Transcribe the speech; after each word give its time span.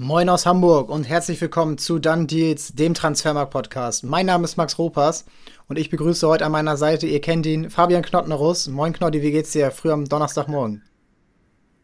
Moin 0.00 0.28
aus 0.28 0.46
Hamburg 0.46 0.90
und 0.90 1.08
herzlich 1.08 1.40
willkommen 1.40 1.76
zu 1.76 1.98
Dann 1.98 2.28
Deals, 2.28 2.72
dem 2.72 2.94
Transfermarkt-Podcast. 2.94 4.04
Mein 4.04 4.26
Name 4.26 4.44
ist 4.44 4.56
Max 4.56 4.78
Ropas 4.78 5.24
und 5.66 5.76
ich 5.76 5.90
begrüße 5.90 6.24
heute 6.28 6.46
an 6.46 6.52
meiner 6.52 6.76
Seite, 6.76 7.08
ihr 7.08 7.20
kennt 7.20 7.46
ihn, 7.46 7.68
Fabian 7.68 8.02
Knottnerus. 8.04 8.68
Moin 8.68 8.92
Knotti, 8.92 9.22
wie 9.22 9.32
geht's 9.32 9.50
dir 9.50 9.72
früh 9.72 9.90
am 9.90 10.04
Donnerstagmorgen? 10.04 10.84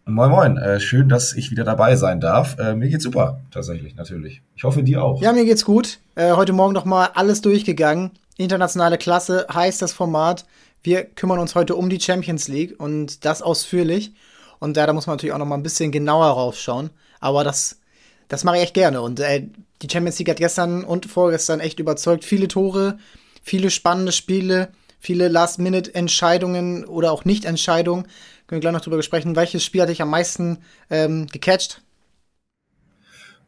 Moin 0.04 0.30
Moin, 0.30 0.56
äh, 0.58 0.78
schön, 0.78 1.08
dass 1.08 1.32
ich 1.32 1.50
wieder 1.50 1.64
dabei 1.64 1.96
sein 1.96 2.20
darf. 2.20 2.56
Äh, 2.56 2.76
mir 2.76 2.88
geht's 2.88 3.02
super, 3.02 3.40
tatsächlich, 3.50 3.96
natürlich. 3.96 4.42
Ich 4.54 4.62
hoffe, 4.62 4.84
dir 4.84 5.02
auch. 5.02 5.20
Ja, 5.20 5.32
mir 5.32 5.44
geht's 5.44 5.64
gut. 5.64 5.98
Äh, 6.14 6.34
heute 6.34 6.52
Morgen 6.52 6.72
nochmal 6.72 7.10
alles 7.14 7.40
durchgegangen. 7.40 8.12
Internationale 8.36 8.96
Klasse 8.96 9.48
heißt 9.52 9.82
das 9.82 9.92
Format. 9.92 10.46
Wir 10.84 11.02
kümmern 11.02 11.40
uns 11.40 11.56
heute 11.56 11.74
um 11.74 11.90
die 11.90 12.00
Champions 12.00 12.46
League 12.46 12.78
und 12.78 13.24
das 13.24 13.42
ausführlich. 13.42 14.14
Und 14.60 14.76
da, 14.76 14.86
da 14.86 14.92
muss 14.92 15.08
man 15.08 15.14
natürlich 15.14 15.32
auch 15.32 15.38
noch 15.38 15.46
mal 15.46 15.56
ein 15.56 15.64
bisschen 15.64 15.90
genauer 15.90 16.26
raufschauen. 16.26 16.90
Aber 17.18 17.42
das 17.42 17.80
das 18.28 18.44
mache 18.44 18.56
ich 18.56 18.62
echt 18.62 18.74
gerne. 18.74 19.00
Und 19.00 19.20
äh, 19.20 19.46
die 19.82 19.88
Champions 19.90 20.18
League 20.18 20.30
hat 20.30 20.38
gestern 20.38 20.84
und 20.84 21.06
vorgestern 21.06 21.60
echt 21.60 21.80
überzeugt. 21.80 22.24
Viele 22.24 22.48
Tore, 22.48 22.98
viele 23.42 23.70
spannende 23.70 24.12
Spiele, 24.12 24.70
viele 24.98 25.28
Last-Minute-Entscheidungen 25.28 26.84
oder 26.84 27.12
auch 27.12 27.24
Nicht-Entscheidungen. 27.24 28.04
Können 28.46 28.58
wir 28.58 28.60
gleich 28.60 28.72
noch 28.72 28.80
drüber 28.80 29.02
sprechen. 29.02 29.36
Welches 29.36 29.64
Spiel 29.64 29.82
hat 29.82 29.88
dich 29.88 30.02
am 30.02 30.10
meisten 30.10 30.58
ähm, 30.90 31.26
gecatcht? 31.26 31.82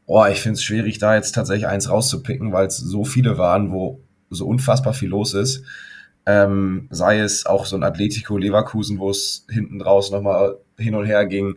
Oh, 0.06 0.24
ich 0.26 0.40
finde 0.40 0.54
es 0.54 0.62
schwierig, 0.62 0.98
da 0.98 1.16
jetzt 1.16 1.32
tatsächlich 1.32 1.66
eins 1.66 1.90
rauszupicken, 1.90 2.52
weil 2.52 2.66
es 2.66 2.76
so 2.76 3.04
viele 3.04 3.38
waren, 3.38 3.72
wo 3.72 4.00
so 4.30 4.46
unfassbar 4.46 4.94
viel 4.94 5.08
los 5.08 5.34
ist. 5.34 5.64
Ähm, 6.26 6.88
sei 6.90 7.20
es 7.20 7.46
auch 7.46 7.66
so 7.66 7.76
ein 7.76 7.82
Atletico 7.82 8.36
Leverkusen, 8.36 8.98
wo 8.98 9.10
es 9.10 9.46
hinten 9.50 9.78
draus 9.78 10.10
nochmal 10.10 10.58
hin 10.76 10.94
und 10.94 11.06
her 11.06 11.26
ging. 11.26 11.56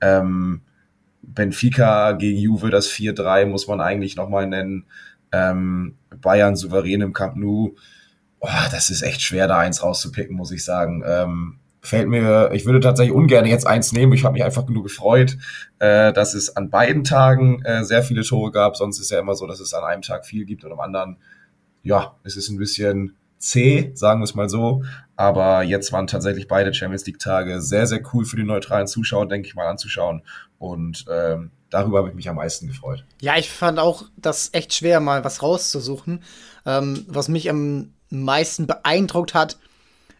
Ähm, 0.00 0.62
Benfica 1.34 2.12
gegen 2.12 2.38
Juve, 2.38 2.70
das 2.70 2.88
4-3 2.88 3.46
muss 3.46 3.68
man 3.68 3.80
eigentlich 3.80 4.16
nochmal 4.16 4.46
nennen. 4.46 4.86
Ähm, 5.30 5.96
Bayern 6.20 6.56
souverän 6.56 7.02
im 7.02 7.12
Camp 7.12 7.36
Nou. 7.36 7.74
Oh, 8.40 8.48
das 8.70 8.90
ist 8.90 9.02
echt 9.02 9.20
schwer, 9.20 9.48
da 9.48 9.58
eins 9.58 9.82
rauszupicken, 9.82 10.36
muss 10.36 10.52
ich 10.52 10.64
sagen. 10.64 11.02
Ähm, 11.06 11.58
fällt 11.82 12.08
mir, 12.08 12.50
ich 12.52 12.66
würde 12.66 12.80
tatsächlich 12.80 13.14
ungern 13.14 13.46
jetzt 13.46 13.66
eins 13.66 13.92
nehmen. 13.92 14.12
Ich 14.12 14.24
habe 14.24 14.34
mich 14.34 14.44
einfach 14.44 14.66
nur 14.68 14.82
gefreut, 14.82 15.36
äh, 15.78 16.12
dass 16.12 16.34
es 16.34 16.56
an 16.56 16.70
beiden 16.70 17.04
Tagen 17.04 17.62
äh, 17.64 17.84
sehr 17.84 18.02
viele 18.02 18.22
Tore 18.22 18.50
gab. 18.52 18.76
Sonst 18.76 19.00
ist 19.00 19.10
ja 19.10 19.18
immer 19.18 19.34
so, 19.34 19.46
dass 19.46 19.60
es 19.60 19.74
an 19.74 19.84
einem 19.84 20.02
Tag 20.02 20.24
viel 20.24 20.44
gibt 20.44 20.64
und 20.64 20.72
am 20.72 20.80
anderen, 20.80 21.18
ja, 21.82 22.16
es 22.24 22.36
ist 22.36 22.48
ein 22.48 22.58
bisschen 22.58 23.16
zäh, 23.38 23.92
sagen 23.94 24.20
wir 24.20 24.24
es 24.24 24.34
mal 24.34 24.48
so. 24.48 24.82
Aber 25.18 25.64
jetzt 25.64 25.92
waren 25.92 26.06
tatsächlich 26.06 26.46
beide 26.46 26.72
Champions 26.72 27.04
League-Tage 27.04 27.60
sehr, 27.60 27.88
sehr 27.88 28.00
cool 28.12 28.24
für 28.24 28.36
die 28.36 28.44
neutralen 28.44 28.86
Zuschauer, 28.86 29.26
denke 29.26 29.48
ich 29.48 29.56
mal, 29.56 29.66
anzuschauen. 29.66 30.22
Und 30.60 31.06
ähm, 31.12 31.50
darüber 31.70 31.98
habe 31.98 32.08
ich 32.08 32.14
mich 32.14 32.28
am 32.28 32.36
meisten 32.36 32.68
gefreut. 32.68 33.04
Ja, 33.20 33.36
ich 33.36 33.50
fand 33.50 33.80
auch 33.80 34.04
das 34.16 34.50
echt 34.52 34.74
schwer, 34.74 35.00
mal 35.00 35.24
was 35.24 35.42
rauszusuchen. 35.42 36.22
Ähm, 36.64 37.04
was 37.08 37.26
mich 37.26 37.50
am 37.50 37.94
meisten 38.10 38.68
beeindruckt 38.68 39.34
hat, 39.34 39.58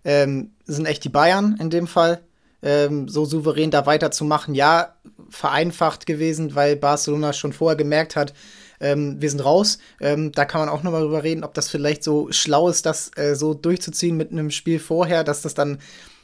ähm, 0.04 0.50
sind 0.64 0.86
echt 0.86 1.04
die 1.04 1.10
Bayern 1.10 1.56
in 1.60 1.70
dem 1.70 1.86
Fall. 1.86 2.20
Ähm, 2.60 3.06
so 3.06 3.24
souverän 3.24 3.70
da 3.70 3.86
weiterzumachen. 3.86 4.56
Ja, 4.56 4.96
vereinfacht 5.30 6.06
gewesen, 6.06 6.56
weil 6.56 6.74
Barcelona 6.74 7.32
schon 7.32 7.52
vorher 7.52 7.76
gemerkt 7.76 8.16
hat, 8.16 8.34
ähm, 8.80 9.20
wir 9.20 9.30
sind 9.30 9.40
raus. 9.40 9.78
Ähm, 10.00 10.32
da 10.32 10.44
kann 10.44 10.60
man 10.60 10.68
auch 10.68 10.82
nochmal 10.82 11.02
drüber 11.02 11.22
reden, 11.22 11.44
ob 11.44 11.54
das 11.54 11.68
vielleicht 11.68 12.04
so 12.04 12.30
schlau 12.30 12.68
ist, 12.68 12.86
das 12.86 13.10
äh, 13.16 13.34
so 13.34 13.54
durchzuziehen 13.54 14.16
mit 14.16 14.32
einem 14.32 14.50
Spiel 14.50 14.78
vorher, 14.78 15.24
dass 15.24 15.42
das 15.42 15.54
dann, 15.54 15.78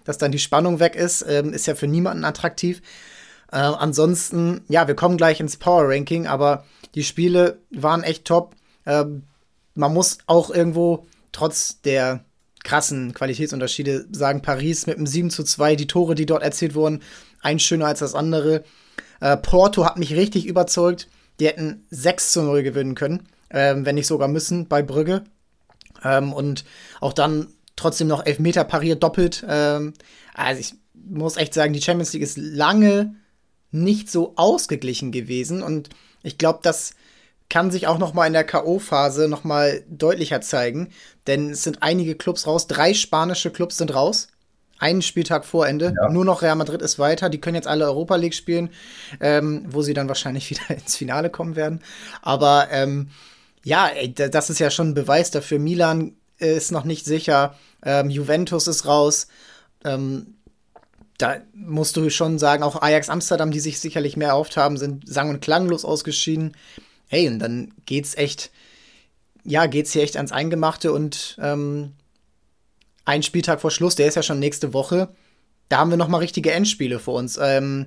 dass 0.05 0.19
dann 0.19 0.33
die 0.33 0.39
Spannung 0.39 0.81
weg 0.81 0.95
ist. 0.97 1.25
Ähm, 1.29 1.53
ist 1.53 1.67
ja 1.67 1.75
für 1.75 1.87
niemanden 1.87 2.25
attraktiv. 2.25 2.83
Äh, 3.51 3.57
ansonsten, 3.57 4.63
ja, 4.69 4.89
wir 4.89 4.95
kommen 4.95 5.17
gleich 5.17 5.41
ins 5.41 5.57
Power 5.57 5.89
Ranking, 5.89 6.27
aber 6.27 6.65
die 6.95 7.05
Spiele 7.05 7.59
waren 7.71 8.03
echt 8.03 8.25
top. 8.25 8.55
Ähm, 8.87 9.25
man 9.75 9.93
muss 9.93 10.19
auch 10.27 10.51
irgendwo 10.51 11.07
trotz 11.33 11.81
der 11.81 12.25
krassen 12.63 13.13
Qualitätsunterschiede 13.15 14.07
sagen, 14.11 14.43
Paris 14.43 14.87
mit 14.87 14.97
einem 14.97 15.07
7 15.07 15.31
zu 15.31 15.45
2, 15.45 15.77
die 15.77 15.87
Tore, 15.87 16.15
die 16.15 16.27
dort 16.27 16.43
erzielt 16.43 16.75
wurden, 16.75 17.03
ein 17.43 17.59
schöner 17.59 17.87
als 17.87 17.99
das 17.99 18.15
andere. 18.15 18.65
Äh, 19.21 19.37
Porto 19.37 19.85
hat 19.85 19.99
mich 19.99 20.15
richtig 20.15 20.47
überzeugt. 20.47 21.09
Die 21.41 21.47
hätten 21.47 21.87
6 21.91 22.33
zu 22.33 22.43
0 22.43 22.63
gewinnen 22.63 22.95
können, 22.95 23.29
ähm, 23.51 23.85
wenn 23.85 23.95
nicht 23.95 24.07
sogar 24.07 24.29
müssen, 24.29 24.69
bei 24.69 24.83
Brügge. 24.83 25.25
Ähm, 26.05 26.33
und 26.33 26.65
auch 27.01 27.13
dann 27.13 27.49
trotzdem 27.77 28.09
noch 28.09 28.25
Elfmeter 28.25 28.65
pariert 28.65 29.03
doppelt. 29.03 29.45
Ähm, 29.49 29.95
also 30.35 30.61
ich 30.61 30.75
muss 30.95 31.37
echt 31.37 31.55
sagen, 31.55 31.73
die 31.73 31.83
Champions 31.83 32.13
League 32.13 32.23
ist 32.23 32.39
lange 32.39 33.15
nicht 33.71 34.11
so 34.11 34.35
ausgeglichen 34.37 35.13
gewesen. 35.13 35.63
Und 35.63 35.89
ich 36.23 36.39
glaube, 36.39 36.61
das 36.63 36.95
kann 37.49 37.71
sich 37.71 37.87
auch 37.87 37.99
noch 37.99 38.15
mal 38.15 38.27
in 38.27 38.33
der 38.33 38.45
K.O.-Phase 38.45 39.29
noch 39.29 39.45
mal 39.45 39.85
deutlicher 39.89 40.41
zeigen. 40.41 40.91
Denn 41.27 41.51
es 41.51 41.63
sind 41.65 41.83
einige 41.83 42.15
Clubs 42.15 42.47
raus. 42.47 42.67
Drei 42.67 42.95
spanische 42.95 43.51
Clubs 43.51 43.77
sind 43.77 43.95
raus 43.95 44.29
einen 44.85 45.01
Spieltag 45.01 45.47
vor 45.47 45.67
Ende. 45.67 45.95
Ja. 45.97 46.11
Nur 46.11 46.27
noch 46.27 46.43
Real 46.43 46.57
Madrid 46.57 46.83
ist 46.83 46.99
weiter. 46.99 47.31
Die 47.31 47.41
können 47.41 47.55
jetzt 47.55 47.67
alle 47.67 47.87
Europa 47.87 48.17
League 48.17 48.35
spielen, 48.35 48.69
ähm, 49.19 49.65
wo 49.69 49.81
sie 49.81 49.95
dann 49.95 50.09
wahrscheinlich 50.09 50.51
wieder 50.51 50.71
ins 50.71 50.97
Finale 50.97 51.31
kommen 51.31 51.57
werden. 51.57 51.81
Aber 52.21 52.69
ähm, 52.71 53.09
ja, 53.65 53.89
ey, 53.89 54.13
das 54.13 54.51
ist 54.51 54.59
ja 54.59 54.71
schon 54.71 54.91
ein 54.91 54.95
Beweis 54.95 55.31
dafür. 55.31 55.59
Milan 55.59 56.17
ist 56.37 56.71
noch 56.71 56.85
nicht 56.85 57.07
sicher. 57.07 57.55
Ähm, 57.83 58.11
Juventus 58.11 58.67
ist 58.67 58.85
raus. 58.85 59.29
Ähm, 59.85 60.35
da 61.17 61.39
musst 61.55 61.97
du 61.97 62.11
schon 62.11 62.39
sagen, 62.39 62.63
auch 62.63 62.83
Ajax 62.83 63.09
Amsterdam, 63.09 63.51
die 63.51 63.61
sich 63.61 63.81
sicherlich 63.81 64.17
mehr 64.17 64.29
erhofft 64.29 64.57
haben, 64.59 64.77
sind 64.77 65.09
sang- 65.09 65.31
und 65.31 65.41
klanglos 65.41 65.85
ausgeschieden. 65.87 66.57
Hey, 67.09 67.27
und 67.29 67.39
dann 67.39 67.73
geht's 67.87 68.17
echt, 68.17 68.51
ja, 69.45 69.65
geht's 69.67 69.93
hier 69.93 70.03
echt 70.03 70.17
ans 70.17 70.33
Eingemachte 70.33 70.93
und 70.93 71.39
ähm, 71.41 71.93
ein 73.05 73.23
Spieltag 73.23 73.61
vor 73.61 73.71
Schluss, 73.71 73.97
der 73.97 74.07
ist 74.07 74.15
ja 74.15 74.23
schon 74.23 74.39
nächste 74.39 74.73
Woche. 74.73 75.09
Da 75.69 75.79
haben 75.79 75.91
wir 75.91 75.97
noch 75.97 76.09
mal 76.09 76.19
richtige 76.19 76.53
Endspiele 76.53 76.99
vor 76.99 77.15
uns. 77.15 77.39
Ähm, 77.41 77.87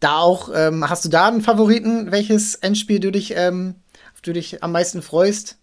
da 0.00 0.18
auch, 0.18 0.50
ähm, 0.54 0.88
hast 0.88 1.04
du 1.04 1.08
da 1.08 1.28
einen 1.28 1.40
Favoriten, 1.40 2.12
welches 2.12 2.54
Endspiel 2.56 3.00
du 3.00 3.10
dich, 3.10 3.34
ähm, 3.36 3.76
auf 4.14 4.20
du 4.20 4.32
dich 4.32 4.62
am 4.62 4.72
meisten 4.72 5.02
freust? 5.02 5.58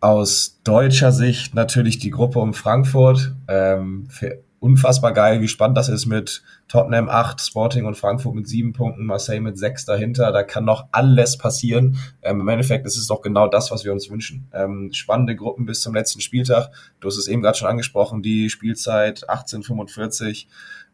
Aus 0.00 0.60
deutscher 0.64 1.12
Sicht 1.12 1.54
natürlich 1.54 1.98
die 1.98 2.10
Gruppe 2.10 2.40
um 2.40 2.52
Frankfurt. 2.52 3.32
Ähm, 3.48 4.06
für, 4.10 4.42
unfassbar 4.64 5.12
geil, 5.12 5.42
wie 5.42 5.48
spannend 5.48 5.76
das 5.76 5.90
ist 5.90 6.06
mit 6.06 6.42
Tottenham 6.68 7.10
8, 7.10 7.38
Sporting 7.38 7.84
und 7.84 7.98
Frankfurt 7.98 8.34
mit 8.34 8.48
7 8.48 8.72
Punkten, 8.72 9.04
Marseille 9.04 9.40
mit 9.40 9.58
6 9.58 9.84
dahinter. 9.84 10.32
Da 10.32 10.42
kann 10.42 10.64
noch 10.64 10.86
alles 10.90 11.36
passieren. 11.36 11.98
Ähm, 12.22 12.40
Im 12.40 12.48
Endeffekt 12.48 12.86
ist 12.86 12.96
es 12.96 13.06
doch 13.06 13.20
genau 13.20 13.46
das, 13.46 13.70
was 13.70 13.84
wir 13.84 13.92
uns 13.92 14.08
wünschen. 14.08 14.48
Ähm, 14.54 14.90
spannende 14.94 15.36
Gruppen 15.36 15.66
bis 15.66 15.82
zum 15.82 15.92
letzten 15.92 16.22
Spieltag. 16.22 16.70
Du 17.00 17.08
hast 17.08 17.18
es 17.18 17.28
eben 17.28 17.42
gerade 17.42 17.58
schon 17.58 17.68
angesprochen, 17.68 18.22
die 18.22 18.48
Spielzeit 18.48 19.28
1845. 19.28 20.48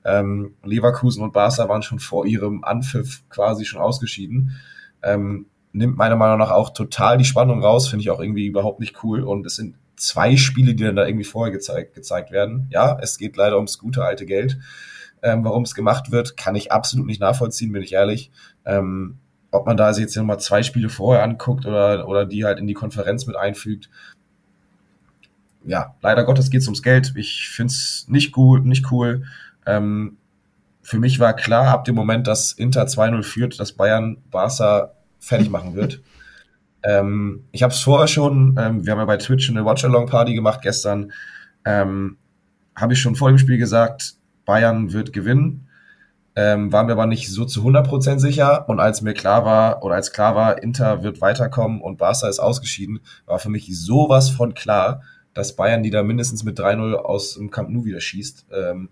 Ähm, 0.04 0.56
Leverkusen 0.64 1.22
und 1.22 1.32
Barca 1.32 1.68
waren 1.68 1.82
schon 1.82 2.00
vor 2.00 2.26
ihrem 2.26 2.64
Anpfiff 2.64 3.22
quasi 3.28 3.64
schon 3.64 3.80
ausgeschieden. 3.80 4.56
Ähm, 5.00 5.46
nimmt 5.72 5.96
meiner 5.96 6.16
Meinung 6.16 6.38
nach 6.38 6.50
auch 6.50 6.70
total 6.70 7.18
die 7.18 7.24
Spannung 7.24 7.62
raus, 7.62 7.86
finde 7.86 8.02
ich 8.02 8.10
auch 8.10 8.18
irgendwie 8.18 8.46
überhaupt 8.46 8.80
nicht 8.80 9.04
cool. 9.04 9.22
Und 9.22 9.46
es 9.46 9.54
sind 9.54 9.76
zwei 10.00 10.36
Spiele, 10.36 10.74
die 10.74 10.84
dann 10.84 10.96
da 10.96 11.06
irgendwie 11.06 11.24
vorher 11.24 11.52
gezeigt, 11.52 11.94
gezeigt 11.94 12.30
werden. 12.30 12.66
Ja, 12.70 12.98
es 13.00 13.18
geht 13.18 13.36
leider 13.36 13.56
ums 13.56 13.78
gute 13.78 14.04
alte 14.04 14.26
Geld. 14.26 14.58
Ähm, 15.22 15.44
warum 15.44 15.64
es 15.64 15.74
gemacht 15.74 16.10
wird, 16.10 16.36
kann 16.36 16.54
ich 16.54 16.72
absolut 16.72 17.06
nicht 17.06 17.20
nachvollziehen, 17.20 17.72
bin 17.72 17.82
ich 17.82 17.92
ehrlich. 17.92 18.30
Ähm, 18.64 19.18
ob 19.50 19.66
man 19.66 19.76
da 19.76 19.90
jetzt 19.90 20.16
nochmal 20.16 20.40
zwei 20.40 20.62
Spiele 20.62 20.88
vorher 20.88 21.22
anguckt 21.22 21.66
oder, 21.66 22.08
oder 22.08 22.24
die 22.24 22.44
halt 22.44 22.58
in 22.58 22.66
die 22.66 22.74
Konferenz 22.74 23.26
mit 23.26 23.36
einfügt. 23.36 23.90
Ja, 25.64 25.94
leider 26.00 26.24
Gottes 26.24 26.50
geht 26.50 26.62
es 26.62 26.66
ums 26.66 26.82
Geld. 26.82 27.12
Ich 27.16 27.48
finde 27.50 27.72
es 27.72 28.06
nicht 28.08 28.32
gut, 28.32 28.64
nicht 28.64 28.90
cool. 28.90 29.24
Ähm, 29.66 30.16
für 30.82 30.98
mich 30.98 31.20
war 31.20 31.34
klar, 31.34 31.68
ab 31.68 31.84
dem 31.84 31.94
Moment, 31.94 32.26
dass 32.26 32.52
Inter 32.52 32.84
2-0 32.84 33.22
führt, 33.22 33.60
dass 33.60 33.72
Bayern 33.72 34.16
Barca 34.30 34.92
fertig 35.18 35.50
machen 35.50 35.74
wird. 35.74 36.00
Ähm, 36.82 37.44
ich 37.52 37.62
habe 37.62 37.72
es 37.72 37.80
vorher 37.80 38.08
schon, 38.08 38.56
ähm, 38.58 38.84
wir 38.84 38.92
haben 38.92 38.98
ja 38.98 39.04
bei 39.04 39.16
Twitch 39.16 39.50
eine 39.50 39.64
Watch-Along-Party 39.64 40.34
gemacht 40.34 40.60
gestern, 40.62 41.12
ähm, 41.64 42.16
habe 42.74 42.94
ich 42.94 43.00
schon 43.00 43.16
vor 43.16 43.28
dem 43.28 43.38
Spiel 43.38 43.58
gesagt, 43.58 44.14
Bayern 44.44 44.92
wird 44.92 45.12
gewinnen. 45.12 45.66
Ähm, 46.36 46.72
war 46.72 46.84
mir 46.84 46.92
aber 46.92 47.06
nicht 47.06 47.28
so 47.28 47.44
zu 47.44 47.62
100% 47.62 48.18
sicher. 48.18 48.68
Und 48.68 48.80
als 48.80 49.02
mir 49.02 49.14
klar 49.14 49.44
war, 49.44 49.82
oder 49.82 49.96
als 49.96 50.12
klar 50.12 50.36
war, 50.36 50.62
Inter 50.62 51.02
wird 51.02 51.20
weiterkommen 51.20 51.80
und 51.80 51.98
Barca 51.98 52.28
ist 52.28 52.38
ausgeschieden, 52.38 53.00
war 53.26 53.38
für 53.38 53.50
mich 53.50 53.68
sowas 53.78 54.30
von 54.30 54.54
klar, 54.54 55.02
dass 55.34 55.56
Bayern 55.56 55.82
die 55.82 55.90
da 55.90 56.02
mindestens 56.02 56.44
mit 56.44 56.58
3-0 56.58 56.94
aus 56.94 57.34
dem 57.34 57.50
Camp 57.50 57.70
Nou 57.70 57.84
wieder 57.84 58.00
schießt. 58.00 58.46
Ähm, 58.52 58.90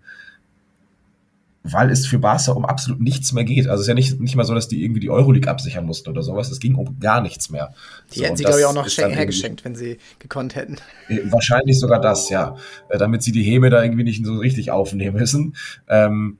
weil 1.63 1.91
es 1.91 2.07
für 2.07 2.19
Barca 2.19 2.53
um 2.53 2.65
absolut 2.65 3.01
nichts 3.01 3.33
mehr 3.33 3.43
geht. 3.43 3.67
Also 3.67 3.75
es 3.75 3.81
ist 3.81 3.87
ja 3.87 3.93
nicht, 3.93 4.19
nicht 4.19 4.35
mal 4.35 4.45
so, 4.45 4.55
dass 4.55 4.67
die 4.67 4.83
irgendwie 4.83 5.01
die 5.01 5.09
Euroleague 5.09 5.49
absichern 5.49 5.85
mussten 5.85 6.09
oder 6.09 6.21
sowas. 6.23 6.49
Es 6.49 6.59
ging 6.59 6.75
um 6.75 6.99
gar 6.99 7.21
nichts 7.21 7.49
mehr. 7.49 7.73
Die 8.13 8.19
so, 8.19 8.25
hätten 8.25 8.37
sie, 8.37 8.43
glaube 8.45 8.59
ich, 8.59 8.65
auch 8.65 8.73
noch 8.73 8.87
hergeschenkt, 8.87 9.65
wenn 9.65 9.75
sie 9.75 9.97
gekonnt 10.19 10.55
hätten. 10.55 10.77
Äh, 11.09 11.19
wahrscheinlich 11.25 11.79
sogar 11.79 11.99
das, 11.99 12.29
ja. 12.29 12.55
Äh, 12.89 12.97
damit 12.97 13.23
sie 13.23 13.31
die 13.31 13.43
Häme 13.43 13.69
da 13.69 13.83
irgendwie 13.83 14.03
nicht 14.03 14.25
so 14.25 14.37
richtig 14.37 14.71
aufnehmen 14.71 15.17
müssen. 15.17 15.55
Ähm, 15.89 16.37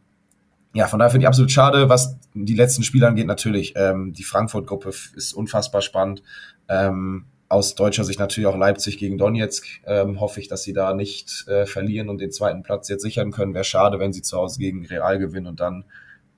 ja, 0.74 0.88
von 0.88 1.00
daher 1.00 1.10
finde 1.10 1.24
ich 1.26 1.28
absolut 1.28 1.52
schade, 1.52 1.90
was 1.90 2.18
die 2.34 2.56
letzten 2.56 2.84
Spiele 2.84 3.08
angeht. 3.08 3.28
Natürlich, 3.28 3.74
ähm, 3.76 4.14
die 4.14 4.24
Frankfurt-Gruppe 4.24 4.90
ist 5.16 5.34
unfassbar 5.34 5.82
spannend. 5.82 6.24
Ähm, 6.70 7.26
aus 7.50 7.74
deutscher 7.74 8.04
Sicht 8.04 8.20
natürlich 8.20 8.48
auch 8.48 8.56
Leipzig 8.56 9.00
gegen 9.00 9.18
Donetsk. 9.18 9.66
Ähm, 9.86 10.20
hoffe 10.20 10.40
ich, 10.40 10.48
dass 10.48 10.64
sie 10.64 10.74
da 10.74 10.94
nicht 10.94 11.48
äh, 11.48 11.66
verlieren 11.66 12.08
und 12.08 12.22
den 12.22 12.32
zweiten 12.32 12.62
Platz 12.62 12.88
jetzt 12.90 13.02
sichern 13.02 13.32
können. 13.32 13.56
Wäre 13.56 13.64
schade, 13.64 14.00
wenn 14.00 14.14
sie 14.14 14.22
zu 14.22 14.38
Hause 14.38 14.60
gegen 14.60 14.86
Real 14.86 15.18
gewinnen 15.18 15.48
und 15.48 15.60
dann 15.60 15.84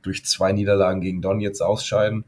durch 0.02 0.26
zwei 0.26 0.54
Niederlagen 0.54 1.02
gegen 1.02 1.22
Donetsk 1.22 1.62
ausscheiden. 1.62 2.24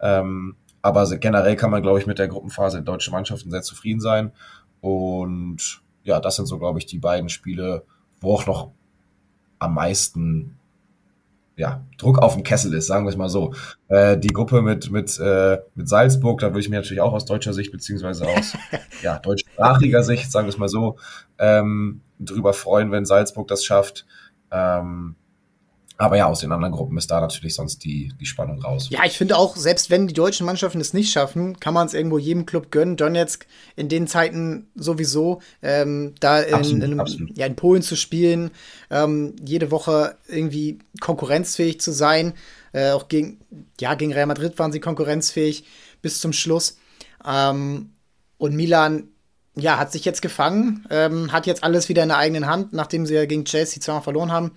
Ähm, 0.00 0.56
aber 0.82 1.08
generell 1.18 1.56
kann 1.56 1.70
man, 1.70 1.82
glaube 1.82 2.00
ich, 2.00 2.06
mit 2.06 2.18
der 2.18 2.28
Gruppenphase 2.28 2.78
der 2.78 2.84
deutschen 2.84 3.12
Mannschaften 3.12 3.50
sehr 3.50 3.62
zufrieden 3.62 4.00
sein. 4.00 4.32
Und 4.80 5.80
ja, 6.02 6.20
das 6.20 6.36
sind 6.36 6.46
so, 6.46 6.58
glaube 6.58 6.80
ich, 6.80 6.86
die 6.86 6.98
beiden 6.98 7.28
Spiele, 7.28 7.84
wo 8.20 8.34
auch 8.34 8.46
noch 8.46 8.72
am 9.58 9.74
meisten 9.74 10.55
ja, 11.56 11.82
Druck 11.96 12.18
auf 12.18 12.34
dem 12.34 12.42
Kessel 12.42 12.74
ist, 12.74 12.86
sagen 12.86 13.06
wir 13.06 13.10
es 13.10 13.16
mal 13.16 13.30
so. 13.30 13.54
Äh, 13.88 14.18
die 14.18 14.28
Gruppe 14.28 14.60
mit, 14.60 14.90
mit, 14.90 15.18
äh, 15.18 15.58
mit 15.74 15.88
Salzburg, 15.88 16.40
da 16.40 16.48
würde 16.48 16.60
ich 16.60 16.68
mir 16.68 16.76
natürlich 16.76 17.00
auch 17.00 17.14
aus 17.14 17.24
deutscher 17.24 17.54
Sicht, 17.54 17.72
beziehungsweise 17.72 18.28
aus 18.28 18.56
ja, 19.02 19.18
deutschsprachiger 19.18 20.02
Sicht, 20.02 20.30
sagen 20.30 20.46
wir 20.46 20.50
es 20.50 20.58
mal 20.58 20.68
so, 20.68 20.96
ähm, 21.38 22.02
drüber 22.18 22.52
freuen, 22.52 22.92
wenn 22.92 23.06
Salzburg 23.06 23.48
das 23.48 23.64
schafft. 23.64 24.06
Ähm, 24.50 25.16
aber 25.98 26.16
ja, 26.16 26.26
aus 26.26 26.40
den 26.40 26.52
anderen 26.52 26.72
Gruppen 26.72 26.98
ist 26.98 27.10
da 27.10 27.20
natürlich 27.20 27.54
sonst 27.54 27.82
die, 27.84 28.12
die 28.20 28.26
Spannung 28.26 28.60
raus. 28.62 28.88
Ja, 28.90 29.04
ich 29.04 29.16
finde 29.16 29.36
auch, 29.36 29.56
selbst 29.56 29.88
wenn 29.90 30.06
die 30.06 30.14
deutschen 30.14 30.44
Mannschaften 30.44 30.80
es 30.80 30.92
nicht 30.92 31.10
schaffen, 31.10 31.58
kann 31.58 31.72
man 31.72 31.86
es 31.86 31.94
irgendwo 31.94 32.18
jedem 32.18 32.44
Club 32.44 32.70
gönnen. 32.70 32.96
Donetsk 32.96 33.46
in 33.76 33.88
den 33.88 34.06
Zeiten 34.06 34.68
sowieso, 34.74 35.40
ähm, 35.62 36.14
da 36.20 36.40
in, 36.40 36.54
absolut, 36.54 36.82
in, 36.82 37.00
absolut. 37.00 37.38
Ja, 37.38 37.46
in 37.46 37.56
Polen 37.56 37.82
zu 37.82 37.96
spielen, 37.96 38.50
ähm, 38.90 39.36
jede 39.42 39.70
Woche 39.70 40.16
irgendwie 40.28 40.78
konkurrenzfähig 41.00 41.80
zu 41.80 41.92
sein. 41.92 42.34
Äh, 42.72 42.90
auch 42.90 43.08
gegen, 43.08 43.40
ja, 43.80 43.94
gegen 43.94 44.12
Real 44.12 44.26
Madrid 44.26 44.58
waren 44.58 44.72
sie 44.72 44.80
konkurrenzfähig 44.80 45.64
bis 46.02 46.20
zum 46.20 46.34
Schluss. 46.34 46.78
Ähm, 47.26 47.92
und 48.36 48.54
Milan, 48.54 49.08
ja, 49.54 49.78
hat 49.78 49.92
sich 49.92 50.04
jetzt 50.04 50.20
gefangen, 50.20 50.86
ähm, 50.90 51.32
hat 51.32 51.46
jetzt 51.46 51.64
alles 51.64 51.88
wieder 51.88 52.02
in 52.02 52.10
der 52.10 52.18
eigenen 52.18 52.46
Hand, 52.46 52.74
nachdem 52.74 53.06
sie 53.06 53.14
ja 53.14 53.24
gegen 53.24 53.46
Chelsea 53.46 53.80
zweimal 53.80 54.02
verloren 54.02 54.30
haben. 54.30 54.52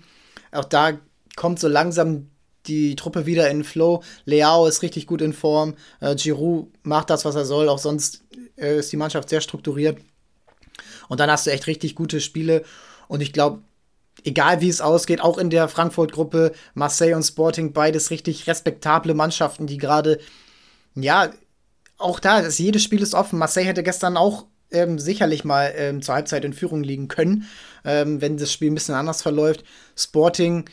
Auch 0.52 0.66
da 0.66 0.98
kommt 1.40 1.58
so 1.58 1.68
langsam 1.68 2.28
die 2.66 2.96
Truppe 2.96 3.24
wieder 3.24 3.48
in 3.48 3.64
Flow. 3.64 4.02
Leao 4.26 4.66
ist 4.66 4.82
richtig 4.82 5.06
gut 5.06 5.22
in 5.22 5.32
Form. 5.32 5.74
Äh, 6.00 6.14
Giroud 6.14 6.68
macht 6.82 7.08
das, 7.08 7.24
was 7.24 7.34
er 7.34 7.46
soll. 7.46 7.70
Auch 7.70 7.78
sonst 7.78 8.22
äh, 8.58 8.78
ist 8.78 8.92
die 8.92 8.98
Mannschaft 8.98 9.30
sehr 9.30 9.40
strukturiert. 9.40 9.96
Und 11.08 11.18
dann 11.18 11.30
hast 11.30 11.46
du 11.46 11.50
echt 11.50 11.66
richtig 11.66 11.94
gute 11.94 12.20
Spiele. 12.20 12.62
Und 13.08 13.22
ich 13.22 13.32
glaube, 13.32 13.60
egal 14.22 14.60
wie 14.60 14.68
es 14.68 14.82
ausgeht, 14.82 15.22
auch 15.22 15.38
in 15.38 15.48
der 15.48 15.68
Frankfurt-Gruppe, 15.68 16.52
Marseille 16.74 17.14
und 17.14 17.22
Sporting, 17.22 17.72
beides 17.72 18.10
richtig 18.10 18.46
respektable 18.46 19.14
Mannschaften, 19.14 19.66
die 19.66 19.78
gerade, 19.78 20.20
ja, 20.94 21.30
auch 21.96 22.20
da, 22.20 22.42
das, 22.42 22.58
jedes 22.58 22.82
Spiel 22.82 23.00
ist 23.00 23.14
offen. 23.14 23.38
Marseille 23.38 23.64
hätte 23.64 23.82
gestern 23.82 24.18
auch 24.18 24.44
ähm, 24.70 24.98
sicherlich 24.98 25.44
mal 25.44 25.72
ähm, 25.74 26.02
zur 26.02 26.16
Halbzeit 26.16 26.44
in 26.44 26.52
Führung 26.52 26.82
liegen 26.82 27.08
können, 27.08 27.46
ähm, 27.82 28.20
wenn 28.20 28.36
das 28.36 28.52
Spiel 28.52 28.70
ein 28.70 28.74
bisschen 28.74 28.94
anders 28.94 29.22
verläuft. 29.22 29.64
Sporting, 29.96 30.68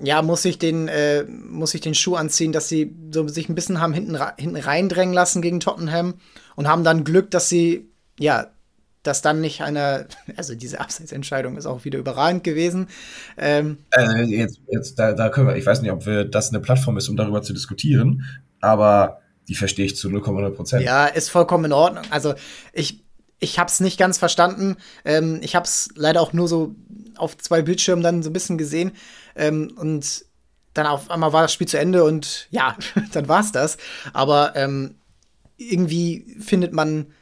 ja, 0.00 0.22
muss 0.22 0.44
ich 0.44 0.58
den, 0.58 0.88
äh, 0.88 1.24
muss 1.24 1.74
ich 1.74 1.80
den 1.80 1.94
Schuh 1.94 2.14
anziehen, 2.14 2.52
dass 2.52 2.68
sie 2.68 2.94
so 3.12 3.26
sich 3.26 3.48
ein 3.48 3.54
bisschen 3.54 3.80
haben 3.80 3.92
hinten, 3.92 4.16
hinten 4.36 4.56
reindrängen 4.56 5.14
lassen 5.14 5.42
gegen 5.42 5.60
Tottenham 5.60 6.14
und 6.56 6.68
haben 6.68 6.84
dann 6.84 7.04
Glück, 7.04 7.30
dass 7.30 7.48
sie, 7.48 7.88
ja, 8.18 8.46
dass 9.02 9.22
dann 9.22 9.40
nicht 9.40 9.62
eine, 9.62 10.06
also 10.36 10.54
diese 10.54 10.80
Abseitsentscheidung 10.80 11.56
ist 11.56 11.66
auch 11.66 11.84
wieder 11.84 11.98
überragend 11.98 12.44
gewesen. 12.44 12.88
Ähm, 13.36 13.78
äh, 13.90 14.22
jetzt, 14.22 14.60
jetzt, 14.68 14.98
da, 14.98 15.12
da 15.14 15.30
können 15.30 15.48
wir, 15.48 15.56
ich 15.56 15.66
weiß 15.66 15.82
nicht, 15.82 15.90
ob 15.90 16.06
wir, 16.06 16.24
das 16.24 16.50
eine 16.50 16.60
Plattform 16.60 16.96
ist, 16.96 17.08
um 17.08 17.16
darüber 17.16 17.42
zu 17.42 17.52
diskutieren, 17.52 18.24
aber 18.60 19.20
die 19.48 19.54
verstehe 19.54 19.86
ich 19.86 19.96
zu 19.96 20.08
0,0 20.08 20.50
Prozent. 20.50 20.84
Ja, 20.84 21.06
ist 21.06 21.30
vollkommen 21.30 21.64
in 21.66 21.72
Ordnung. 21.72 22.04
Also 22.10 22.34
ich, 22.72 23.02
ich 23.40 23.58
habe 23.58 23.68
es 23.68 23.80
nicht 23.80 23.98
ganz 23.98 24.18
verstanden. 24.18 24.76
Ähm, 25.04 25.40
ich 25.42 25.54
habe 25.54 25.64
es 25.64 25.90
leider 25.94 26.20
auch 26.20 26.32
nur 26.32 26.48
so 26.48 26.74
auf 27.16 27.36
zwei 27.38 27.62
Bildschirmen 27.62 28.02
dann 28.02 28.22
so 28.22 28.30
ein 28.30 28.32
bisschen 28.32 28.58
gesehen. 28.58 28.92
Ähm, 29.36 29.72
und 29.76 30.24
dann 30.74 30.86
auf 30.86 31.10
einmal 31.10 31.32
war 31.32 31.42
das 31.42 31.52
Spiel 31.52 31.68
zu 31.68 31.78
Ende 31.78 32.04
und 32.04 32.48
ja, 32.50 32.76
dann 33.12 33.28
war 33.28 33.40
es 33.40 33.52
das. 33.52 33.78
Aber 34.12 34.54
ähm, 34.56 34.96
irgendwie 35.56 36.36
findet 36.40 36.72
man, 36.72 37.12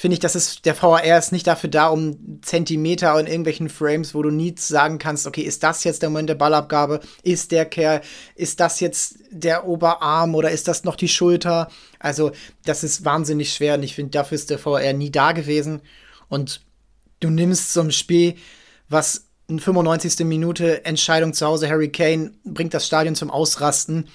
finde 0.00 0.14
ich, 0.14 0.20
dass 0.20 0.34
es 0.34 0.62
der 0.62 0.80
VAR 0.80 1.18
ist 1.18 1.30
nicht 1.30 1.46
dafür 1.46 1.68
da, 1.68 1.88
um 1.88 2.40
Zentimeter 2.40 3.20
in 3.20 3.26
irgendwelchen 3.26 3.68
Frames, 3.68 4.14
wo 4.14 4.22
du 4.22 4.30
nie 4.30 4.54
sagen 4.56 4.96
kannst, 4.98 5.26
okay, 5.26 5.42
ist 5.42 5.62
das 5.62 5.84
jetzt 5.84 6.00
der 6.00 6.08
Moment 6.08 6.30
der 6.30 6.36
Ballabgabe? 6.36 7.00
Ist 7.22 7.52
der 7.52 7.66
Kerl, 7.66 8.00
ist 8.34 8.60
das 8.60 8.80
jetzt 8.80 9.18
der 9.30 9.66
Oberarm 9.66 10.34
oder 10.34 10.52
ist 10.52 10.68
das 10.68 10.84
noch 10.84 10.96
die 10.96 11.08
Schulter? 11.08 11.68
Also, 11.98 12.32
das 12.64 12.82
ist 12.82 13.04
wahnsinnig 13.04 13.52
schwer 13.52 13.74
und 13.74 13.82
ich 13.82 13.94
finde, 13.94 14.12
dafür 14.12 14.36
ist 14.36 14.48
der 14.48 14.64
VAR 14.64 14.90
nie 14.94 15.10
da 15.10 15.32
gewesen. 15.32 15.82
Und 16.30 16.62
du 17.20 17.28
nimmst 17.28 17.74
so 17.74 17.82
ein 17.82 17.92
Spiel, 17.92 18.36
was 18.88 19.26
in 19.48 19.60
95. 19.60 20.24
Minute 20.24 20.82
Entscheidung 20.86 21.34
zu 21.34 21.44
Hause, 21.44 21.68
Harry 21.68 21.90
Kane 21.92 22.32
bringt 22.44 22.72
das 22.72 22.86
Stadion 22.86 23.16
zum 23.16 23.30
Ausrasten. 23.30 24.08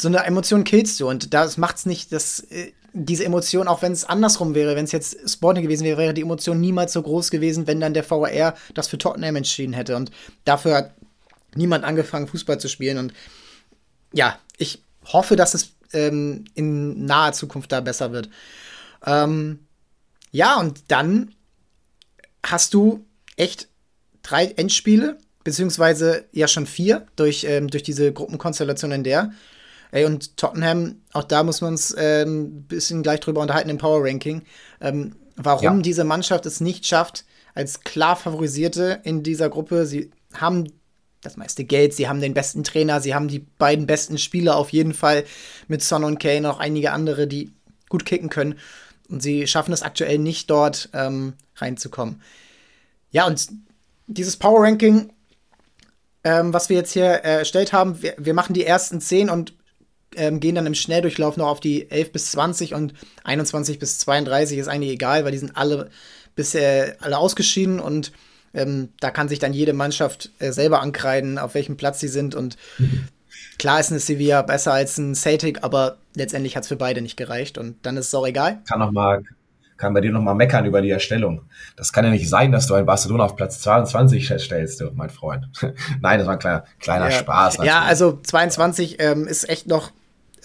So 0.00 0.08
eine 0.08 0.24
Emotion 0.24 0.64
killst 0.64 0.98
du 0.98 1.08
und 1.08 1.32
das 1.32 1.58
macht's 1.58 1.86
nicht, 1.86 2.10
dass 2.10 2.40
äh, 2.40 2.72
diese 2.98 3.24
Emotion, 3.24 3.68
auch 3.68 3.82
wenn 3.82 3.92
es 3.92 4.04
andersrum 4.04 4.54
wäre, 4.54 4.74
wenn 4.74 4.86
es 4.86 4.92
jetzt 4.92 5.30
Sporting 5.30 5.62
gewesen 5.62 5.84
wäre, 5.84 5.98
wäre 5.98 6.14
die 6.14 6.22
Emotion 6.22 6.60
niemals 6.60 6.94
so 6.94 7.02
groß 7.02 7.30
gewesen, 7.30 7.66
wenn 7.66 7.78
dann 7.78 7.94
der 7.94 8.08
VAR 8.08 8.54
das 8.72 8.88
für 8.88 8.96
Tottenham 8.96 9.36
entschieden 9.36 9.74
hätte. 9.74 9.96
Und 9.96 10.10
dafür 10.44 10.76
hat 10.76 10.94
niemand 11.54 11.84
angefangen, 11.84 12.26
Fußball 12.26 12.58
zu 12.58 12.68
spielen. 12.68 12.96
Und 12.96 13.12
ja, 14.12 14.38
ich 14.56 14.82
hoffe, 15.04 15.36
dass 15.36 15.52
es 15.52 15.72
ähm, 15.92 16.44
in 16.54 17.04
naher 17.04 17.32
Zukunft 17.32 17.70
da 17.70 17.80
besser 17.80 18.12
wird. 18.12 18.30
Ähm, 19.04 19.60
ja, 20.30 20.58
und 20.58 20.84
dann 20.88 21.34
hast 22.42 22.72
du 22.72 23.04
echt 23.36 23.68
drei 24.22 24.46
Endspiele, 24.46 25.18
beziehungsweise 25.44 26.24
ja 26.32 26.48
schon 26.48 26.66
vier 26.66 27.06
durch, 27.16 27.44
ähm, 27.44 27.68
durch 27.68 27.82
diese 27.82 28.12
Gruppenkonstellation 28.12 28.92
in 28.92 29.04
der. 29.04 29.32
Ey, 29.90 30.04
und 30.04 30.36
Tottenham, 30.36 30.96
auch 31.12 31.24
da 31.24 31.42
muss 31.42 31.60
man 31.60 31.72
uns 31.72 31.94
ein 31.94 32.04
ähm, 32.04 32.62
bisschen 32.64 33.02
gleich 33.02 33.20
drüber 33.20 33.40
unterhalten 33.40 33.70
im 33.70 33.78
Power 33.78 34.04
Ranking, 34.04 34.42
ähm, 34.80 35.16
warum 35.36 35.76
ja. 35.76 35.82
diese 35.82 36.04
Mannschaft 36.04 36.46
es 36.46 36.60
nicht 36.60 36.86
schafft, 36.86 37.24
als 37.54 37.80
klar 37.80 38.16
favorisierte 38.16 39.00
in 39.04 39.22
dieser 39.22 39.48
Gruppe. 39.48 39.86
Sie 39.86 40.10
haben 40.34 40.66
das 41.22 41.36
meiste 41.36 41.64
Geld, 41.64 41.94
sie 41.94 42.08
haben 42.08 42.20
den 42.20 42.34
besten 42.34 42.64
Trainer, 42.64 43.00
sie 43.00 43.14
haben 43.14 43.28
die 43.28 43.40
beiden 43.40 43.86
besten 43.86 44.18
Spieler 44.18 44.56
auf 44.56 44.70
jeden 44.70 44.94
Fall 44.94 45.24
mit 45.68 45.82
Son 45.82 46.04
und 46.04 46.18
Kane, 46.18 46.50
auch 46.50 46.58
einige 46.58 46.92
andere, 46.92 47.26
die 47.26 47.52
gut 47.88 48.04
kicken 48.04 48.30
können. 48.30 48.58
Und 49.08 49.22
sie 49.22 49.46
schaffen 49.46 49.72
es 49.72 49.82
aktuell 49.82 50.18
nicht, 50.18 50.50
dort 50.50 50.88
ähm, 50.92 51.34
reinzukommen. 51.56 52.22
Ja, 53.10 53.26
und 53.26 53.48
dieses 54.06 54.36
Power 54.36 54.62
Ranking, 54.62 55.12
ähm, 56.24 56.52
was 56.52 56.68
wir 56.68 56.76
jetzt 56.76 56.92
hier 56.92 57.24
äh, 57.24 57.38
erstellt 57.38 57.72
haben, 57.72 58.02
wir, 58.02 58.14
wir 58.18 58.34
machen 58.34 58.54
die 58.54 58.64
ersten 58.64 59.00
10 59.00 59.30
und 59.30 59.54
ähm, 60.16 60.40
gehen 60.40 60.54
dann 60.54 60.66
im 60.66 60.74
Schnelldurchlauf 60.74 61.36
noch 61.36 61.48
auf 61.48 61.60
die 61.60 61.90
11 61.90 62.12
bis 62.12 62.30
20 62.32 62.74
und 62.74 62.94
21 63.24 63.78
bis 63.78 63.98
32 63.98 64.58
ist 64.58 64.68
eigentlich 64.68 64.92
egal, 64.92 65.24
weil 65.24 65.32
die 65.32 65.38
sind 65.38 65.56
alle 65.56 65.90
bisher 66.34 66.96
alle 67.00 67.18
ausgeschieden 67.18 67.80
und 67.80 68.12
ähm, 68.54 68.90
da 69.00 69.10
kann 69.10 69.28
sich 69.28 69.38
dann 69.38 69.52
jede 69.52 69.72
Mannschaft 69.72 70.30
äh, 70.38 70.52
selber 70.52 70.80
ankreiden, 70.80 71.38
auf 71.38 71.54
welchem 71.54 71.76
Platz 71.76 72.00
sie 72.00 72.08
sind 72.08 72.34
und 72.34 72.56
mhm. 72.78 73.08
klar 73.58 73.80
ist 73.80 73.90
eine 73.90 74.00
Sevilla 74.00 74.42
besser 74.42 74.72
als 74.72 74.98
ein 74.98 75.14
Celtic, 75.14 75.62
aber 75.62 75.98
letztendlich 76.14 76.56
hat 76.56 76.62
es 76.62 76.68
für 76.68 76.76
beide 76.76 77.02
nicht 77.02 77.16
gereicht 77.16 77.58
und 77.58 77.76
dann 77.82 77.96
ist 77.96 78.08
es 78.08 78.14
auch 78.14 78.26
egal. 78.26 78.60
Kann 78.66 78.80
noch 78.80 78.92
mal 78.92 79.22
kann 79.76 79.92
bei 79.92 80.00
dir 80.00 80.12
nochmal 80.12 80.34
meckern 80.34 80.64
über 80.64 80.80
die 80.80 80.90
Erstellung. 80.90 81.42
Das 81.76 81.92
kann 81.92 82.04
ja 82.04 82.10
nicht 82.10 82.28
sein, 82.28 82.52
dass 82.52 82.66
du 82.66 82.74
ein 82.74 82.86
Barcelona 82.86 83.24
auf 83.24 83.36
Platz 83.36 83.60
22 83.60 84.32
stellst, 84.38 84.80
du, 84.80 84.90
mein 84.94 85.10
Freund. 85.10 85.48
Nein, 86.00 86.18
das 86.18 86.26
war 86.26 86.34
ein 86.34 86.38
kleiner, 86.38 86.64
kleiner 86.78 87.10
ja. 87.10 87.18
Spaß. 87.18 87.58
Natürlich. 87.58 87.74
Ja, 87.74 87.82
also 87.82 88.18
22 88.22 88.96
ähm, 89.00 89.26
ist 89.26 89.48
echt 89.48 89.66
noch, 89.66 89.92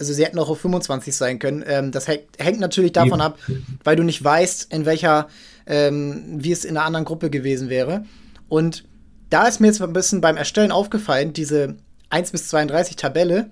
also 0.02 0.14
sie 0.14 0.24
hätten 0.24 0.38
auch 0.40 0.48
auf 0.48 0.60
25 0.60 1.14
sein 1.14 1.38
können. 1.38 1.64
Ähm, 1.64 1.92
das 1.92 2.08
hängt, 2.08 2.58
natürlich 2.58 2.92
davon 2.92 3.12
Eben. 3.12 3.20
ab, 3.20 3.38
weil 3.84 3.94
du 3.94 4.02
nicht 4.02 4.22
weißt, 4.22 4.72
in 4.72 4.84
welcher, 4.84 5.28
ähm, 5.66 6.24
wie 6.38 6.50
es 6.50 6.64
in 6.64 6.76
einer 6.76 6.84
anderen 6.84 7.04
Gruppe 7.04 7.30
gewesen 7.30 7.68
wäre. 7.68 8.04
Und 8.48 8.84
da 9.30 9.46
ist 9.46 9.60
mir 9.60 9.68
jetzt 9.68 9.80
ein 9.80 9.92
bisschen 9.92 10.20
beim 10.20 10.36
Erstellen 10.36 10.72
aufgefallen, 10.72 11.32
diese 11.32 11.76
1 12.10 12.32
bis 12.32 12.48
32 12.48 12.96
Tabelle, 12.96 13.50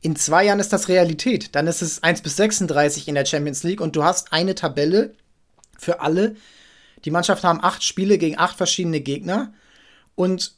in 0.00 0.14
zwei 0.14 0.44
Jahren 0.44 0.60
ist 0.60 0.72
das 0.72 0.88
Realität. 0.88 1.56
Dann 1.56 1.66
ist 1.66 1.82
es 1.82 2.04
1 2.04 2.22
bis 2.22 2.36
36 2.36 3.08
in 3.08 3.16
der 3.16 3.26
Champions 3.26 3.64
League 3.64 3.80
und 3.80 3.96
du 3.96 4.04
hast 4.04 4.32
eine 4.32 4.54
Tabelle 4.54 5.14
für 5.76 6.00
alle. 6.00 6.36
Die 7.04 7.10
Mannschaften 7.10 7.48
haben 7.48 7.64
acht 7.64 7.82
Spiele 7.82 8.18
gegen 8.18 8.38
acht 8.38 8.56
verschiedene 8.56 9.00
Gegner. 9.00 9.52
Und 10.14 10.54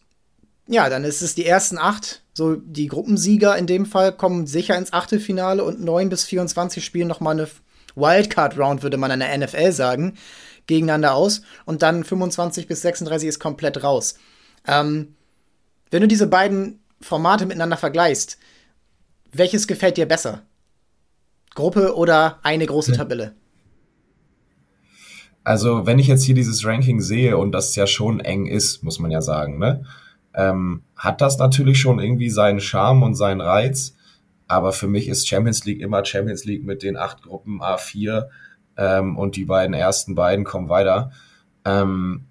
ja, 0.71 0.89
dann 0.89 1.03
ist 1.03 1.21
es 1.21 1.35
die 1.35 1.47
ersten 1.47 1.79
acht, 1.79 2.23
so 2.33 2.55
die 2.55 2.87
Gruppensieger 2.87 3.59
in 3.59 3.67
dem 3.67 3.87
Fall, 3.87 4.13
kommen 4.13 4.47
sicher 4.47 4.79
ins 4.79 4.93
Achtelfinale 4.93 5.65
und 5.65 5.81
9 5.81 6.09
bis 6.09 6.25
24 6.25 6.85
spielen 6.85 7.09
nochmal 7.09 7.35
eine 7.35 7.49
Wildcard-Round, 7.97 8.85
würde 8.85 8.97
man 8.97 9.11
an 9.11 9.19
der 9.19 9.37
NFL 9.37 9.73
sagen, 9.73 10.17
gegeneinander 10.69 11.15
aus. 11.15 11.43
Und 11.65 11.83
dann 11.83 12.05
25 12.05 12.69
bis 12.69 12.83
36 12.83 13.29
ist 13.29 13.41
komplett 13.41 13.83
raus. 13.83 14.15
Ähm, 14.65 15.17
wenn 15.91 16.03
du 16.03 16.09
diese 16.09 16.29
beiden 16.29 16.79
Formate 17.01 17.47
miteinander 17.47 17.77
vergleichst, 17.77 18.39
welches 19.33 19.67
gefällt 19.67 19.97
dir 19.97 20.07
besser? 20.07 20.43
Gruppe 21.57 21.97
oder 21.97 22.39
eine 22.45 22.67
große 22.67 22.93
Tabelle? 22.93 23.35
Also, 25.43 25.85
wenn 25.85 25.99
ich 25.99 26.07
jetzt 26.07 26.23
hier 26.23 26.37
dieses 26.37 26.65
Ranking 26.65 27.01
sehe 27.01 27.37
und 27.37 27.51
das 27.51 27.75
ja 27.75 27.89
schon 27.89 28.21
eng 28.21 28.47
ist, 28.47 28.85
muss 28.85 29.01
man 29.01 29.11
ja 29.11 29.21
sagen, 29.21 29.59
ne? 29.59 29.85
Ähm, 30.35 30.83
hat 30.97 31.21
das 31.21 31.39
natürlich 31.39 31.81
schon 31.81 31.99
irgendwie 31.99 32.31
seinen 32.31 32.61
Charme 32.61 33.03
und 33.03 33.15
seinen 33.15 33.41
Reiz. 33.41 33.97
Aber 34.47 34.73
für 34.73 34.89
mich 34.89 35.09
ist 35.09 35.29
Champions 35.29 35.65
League 35.65 35.81
immer 35.81 36.05
Champions 36.05 36.45
League 36.45 36.65
mit 36.65 36.83
den 36.83 36.97
acht 36.97 37.23
Gruppen 37.23 37.63
A4 37.63 38.29
ähm, 38.77 39.17
und 39.17 39.37
die 39.37 39.45
beiden 39.45 39.75
ersten 39.75 40.15
beiden 40.15 40.45
kommen 40.45 40.69
weiter. 40.69 41.13
Ähm, 41.65 42.27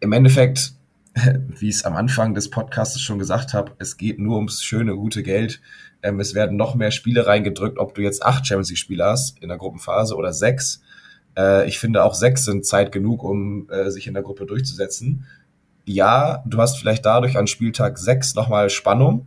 Im 0.00 0.12
Endeffekt, 0.12 0.74
wie 1.14 1.68
ich 1.68 1.76
es 1.76 1.84
am 1.84 1.96
Anfang 1.96 2.34
des 2.34 2.50
Podcasts 2.50 3.00
schon 3.00 3.18
gesagt 3.18 3.54
habe, 3.54 3.72
es 3.78 3.96
geht 3.96 4.18
nur 4.18 4.36
ums 4.36 4.62
schöne, 4.62 4.94
gute 4.96 5.22
Geld. 5.22 5.60
Ähm, 6.02 6.20
es 6.20 6.34
werden 6.34 6.56
noch 6.56 6.74
mehr 6.74 6.90
Spiele 6.90 7.26
reingedrückt, 7.26 7.78
ob 7.78 7.94
du 7.94 8.02
jetzt 8.02 8.22
acht 8.22 8.46
Champions 8.46 8.70
League-Spiele 8.70 9.04
hast 9.04 9.42
in 9.42 9.48
der 9.48 9.58
Gruppenphase 9.58 10.14
oder 10.14 10.32
sechs. 10.32 10.82
Äh, 11.36 11.68
ich 11.68 11.78
finde 11.78 12.04
auch 12.04 12.14
sechs 12.14 12.44
sind 12.44 12.66
Zeit 12.66 12.92
genug, 12.92 13.22
um 13.22 13.68
äh, 13.70 13.90
sich 13.90 14.06
in 14.06 14.14
der 14.14 14.22
Gruppe 14.22 14.46
durchzusetzen. 14.46 15.26
Ja, 15.86 16.42
du 16.44 16.58
hast 16.58 16.78
vielleicht 16.78 17.06
dadurch 17.06 17.38
an 17.38 17.46
Spieltag 17.46 17.96
sechs 17.96 18.34
nochmal 18.34 18.70
Spannung 18.70 19.26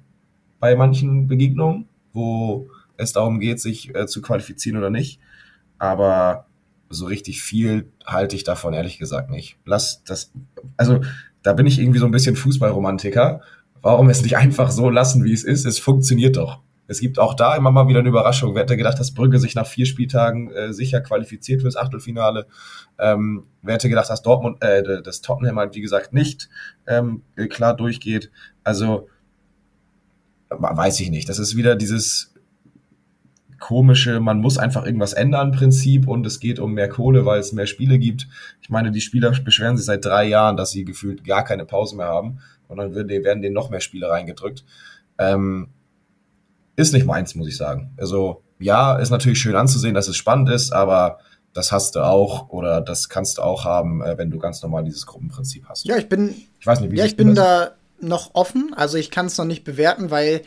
bei 0.59 0.75
manchen 0.75 1.27
Begegnungen, 1.27 1.87
wo 2.11 2.67
es 2.97 3.13
darum 3.13 3.39
geht, 3.39 3.61
sich 3.61 3.95
äh, 3.95 4.07
zu 4.07 4.21
qualifizieren 4.21 4.77
oder 4.77 4.89
nicht. 4.89 5.21
Aber 5.77 6.45
so 6.89 7.05
richtig 7.05 7.41
viel 7.41 7.89
halte 8.05 8.35
ich 8.35 8.43
davon 8.43 8.73
ehrlich 8.73 8.99
gesagt 8.99 9.29
nicht. 9.29 9.57
Lass 9.65 10.03
das, 10.03 10.33
also 10.75 10.99
da 11.43 11.53
bin 11.53 11.65
ich 11.65 11.79
irgendwie 11.79 11.99
so 11.99 12.05
ein 12.05 12.11
bisschen 12.11 12.35
Fußballromantiker. 12.35 13.41
Warum 13.81 14.09
es 14.09 14.21
nicht 14.21 14.35
einfach 14.35 14.69
so 14.71 14.89
lassen, 14.89 15.23
wie 15.23 15.31
es 15.31 15.45
ist? 15.45 15.65
Es 15.65 15.79
funktioniert 15.79 16.35
doch. 16.35 16.59
Es 16.89 16.99
gibt 16.99 17.19
auch 17.19 17.35
da 17.35 17.55
immer 17.55 17.69
mal 17.69 17.87
wieder 17.87 17.99
eine 17.99 18.09
Überraschung. 18.09 18.55
Wer 18.55 18.63
hätte 18.63 18.75
gedacht, 18.75 18.99
dass 18.99 19.13
Brügge 19.13 19.37
sich 19.37 19.53
nach 19.53 19.67
vier 19.67 19.85
Spieltagen 19.85 20.51
äh, 20.51 20.73
sicher 20.73 21.01
qualifiziert 21.01 21.61
fürs 21.61 21.75
Achtelfinale? 21.75 22.47
Ähm, 22.97 23.45
wer 23.61 23.75
hätte 23.75 23.89
gedacht, 23.89 24.09
dass 24.09 24.23
Dortmund, 24.23 24.63
äh, 24.63 25.03
das 25.03 25.21
Tottenham 25.21 25.59
halt 25.59 25.75
wie 25.75 25.81
gesagt 25.81 26.13
nicht 26.13 26.49
ähm, 26.87 27.21
klar 27.49 27.75
durchgeht? 27.75 28.31
Also 28.63 29.07
weiß 30.49 30.99
ich 31.01 31.11
nicht. 31.11 31.29
Das 31.29 31.37
ist 31.37 31.55
wieder 31.55 31.75
dieses 31.75 32.33
komische, 33.59 34.19
man 34.19 34.39
muss 34.39 34.57
einfach 34.57 34.83
irgendwas 34.83 35.13
ändern 35.13 35.51
Prinzip 35.51 36.07
und 36.07 36.25
es 36.25 36.39
geht 36.39 36.59
um 36.59 36.73
mehr 36.73 36.89
Kohle, 36.89 37.23
weil 37.25 37.39
es 37.39 37.51
mehr 37.51 37.67
Spiele 37.67 37.99
gibt. 37.99 38.27
Ich 38.61 38.69
meine, 38.71 38.89
die 38.89 39.01
Spieler 39.01 39.31
beschweren 39.31 39.77
sich 39.77 39.85
seit 39.85 40.05
drei 40.05 40.25
Jahren, 40.25 40.57
dass 40.57 40.71
sie 40.71 40.85
gefühlt 40.85 41.23
gar 41.23 41.43
keine 41.43 41.65
Pause 41.65 41.97
mehr 41.97 42.07
haben 42.07 42.39
und 42.67 42.77
dann 42.77 42.95
werden 42.95 43.41
denen 43.43 43.53
noch 43.53 43.69
mehr 43.69 43.81
Spiele 43.81 44.09
reingedrückt. 44.09 44.65
Ähm, 45.19 45.67
ist 46.79 46.93
nicht 46.93 47.05
meins, 47.05 47.35
muss 47.35 47.47
ich 47.47 47.57
sagen. 47.57 47.91
Also 47.97 48.43
ja, 48.59 48.95
ist 48.97 49.09
natürlich 49.09 49.39
schön 49.39 49.55
anzusehen, 49.55 49.93
dass 49.93 50.07
es 50.07 50.15
spannend 50.15 50.49
ist, 50.49 50.71
aber 50.71 51.19
das 51.53 51.71
hast 51.71 51.95
du 51.95 52.01
auch 52.01 52.49
oder 52.49 52.81
das 52.81 53.09
kannst 53.09 53.37
du 53.37 53.41
auch 53.41 53.65
haben, 53.65 54.01
äh, 54.01 54.17
wenn 54.17 54.31
du 54.31 54.39
ganz 54.39 54.61
normal 54.61 54.83
dieses 54.83 55.05
Gruppenprinzip 55.05 55.65
hast. 55.67 55.85
Ja, 55.85 55.97
ich 55.97 56.07
bin, 56.07 56.35
ich 56.59 56.65
weiß 56.65 56.79
nicht, 56.79 56.91
wie 56.91 56.97
ja, 56.97 57.05
ich 57.05 57.17
bin 57.17 57.35
da 57.35 57.71
noch 57.99 58.33
offen. 58.33 58.73
Also 58.75 58.97
ich 58.97 59.11
kann 59.11 59.25
es 59.25 59.37
noch 59.37 59.45
nicht 59.45 59.63
bewerten, 59.63 60.09
weil 60.09 60.41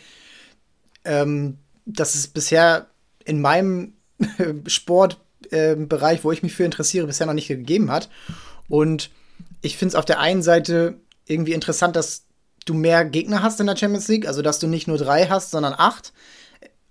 ähm, 1.05 1.59
das 1.85 2.15
ist 2.15 2.29
bisher 2.35 2.87
in 3.25 3.41
meinem 3.41 3.95
Sportbereich, 4.67 6.21
äh, 6.21 6.25
wo 6.25 6.33
ich 6.33 6.43
mich 6.43 6.55
für 6.55 6.65
interessiere, 6.65 7.07
bisher 7.07 7.27
noch 7.27 7.35
nicht 7.35 7.49
gegeben 7.49 7.91
hat. 7.91 8.09
Und 8.69 9.11
ich 9.61 9.77
finde 9.77 9.91
es 9.91 9.95
auf 9.97 10.05
der 10.05 10.21
einen 10.21 10.43
Seite 10.43 10.95
irgendwie 11.27 11.53
interessant, 11.53 11.97
dass 11.97 12.25
du 12.65 12.75
mehr 12.75 13.05
Gegner 13.05 13.43
hast 13.43 13.61
in 13.61 13.67
der 13.67 13.77
Champions 13.77 14.09
League, 14.09 14.27
also 14.27 14.43
dass 14.43 14.59
du 14.59 14.67
nicht 14.67 14.89
nur 14.89 14.99
drei 14.99 15.27
hast, 15.27 15.51
sondern 15.51 15.75
acht. 15.77 16.13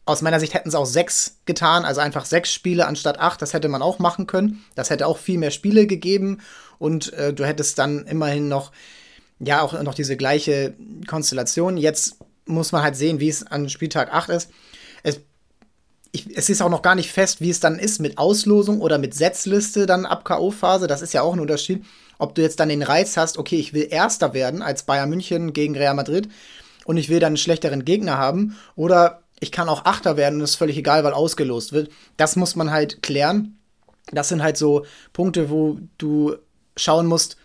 Aus 0.05 0.21
meiner 0.21 0.39
Sicht 0.39 0.53
hätten 0.53 0.69
es 0.69 0.75
auch 0.75 0.85
sechs 0.85 1.37
getan, 1.45 1.85
also 1.85 2.01
einfach 2.01 2.25
sechs 2.25 2.51
Spiele 2.51 2.87
anstatt 2.87 3.19
acht. 3.19 3.41
Das 3.41 3.53
hätte 3.53 3.69
man 3.69 3.81
auch 3.81 3.99
machen 3.99 4.27
können. 4.27 4.63
Das 4.75 4.89
hätte 4.89 5.07
auch 5.07 5.17
viel 5.17 5.37
mehr 5.37 5.51
Spiele 5.51 5.87
gegeben 5.87 6.39
und 6.79 7.13
äh, 7.13 7.33
du 7.33 7.45
hättest 7.45 7.77
dann 7.77 8.05
immerhin 8.07 8.47
noch 8.47 8.71
ja 9.39 9.61
auch 9.61 9.81
noch 9.81 9.93
diese 9.93 10.17
gleiche 10.17 10.73
Konstellation. 11.07 11.77
Jetzt 11.77 12.17
muss 12.45 12.71
man 12.71 12.83
halt 12.83 12.95
sehen, 12.95 13.19
wie 13.19 13.29
es 13.29 13.45
an 13.45 13.69
Spieltag 13.69 14.13
8 14.13 14.29
ist. 14.29 14.49
Es, 15.03 15.19
ich, 16.11 16.35
es 16.35 16.49
ist 16.49 16.61
auch 16.61 16.69
noch 16.69 16.81
gar 16.81 16.95
nicht 16.95 17.11
fest, 17.11 17.41
wie 17.41 17.49
es 17.49 17.59
dann 17.59 17.79
ist 17.79 17.99
mit 17.99 18.17
Auslosung 18.17 18.81
oder 18.81 18.97
mit 18.97 19.13
Setzliste 19.13 19.85
dann 19.85 20.05
ab 20.05 20.25
K.O.-Phase. 20.25 20.87
Das 20.87 21.01
ist 21.01 21.13
ja 21.13 21.21
auch 21.21 21.33
ein 21.33 21.39
Unterschied. 21.39 21.83
Ob 22.21 22.35
du 22.35 22.41
jetzt 22.41 22.59
dann 22.59 22.69
den 22.69 22.83
Reiz 22.83 23.17
hast, 23.17 23.37
okay, 23.37 23.57
ich 23.57 23.73
will 23.73 23.87
Erster 23.89 24.33
werden 24.33 24.61
als 24.61 24.83
Bayern 24.83 25.09
München 25.09 25.53
gegen 25.53 25.75
Real 25.75 25.95
Madrid 25.95 26.29
und 26.85 26.97
ich 26.97 27.09
will 27.09 27.19
dann 27.19 27.31
einen 27.31 27.37
schlechteren 27.37 27.83
Gegner 27.83 28.17
haben 28.17 28.57
oder 28.75 29.23
ich 29.39 29.51
kann 29.51 29.69
auch 29.69 29.85
Achter 29.85 30.17
werden 30.17 30.35
und 30.35 30.43
ist 30.43 30.55
völlig 30.55 30.77
egal, 30.77 31.03
weil 31.03 31.13
ausgelost 31.13 31.73
wird. 31.73 31.91
Das 32.17 32.35
muss 32.35 32.55
man 32.55 32.69
halt 32.69 33.01
klären. 33.01 33.57
Das 34.11 34.29
sind 34.29 34.43
halt 34.43 34.55
so 34.55 34.85
Punkte, 35.13 35.49
wo 35.49 35.79
du 35.97 36.35
schauen 36.77 37.07
musst, 37.07 37.37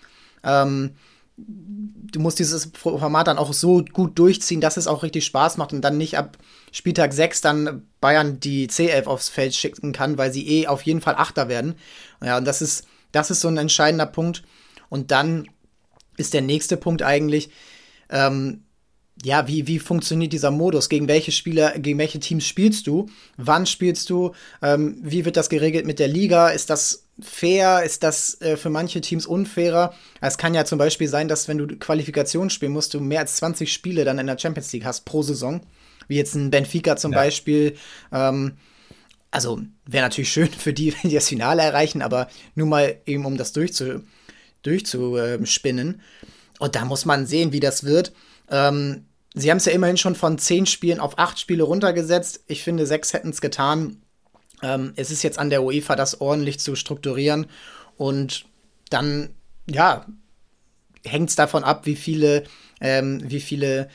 ähm, 0.44 0.96
du 1.36 2.20
musst 2.20 2.38
dieses 2.38 2.70
Format 2.74 3.26
dann 3.26 3.38
auch 3.38 3.52
so 3.52 3.84
gut 3.92 4.18
durchziehen, 4.18 4.60
dass 4.60 4.76
es 4.76 4.86
auch 4.86 5.02
richtig 5.02 5.24
Spaß 5.24 5.58
macht 5.58 5.72
und 5.72 5.82
dann 5.82 5.98
nicht 5.98 6.16
ab 6.16 6.38
Spieltag 6.72 7.12
6 7.12 7.40
dann 7.40 7.86
Bayern 8.00 8.40
die 8.40 8.68
C11 8.68 9.06
aufs 9.06 9.28
Feld 9.28 9.54
schicken 9.54 9.92
kann, 9.92 10.18
weil 10.18 10.32
sie 10.32 10.46
eh 10.48 10.66
auf 10.66 10.82
jeden 10.82 11.00
Fall 11.00 11.14
Achter 11.16 11.48
werden. 11.48 11.74
Ja, 12.22 12.38
und 12.38 12.46
das 12.46 12.62
ist, 12.62 12.86
das 13.12 13.30
ist 13.30 13.40
so 13.40 13.48
ein 13.48 13.56
entscheidender 13.58 14.06
Punkt. 14.06 14.42
Und 14.88 15.10
dann 15.10 15.48
ist 16.16 16.34
der 16.34 16.42
nächste 16.42 16.76
Punkt 16.76 17.02
eigentlich, 17.02 17.50
ähm, 18.10 18.62
ja, 19.24 19.48
wie, 19.48 19.66
wie 19.66 19.78
funktioniert 19.78 20.32
dieser 20.32 20.50
Modus? 20.50 20.88
Gegen 20.88 21.08
welche 21.08 21.32
Spieler, 21.32 21.78
gegen 21.78 21.98
welche 21.98 22.20
Teams 22.20 22.46
spielst 22.46 22.86
du? 22.86 23.08
Wann 23.38 23.64
spielst 23.64 24.10
du? 24.10 24.32
Ähm, 24.62 24.98
wie 25.00 25.24
wird 25.24 25.38
das 25.38 25.48
geregelt 25.48 25.86
mit 25.86 25.98
der 25.98 26.08
Liga? 26.08 26.48
Ist 26.48 26.68
das 26.68 27.06
fair? 27.18 27.82
Ist 27.82 28.02
das 28.02 28.40
äh, 28.42 28.58
für 28.58 28.68
manche 28.68 29.00
Teams 29.00 29.26
unfairer? 29.26 29.94
Es 30.20 30.36
kann 30.36 30.54
ja 30.54 30.66
zum 30.66 30.78
Beispiel 30.78 31.08
sein, 31.08 31.28
dass 31.28 31.48
wenn 31.48 31.56
du 31.56 31.66
Qualifikation 31.66 32.50
spielen 32.50 32.72
musst, 32.72 32.92
du 32.92 33.00
mehr 33.00 33.20
als 33.20 33.36
20 33.36 33.72
Spiele 33.72 34.04
dann 34.04 34.18
in 34.18 34.26
der 34.26 34.38
Champions 34.38 34.72
League 34.72 34.84
hast 34.84 35.06
pro 35.06 35.22
Saison. 35.22 35.62
Wie 36.08 36.16
jetzt 36.16 36.34
ein 36.34 36.50
Benfica 36.50 36.96
zum 36.96 37.12
ja. 37.12 37.18
Beispiel. 37.18 37.76
Ähm, 38.12 38.58
also 39.30 39.60
wäre 39.86 40.04
natürlich 40.04 40.30
schön 40.30 40.48
für 40.48 40.74
die, 40.74 40.92
wenn 40.92 41.08
die 41.10 41.14
das 41.14 41.28
Finale 41.28 41.62
erreichen, 41.62 42.02
aber 42.02 42.28
nur 42.54 42.66
mal 42.66 42.98
eben, 43.06 43.24
um 43.24 43.38
das 43.38 43.52
durchzu, 43.52 44.02
durchzuspinnen. 44.66 46.00
Und 46.58 46.74
da 46.74 46.84
muss 46.84 47.04
man 47.04 47.26
sehen, 47.26 47.52
wie 47.52 47.60
das 47.60 47.84
wird. 47.84 48.12
Ähm, 48.50 49.06
sie 49.34 49.50
haben 49.50 49.58
es 49.58 49.66
ja 49.66 49.72
immerhin 49.72 49.96
schon 49.96 50.14
von 50.14 50.38
zehn 50.38 50.66
Spielen 50.66 51.00
auf 51.00 51.18
acht 51.18 51.38
Spiele 51.38 51.62
runtergesetzt. 51.62 52.44
Ich 52.46 52.62
finde, 52.62 52.86
sechs 52.86 53.12
hätten 53.12 53.30
es 53.30 53.40
getan. 53.40 54.02
Ähm, 54.62 54.92
es 54.96 55.10
ist 55.10 55.22
jetzt 55.22 55.38
an 55.38 55.50
der 55.50 55.62
UEFA, 55.62 55.96
das 55.96 56.20
ordentlich 56.20 56.58
zu 56.60 56.74
strukturieren. 56.74 57.46
Und 57.96 58.46
dann, 58.90 59.30
ja, 59.70 60.06
hängt 61.04 61.30
es 61.30 61.36
davon 61.36 61.64
ab, 61.64 61.86
wie 61.86 61.96
viele, 61.96 62.44
ähm, 62.80 63.22
wie 63.24 63.40
viele 63.40 63.88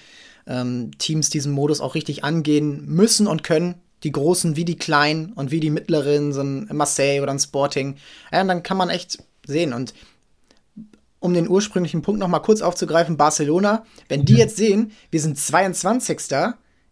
ähm, 0.48 0.92
Teams 0.98 1.30
diesen 1.30 1.52
Modus 1.52 1.82
auch 1.82 1.96
richtig 1.96 2.24
angehen 2.24 2.86
müssen 2.86 3.28
und 3.28 3.44
können. 3.44 3.76
Die 4.04 4.12
Großen 4.12 4.56
wie 4.56 4.66
die 4.66 4.78
Kleinen 4.78 5.32
und 5.34 5.52
wie 5.52 5.60
die 5.60 5.70
Mittleren, 5.70 6.34
so 6.34 6.42
ein 6.42 6.68
Marseille 6.72 7.22
oder 7.22 7.32
ein 7.32 7.40
Sporting. 7.40 7.98
Ja, 8.32 8.44
dann 8.44 8.64
kann 8.64 8.78
man 8.78 8.90
echt 8.90 9.20
sehen. 9.46 9.74
Und 9.74 9.94
um 11.22 11.34
den 11.34 11.48
ursprünglichen 11.48 12.02
Punkt 12.02 12.20
noch 12.20 12.28
mal 12.28 12.40
kurz 12.40 12.62
aufzugreifen, 12.62 13.16
Barcelona, 13.16 13.86
wenn 14.10 14.26
die 14.26 14.36
jetzt 14.36 14.58
sehen, 14.58 14.92
wir 15.12 15.22
sind 15.22 15.38
22. 15.38 16.20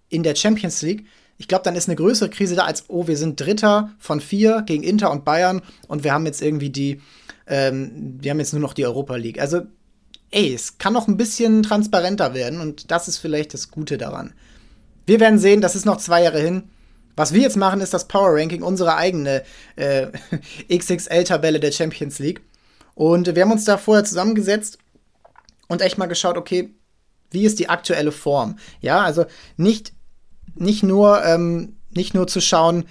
in 0.07 0.23
der 0.23 0.35
Champions 0.35 0.81
League, 0.81 1.05
ich 1.37 1.47
glaube, 1.47 1.63
dann 1.63 1.75
ist 1.75 1.89
eine 1.89 1.95
größere 1.95 2.29
Krise 2.29 2.55
da 2.55 2.65
als, 2.65 2.85
oh, 2.89 3.07
wir 3.07 3.17
sind 3.17 3.39
Dritter 3.39 3.91
von 3.97 4.21
vier 4.21 4.61
gegen 4.65 4.83
Inter 4.83 5.09
und 5.09 5.25
Bayern 5.25 5.61
und 5.87 6.03
wir 6.03 6.13
haben 6.13 6.25
jetzt 6.25 6.41
irgendwie 6.41 6.69
die, 6.69 7.01
ähm, 7.47 8.17
wir 8.21 8.31
haben 8.31 8.39
jetzt 8.39 8.53
nur 8.53 8.61
noch 8.61 8.73
die 8.73 8.85
Europa 8.85 9.15
League. 9.15 9.39
Also, 9.39 9.61
ey, 10.31 10.53
es 10.53 10.77
kann 10.77 10.93
noch 10.93 11.07
ein 11.07 11.17
bisschen 11.17 11.63
transparenter 11.63 12.33
werden 12.33 12.61
und 12.61 12.91
das 12.91 13.07
ist 13.07 13.17
vielleicht 13.17 13.53
das 13.53 13.71
Gute 13.71 13.97
daran. 13.97 14.33
Wir 15.07 15.19
werden 15.19 15.39
sehen, 15.39 15.61
das 15.61 15.75
ist 15.75 15.85
noch 15.85 15.97
zwei 15.97 16.23
Jahre 16.23 16.41
hin. 16.41 16.63
Was 17.15 17.33
wir 17.33 17.41
jetzt 17.41 17.57
machen, 17.57 17.81
ist 17.81 17.93
das 17.93 18.07
Power 18.07 18.35
Ranking, 18.35 18.61
unsere 18.61 18.95
eigene 18.95 19.43
äh, 19.75 20.07
XXL-Tabelle 20.77 21.59
der 21.59 21.71
Champions 21.71 22.19
League. 22.19 22.41
Und 22.99 23.33
wir 23.33 23.43
haben 23.43 23.53
uns 23.53 23.63
da 23.63 23.77
vorher 23.77 24.03
zusammengesetzt 24.03 24.77
und 25.69 25.81
echt 25.81 25.97
mal 25.97 26.07
geschaut, 26.07 26.35
okay, 26.35 26.73
wie 27.31 27.45
ist 27.45 27.57
die 27.57 27.69
aktuelle 27.69 28.11
Form? 28.11 28.59
Ja, 28.81 29.03
also 29.03 29.23
nicht, 29.55 29.93
nicht, 30.55 30.83
nur, 30.83 31.23
ähm, 31.23 31.77
nicht 31.91 32.13
nur 32.13 32.27
zu 32.27 32.41
schauen, 32.41 32.83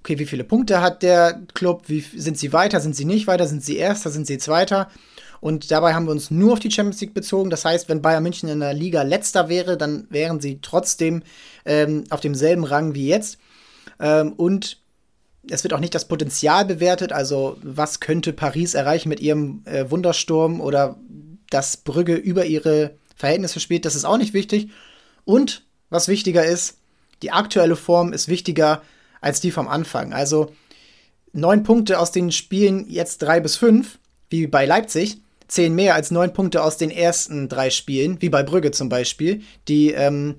okay, 0.00 0.18
wie 0.18 0.26
viele 0.26 0.42
Punkte 0.42 0.80
hat 0.80 1.04
der 1.04 1.42
Club, 1.54 1.84
wie 1.86 2.00
sind 2.00 2.38
sie 2.38 2.52
weiter, 2.52 2.80
sind 2.80 2.96
sie 2.96 3.04
nicht 3.04 3.28
weiter, 3.28 3.46
sind 3.46 3.62
sie 3.62 3.76
Erster, 3.76 4.10
sind 4.10 4.26
sie 4.26 4.38
Zweiter? 4.38 4.88
Und 5.40 5.70
dabei 5.70 5.94
haben 5.94 6.06
wir 6.06 6.10
uns 6.12 6.32
nur 6.32 6.54
auf 6.54 6.58
die 6.58 6.72
Champions 6.72 7.00
League 7.00 7.14
bezogen. 7.14 7.48
Das 7.48 7.64
heißt, 7.64 7.88
wenn 7.88 8.02
Bayern 8.02 8.24
München 8.24 8.48
in 8.48 8.58
der 8.58 8.74
Liga 8.74 9.02
letzter 9.02 9.48
wäre, 9.48 9.76
dann 9.76 10.08
wären 10.10 10.40
sie 10.40 10.58
trotzdem 10.60 11.22
ähm, 11.64 12.02
auf 12.10 12.18
demselben 12.18 12.64
Rang 12.64 12.94
wie 12.94 13.06
jetzt. 13.06 13.38
Ähm, 14.00 14.32
und 14.32 14.81
es 15.50 15.64
wird 15.64 15.72
auch 15.72 15.80
nicht 15.80 15.94
das 15.94 16.08
Potenzial 16.08 16.64
bewertet, 16.64 17.12
also 17.12 17.56
was 17.62 18.00
könnte 18.00 18.32
Paris 18.32 18.74
erreichen 18.74 19.08
mit 19.08 19.20
ihrem 19.20 19.62
äh, 19.64 19.90
Wundersturm 19.90 20.60
oder 20.60 20.96
dass 21.50 21.76
Brügge 21.76 22.14
über 22.14 22.46
ihre 22.46 22.94
Verhältnisse 23.16 23.60
spielt, 23.60 23.84
das 23.84 23.94
ist 23.94 24.04
auch 24.04 24.16
nicht 24.16 24.34
wichtig. 24.34 24.70
Und 25.24 25.64
was 25.90 26.08
wichtiger 26.08 26.44
ist, 26.44 26.78
die 27.22 27.30
aktuelle 27.30 27.76
Form 27.76 28.12
ist 28.12 28.28
wichtiger 28.28 28.82
als 29.20 29.40
die 29.40 29.50
vom 29.50 29.68
Anfang. 29.68 30.12
Also 30.12 30.52
neun 31.32 31.62
Punkte 31.62 31.98
aus 31.98 32.12
den 32.12 32.32
Spielen 32.32 32.86
jetzt 32.88 33.18
drei 33.18 33.40
bis 33.40 33.56
fünf, 33.56 33.98
wie 34.30 34.46
bei 34.46 34.64
Leipzig, 34.64 35.20
zehn 35.46 35.74
mehr 35.74 35.94
als 35.94 36.10
neun 36.10 36.32
Punkte 36.32 36.62
aus 36.62 36.78
den 36.78 36.90
ersten 36.90 37.48
drei 37.48 37.70
Spielen, 37.70 38.20
wie 38.22 38.30
bei 38.30 38.42
Brügge 38.42 38.70
zum 38.70 38.88
Beispiel, 38.88 39.42
die 39.68 39.92
ähm, 39.92 40.36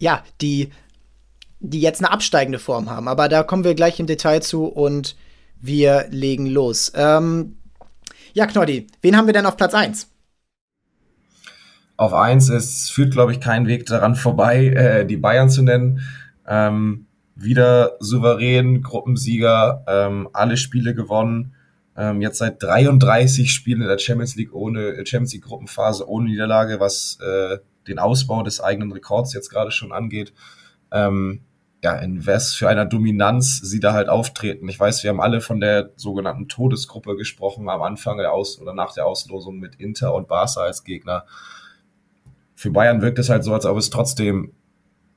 ja, 0.00 0.24
die, 0.40 0.70
die 1.70 1.80
jetzt 1.80 2.00
eine 2.00 2.10
absteigende 2.10 2.58
Form 2.58 2.90
haben. 2.90 3.08
Aber 3.08 3.28
da 3.28 3.42
kommen 3.42 3.64
wir 3.64 3.74
gleich 3.74 3.98
im 4.00 4.06
Detail 4.06 4.40
zu 4.40 4.66
und 4.66 5.16
wir 5.60 6.06
legen 6.10 6.46
los. 6.46 6.92
Ähm, 6.94 7.56
ja, 8.34 8.46
Knoddy, 8.46 8.86
wen 9.00 9.16
haben 9.16 9.26
wir 9.26 9.32
denn 9.32 9.46
auf 9.46 9.56
Platz 9.56 9.74
1? 9.74 10.08
Auf 11.96 12.12
1, 12.12 12.48
es 12.50 12.90
führt, 12.90 13.12
glaube 13.12 13.32
ich, 13.32 13.40
kein 13.40 13.66
Weg 13.66 13.86
daran 13.86 14.14
vorbei, 14.14 14.66
äh, 14.76 15.06
die 15.06 15.16
Bayern 15.16 15.48
zu 15.48 15.62
nennen. 15.62 16.00
Ähm, 16.46 17.06
wieder 17.36 17.96
souverän, 18.00 18.82
Gruppensieger, 18.82 19.84
ähm, 19.88 20.28
alle 20.32 20.56
Spiele 20.56 20.94
gewonnen. 20.94 21.54
Ähm, 21.96 22.20
jetzt 22.20 22.38
seit 22.38 22.62
33 22.62 23.52
Spielen 23.52 23.82
in 23.82 23.88
der 23.88 23.98
Champions 23.98 24.34
League 24.36 24.52
ohne 24.52 24.94
Champions 25.06 25.32
League 25.32 25.44
Gruppenphase 25.44 26.08
ohne 26.08 26.28
Niederlage, 26.28 26.80
was 26.80 27.18
äh, 27.20 27.58
den 27.86 27.98
Ausbau 27.98 28.42
des 28.42 28.60
eigenen 28.60 28.92
Rekords 28.92 29.32
jetzt 29.32 29.50
gerade 29.50 29.70
schon 29.70 29.92
angeht. 29.92 30.32
Ähm, 30.90 31.40
ja, 31.84 31.96
in 31.96 32.26
was 32.26 32.54
für 32.54 32.66
einer 32.66 32.86
Dominanz 32.86 33.60
sie 33.62 33.78
da 33.78 33.92
halt 33.92 34.08
auftreten. 34.08 34.66
Ich 34.70 34.80
weiß, 34.80 35.02
wir 35.02 35.10
haben 35.10 35.20
alle 35.20 35.42
von 35.42 35.60
der 35.60 35.90
sogenannten 35.96 36.48
Todesgruppe 36.48 37.14
gesprochen 37.14 37.68
am 37.68 37.82
Anfang 37.82 38.16
der 38.16 38.32
Aus- 38.32 38.58
oder 38.58 38.72
nach 38.72 38.94
der 38.94 39.04
Auslosung 39.04 39.58
mit 39.58 39.74
Inter 39.74 40.14
und 40.14 40.26
Barca 40.26 40.62
als 40.62 40.82
Gegner. 40.84 41.26
Für 42.54 42.70
Bayern 42.70 43.02
wirkt 43.02 43.18
es 43.18 43.28
halt 43.28 43.44
so, 43.44 43.52
als 43.52 43.66
ob 43.66 43.76
es 43.76 43.90
trotzdem 43.90 44.54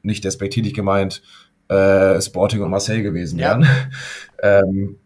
nicht 0.01 0.25
despektierlich 0.25 0.73
gemeint 0.73 1.21
äh, 1.69 2.19
Sporting 2.19 2.61
und 2.61 2.69
Marseille 2.69 3.01
gewesen 3.01 3.39
wären. 3.39 3.61
Ja. 3.61 3.69
ähm, 4.59 4.97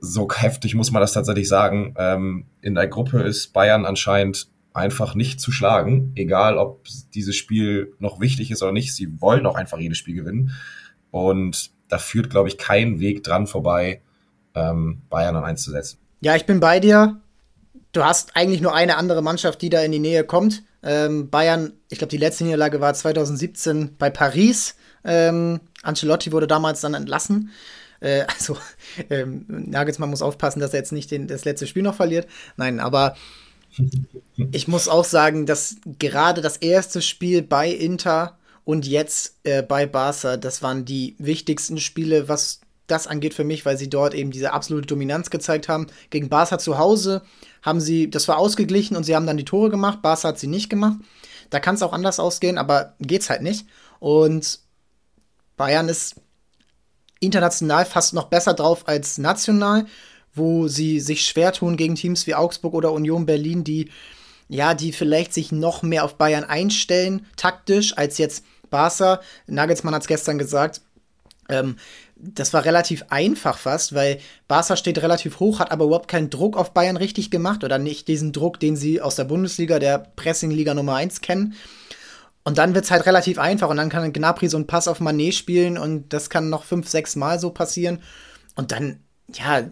so 0.00 0.26
heftig 0.32 0.74
muss 0.74 0.92
man 0.92 1.02
das 1.02 1.12
tatsächlich 1.12 1.46
sagen. 1.46 1.94
Ähm, 1.98 2.46
in 2.62 2.74
der 2.74 2.88
Gruppe 2.88 3.20
ist 3.20 3.52
Bayern 3.52 3.84
anscheinend 3.84 4.48
einfach 4.72 5.14
nicht 5.14 5.42
zu 5.42 5.52
schlagen, 5.52 6.12
egal 6.14 6.56
ob 6.56 6.86
dieses 7.12 7.36
Spiel 7.36 7.92
noch 7.98 8.18
wichtig 8.18 8.50
ist 8.50 8.62
oder 8.62 8.72
nicht. 8.72 8.94
Sie 8.94 9.20
wollen 9.20 9.44
auch 9.44 9.56
einfach 9.56 9.78
jedes 9.78 9.98
Spiel 9.98 10.14
gewinnen. 10.14 10.52
Und 11.12 11.70
da 11.88 11.98
führt, 11.98 12.30
glaube 12.30 12.48
ich, 12.48 12.58
kein 12.58 12.98
Weg 12.98 13.22
dran 13.22 13.46
vorbei, 13.46 14.00
ähm, 14.56 15.02
Bayern 15.08 15.36
an 15.36 15.44
eins 15.44 15.62
zu 15.62 15.70
setzen. 15.70 15.98
Ja, 16.20 16.34
ich 16.34 16.46
bin 16.46 16.58
bei 16.58 16.80
dir. 16.80 17.20
Du 17.92 18.02
hast 18.02 18.34
eigentlich 18.34 18.62
nur 18.62 18.74
eine 18.74 18.96
andere 18.96 19.22
Mannschaft, 19.22 19.60
die 19.62 19.70
da 19.70 19.82
in 19.82 19.92
die 19.92 19.98
Nähe 19.98 20.24
kommt. 20.24 20.64
Ähm, 20.82 21.30
Bayern, 21.30 21.74
ich 21.90 21.98
glaube, 21.98 22.10
die 22.10 22.16
letzte 22.16 22.44
Niederlage 22.44 22.80
war 22.80 22.94
2017 22.94 23.96
bei 23.98 24.08
Paris. 24.10 24.74
Ähm, 25.04 25.60
Ancelotti 25.82 26.32
wurde 26.32 26.46
damals 26.46 26.80
dann 26.80 26.94
entlassen. 26.94 27.50
Äh, 28.00 28.22
also, 28.28 28.56
ähm, 29.10 29.44
Nagelsmann 29.48 30.10
muss 30.10 30.22
aufpassen, 30.22 30.60
dass 30.60 30.72
er 30.72 30.80
jetzt 30.80 30.92
nicht 30.92 31.10
den, 31.10 31.28
das 31.28 31.44
letzte 31.44 31.66
Spiel 31.66 31.82
noch 31.82 31.94
verliert. 31.94 32.26
Nein, 32.56 32.80
aber 32.80 33.16
ich 34.52 34.66
muss 34.66 34.88
auch 34.88 35.04
sagen, 35.04 35.44
dass 35.44 35.76
gerade 35.98 36.40
das 36.40 36.56
erste 36.56 37.02
Spiel 37.02 37.42
bei 37.42 37.68
Inter 37.68 38.38
und 38.64 38.86
jetzt 38.86 39.36
äh, 39.44 39.62
bei 39.62 39.86
Barca, 39.86 40.36
das 40.36 40.62
waren 40.62 40.84
die 40.84 41.16
wichtigsten 41.18 41.78
Spiele, 41.78 42.28
was 42.28 42.60
das 42.86 43.06
angeht 43.06 43.34
für 43.34 43.44
mich, 43.44 43.64
weil 43.64 43.76
sie 43.76 43.88
dort 43.88 44.14
eben 44.14 44.30
diese 44.30 44.52
absolute 44.52 44.86
Dominanz 44.86 45.30
gezeigt 45.30 45.68
haben. 45.68 45.86
Gegen 46.10 46.28
Barca 46.28 46.58
zu 46.58 46.78
Hause 46.78 47.22
haben 47.62 47.80
sie, 47.80 48.10
das 48.10 48.28
war 48.28 48.38
ausgeglichen 48.38 48.96
und 48.96 49.04
sie 49.04 49.14
haben 49.14 49.26
dann 49.26 49.36
die 49.36 49.44
Tore 49.44 49.70
gemacht. 49.70 50.02
Barca 50.02 50.28
hat 50.28 50.38
sie 50.38 50.46
nicht 50.46 50.68
gemacht. 50.68 50.98
Da 51.50 51.60
kann 51.60 51.74
es 51.74 51.82
auch 51.82 51.92
anders 51.92 52.20
ausgehen, 52.20 52.58
aber 52.58 52.94
geht's 53.00 53.30
halt 53.30 53.42
nicht. 53.42 53.66
Und 53.98 54.60
Bayern 55.56 55.88
ist 55.88 56.16
international 57.20 57.84
fast 57.84 58.14
noch 58.14 58.24
besser 58.24 58.54
drauf 58.54 58.88
als 58.88 59.18
national 59.18 59.86
wo 60.34 60.68
sie 60.68 61.00
sich 61.00 61.24
schwer 61.24 61.52
tun 61.52 61.76
gegen 61.76 61.94
Teams 61.94 62.26
wie 62.26 62.34
Augsburg 62.34 62.74
oder 62.74 62.92
Union 62.92 63.26
Berlin, 63.26 63.64
die 63.64 63.90
ja, 64.48 64.74
die 64.74 64.92
vielleicht 64.92 65.32
sich 65.32 65.50
noch 65.50 65.82
mehr 65.82 66.04
auf 66.04 66.16
Bayern 66.16 66.44
einstellen, 66.44 67.24
taktisch, 67.36 67.96
als 67.96 68.18
jetzt 68.18 68.44
Barca. 68.72 69.20
Nagelsmann 69.46 69.94
hat 69.94 70.02
es 70.02 70.08
gestern 70.08 70.38
gesagt. 70.38 70.80
Ähm, 71.48 71.76
das 72.16 72.52
war 72.52 72.64
relativ 72.64 73.04
einfach 73.10 73.58
fast, 73.58 73.94
weil 73.94 74.18
Barca 74.48 74.76
steht 74.76 75.00
relativ 75.00 75.38
hoch, 75.38 75.60
hat 75.60 75.70
aber 75.70 75.84
überhaupt 75.84 76.08
keinen 76.08 76.30
Druck 76.30 76.56
auf 76.56 76.72
Bayern 76.72 76.96
richtig 76.96 77.30
gemacht 77.30 77.62
oder 77.62 77.78
nicht 77.78 78.08
diesen 78.08 78.32
Druck, 78.32 78.58
den 78.58 78.74
sie 78.76 79.00
aus 79.00 79.14
der 79.14 79.24
Bundesliga, 79.24 79.78
der 79.78 79.98
Pressingliga 79.98 80.74
Nummer 80.74 80.96
1 80.96 81.20
kennen. 81.20 81.54
Und 82.44 82.58
dann 82.58 82.74
wird 82.74 82.86
es 82.86 82.90
halt 82.90 83.06
relativ 83.06 83.38
einfach 83.38 83.70
und 83.70 83.76
dann 83.76 83.88
kann 83.88 84.12
Gnabry 84.12 84.48
so 84.48 84.56
einen 84.56 84.66
Pass 84.66 84.88
auf 84.88 84.98
Manet 84.98 85.34
spielen 85.34 85.78
und 85.78 86.12
das 86.12 86.28
kann 86.28 86.48
noch 86.48 86.64
fünf, 86.64 86.88
sechs 86.88 87.14
Mal 87.14 87.38
so 87.38 87.50
passieren. 87.50 88.02
Und 88.56 88.72
dann 88.72 88.98
ja, 89.34 89.62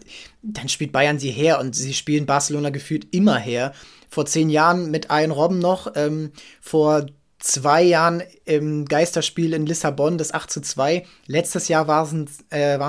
dann 0.41 0.69
spielt 0.69 0.91
Bayern 0.91 1.19
sie 1.19 1.31
her 1.31 1.59
und 1.59 1.75
sie 1.75 1.93
spielen 1.93 2.25
Barcelona 2.25 2.69
gefühlt 2.69 3.13
immer 3.13 3.37
her. 3.37 3.73
Vor 4.09 4.25
zehn 4.25 4.49
Jahren 4.49 4.91
mit 4.91 5.07
Ian 5.11 5.31
Robben 5.31 5.59
noch, 5.59 5.93
ähm, 5.95 6.31
vor 6.59 7.05
zwei 7.41 7.81
Jahren 7.81 8.23
im 8.45 8.85
Geisterspiel 8.85 9.53
in 9.53 9.65
Lissabon, 9.65 10.17
das 10.17 10.33
8 10.33 10.49
zu 10.49 10.61
2. 10.61 11.05
Letztes 11.25 11.67
Jahr 11.67 11.87
waren 11.87 12.25
es 12.25 12.39
äh, 12.49 12.79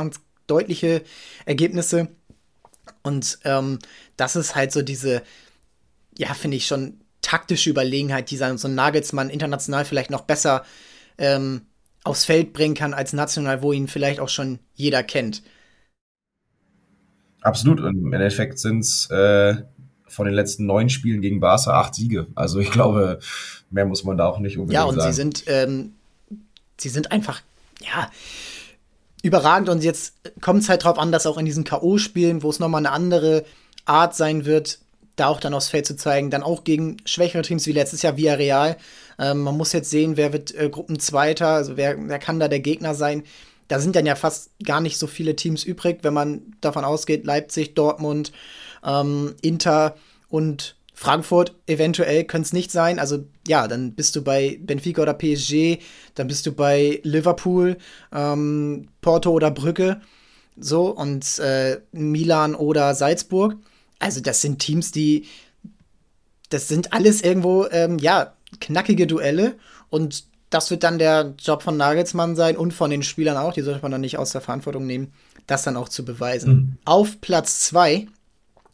deutliche 0.47 1.03
Ergebnisse. 1.45 2.09
Und 3.03 3.38
ähm, 3.45 3.79
das 4.17 4.37
ist 4.37 4.55
halt 4.55 4.73
so 4.73 4.83
diese, 4.83 5.23
ja, 6.17 6.35
finde 6.35 6.59
ich 6.59 6.67
schon 6.67 7.01
taktische 7.23 7.71
Überlegenheit, 7.71 8.31
die 8.31 8.37
so 8.37 8.45
ein 8.45 8.75
Nagelsmann 8.75 9.31
international 9.31 9.85
vielleicht 9.85 10.11
noch 10.11 10.23
besser 10.23 10.65
ähm, 11.19 11.62
aufs 12.05 12.25
Feld 12.25 12.53
bringen 12.53 12.75
kann 12.75 12.95
als 12.95 13.12
national, 13.12 13.62
wo 13.62 13.73
ihn 13.73 13.88
vielleicht 13.88 14.21
auch 14.21 14.29
schon 14.29 14.59
jeder 14.75 15.03
kennt. 15.03 15.43
Absolut. 17.41 17.81
Und 17.81 17.99
im 17.99 18.12
Endeffekt 18.12 18.59
sind 18.59 18.81
es 18.81 19.09
äh, 19.11 19.55
von 20.12 20.27
den 20.27 20.35
letzten 20.35 20.66
neun 20.66 20.90
Spielen 20.90 21.20
gegen 21.20 21.40
Barca 21.40 21.72
acht 21.72 21.94
Siege. 21.94 22.27
Also 22.35 22.59
ich 22.59 22.70
glaube, 22.70 23.18
mehr 23.70 23.87
muss 23.87 24.05
man 24.05 24.16
da 24.16 24.27
auch 24.27 24.38
nicht 24.38 24.59
unbedingt 24.59 24.79
sagen. 24.79 24.87
Ja, 24.87 24.88
und 24.88 25.01
sagen. 25.01 25.12
sie 25.12 25.16
sind, 25.16 25.44
ähm, 25.46 25.92
sie 26.79 26.88
sind 26.88 27.11
einfach, 27.11 27.40
ja, 27.81 28.11
überragend. 29.22 29.68
Und 29.68 29.83
jetzt 29.83 30.14
kommt 30.40 30.62
es 30.62 30.68
halt 30.68 30.85
drauf 30.85 30.98
an, 30.98 31.12
dass 31.12 31.27
auch 31.27 31.38
in 31.38 31.46
diesen 31.46 31.64
K.O.-Spielen, 31.64 32.42
wo 32.42 32.51
es 32.51 32.59
nochmal 32.59 32.81
eine 32.81 32.90
andere 32.90 33.44
Art 33.85 34.14
sein 34.14 34.44
wird, 34.44 34.79
da 35.16 35.29
auch 35.29 35.40
dann 35.40 35.55
aufs 35.55 35.68
Feld 35.68 35.87
zu 35.87 35.96
zeigen, 35.96 36.31
dann 36.31 36.42
auch 36.42 36.64
gegen 36.64 36.96
schwächere 37.05 37.42
Teams 37.42 37.66
wie 37.66 37.72
letztes 37.72 38.03
Jahr 38.03 38.16
via 38.16 38.35
Real. 38.35 38.77
Ähm, 39.18 39.40
man 39.40 39.57
muss 39.57 39.72
jetzt 39.72 39.90
sehen, 39.90 40.16
wer 40.16 40.33
wird 40.33 40.55
äh, 40.55 40.68
Gruppenzweiter, 40.68 41.48
also 41.48 41.77
wer, 41.77 41.96
wer 42.09 42.18
kann 42.18 42.40
da 42.40 42.48
der 42.48 42.61
Gegner 42.61 42.94
sein 42.94 43.25
da 43.72 43.79
sind 43.79 43.96
dann 43.96 44.05
ja 44.05 44.16
fast 44.16 44.51
gar 44.62 44.83
nicht 44.83 44.98
so 44.98 45.07
viele 45.07 45.35
Teams 45.35 45.64
übrig, 45.64 46.01
wenn 46.03 46.12
man 46.12 46.42
davon 46.61 46.85
ausgeht, 46.85 47.25
Leipzig, 47.25 47.75
Dortmund, 47.75 48.31
ähm, 48.85 49.35
Inter 49.42 49.97
und 50.29 50.77
Frankfurt 50.95 51.55
eventuell 51.66 52.25
könnte 52.25 52.47
es 52.47 52.53
nicht 52.53 52.71
sein. 52.71 52.99
Also 52.99 53.25
ja, 53.49 53.66
dann 53.66 53.95
bist 53.95 54.14
du 54.14 54.23
bei 54.23 54.61
Benfica 54.62 55.03
oder 55.03 55.14
PSG, 55.14 55.79
dann 56.14 56.29
bist 56.29 56.47
du 56.47 56.53
bei 56.53 57.01
Liverpool, 57.03 57.77
ähm, 58.12 58.88
Porto 59.01 59.31
oder 59.31 59.51
Brücke, 59.51 60.01
so 60.57 60.90
und 60.90 61.38
äh, 61.40 61.81
Milan 61.92 62.55
oder 62.55 62.95
Salzburg. 62.95 63.57
Also 63.99 64.21
das 64.21 64.42
sind 64.42 64.61
Teams, 64.61 64.92
die, 64.92 65.27
das 66.51 66.68
sind 66.68 66.92
alles 66.92 67.23
irgendwo 67.23 67.66
ähm, 67.71 67.99
ja 67.99 68.35
knackige 68.61 69.07
Duelle 69.07 69.57
und 69.90 70.25
das 70.51 70.71
wird 70.71 70.83
dann 70.85 70.99
der 70.99 71.35
Job 71.38 71.62
von 71.62 71.77
Nagelsmann 71.77 72.37
sein 72.37 72.57
und 72.57 72.73
von 72.75 72.90
den 72.90 73.03
Spielern 73.03 73.38
auch. 73.38 73.55
Die 73.55 73.62
sollte 73.62 73.81
man 73.81 73.90
dann 73.90 74.03
nicht 74.03 74.18
aus 74.18 74.33
der 74.33 74.42
Verantwortung 74.42 74.87
nehmen, 74.87 75.12
das 75.47 75.62
dann 75.62 75.77
auch 75.77 75.88
zu 75.88 76.05
beweisen. 76.05 76.53
Mhm. 76.53 76.79
Auf 76.85 77.21
Platz 77.21 77.61
2 77.61 78.07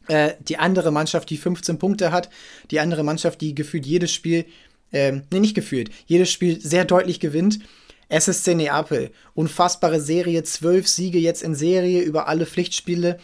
äh, 0.08 0.34
die 0.40 0.58
andere 0.58 0.90
Mannschaft, 0.90 1.30
die 1.30 1.36
15 1.36 1.78
Punkte 1.78 2.12
hat, 2.12 2.28
die 2.70 2.80
andere 2.80 3.04
Mannschaft, 3.04 3.40
die 3.40 3.54
gefühlt 3.54 3.86
jedes 3.86 4.12
Spiel, 4.12 4.44
ähm, 4.92 5.22
nee, 5.30 5.40
nicht 5.40 5.54
gefühlt, 5.54 5.90
jedes 6.06 6.30
Spiel 6.30 6.60
sehr 6.60 6.84
deutlich 6.84 7.20
gewinnt. 7.20 7.60
SSC 8.08 8.54
Neapel. 8.54 9.10
Unfassbare 9.34 10.00
Serie, 10.00 10.42
zwölf 10.42 10.88
Siege 10.88 11.18
jetzt 11.18 11.42
in 11.42 11.54
Serie 11.54 12.00
über 12.00 12.26
alle 12.26 12.46
Pflichtspiele. 12.46 13.18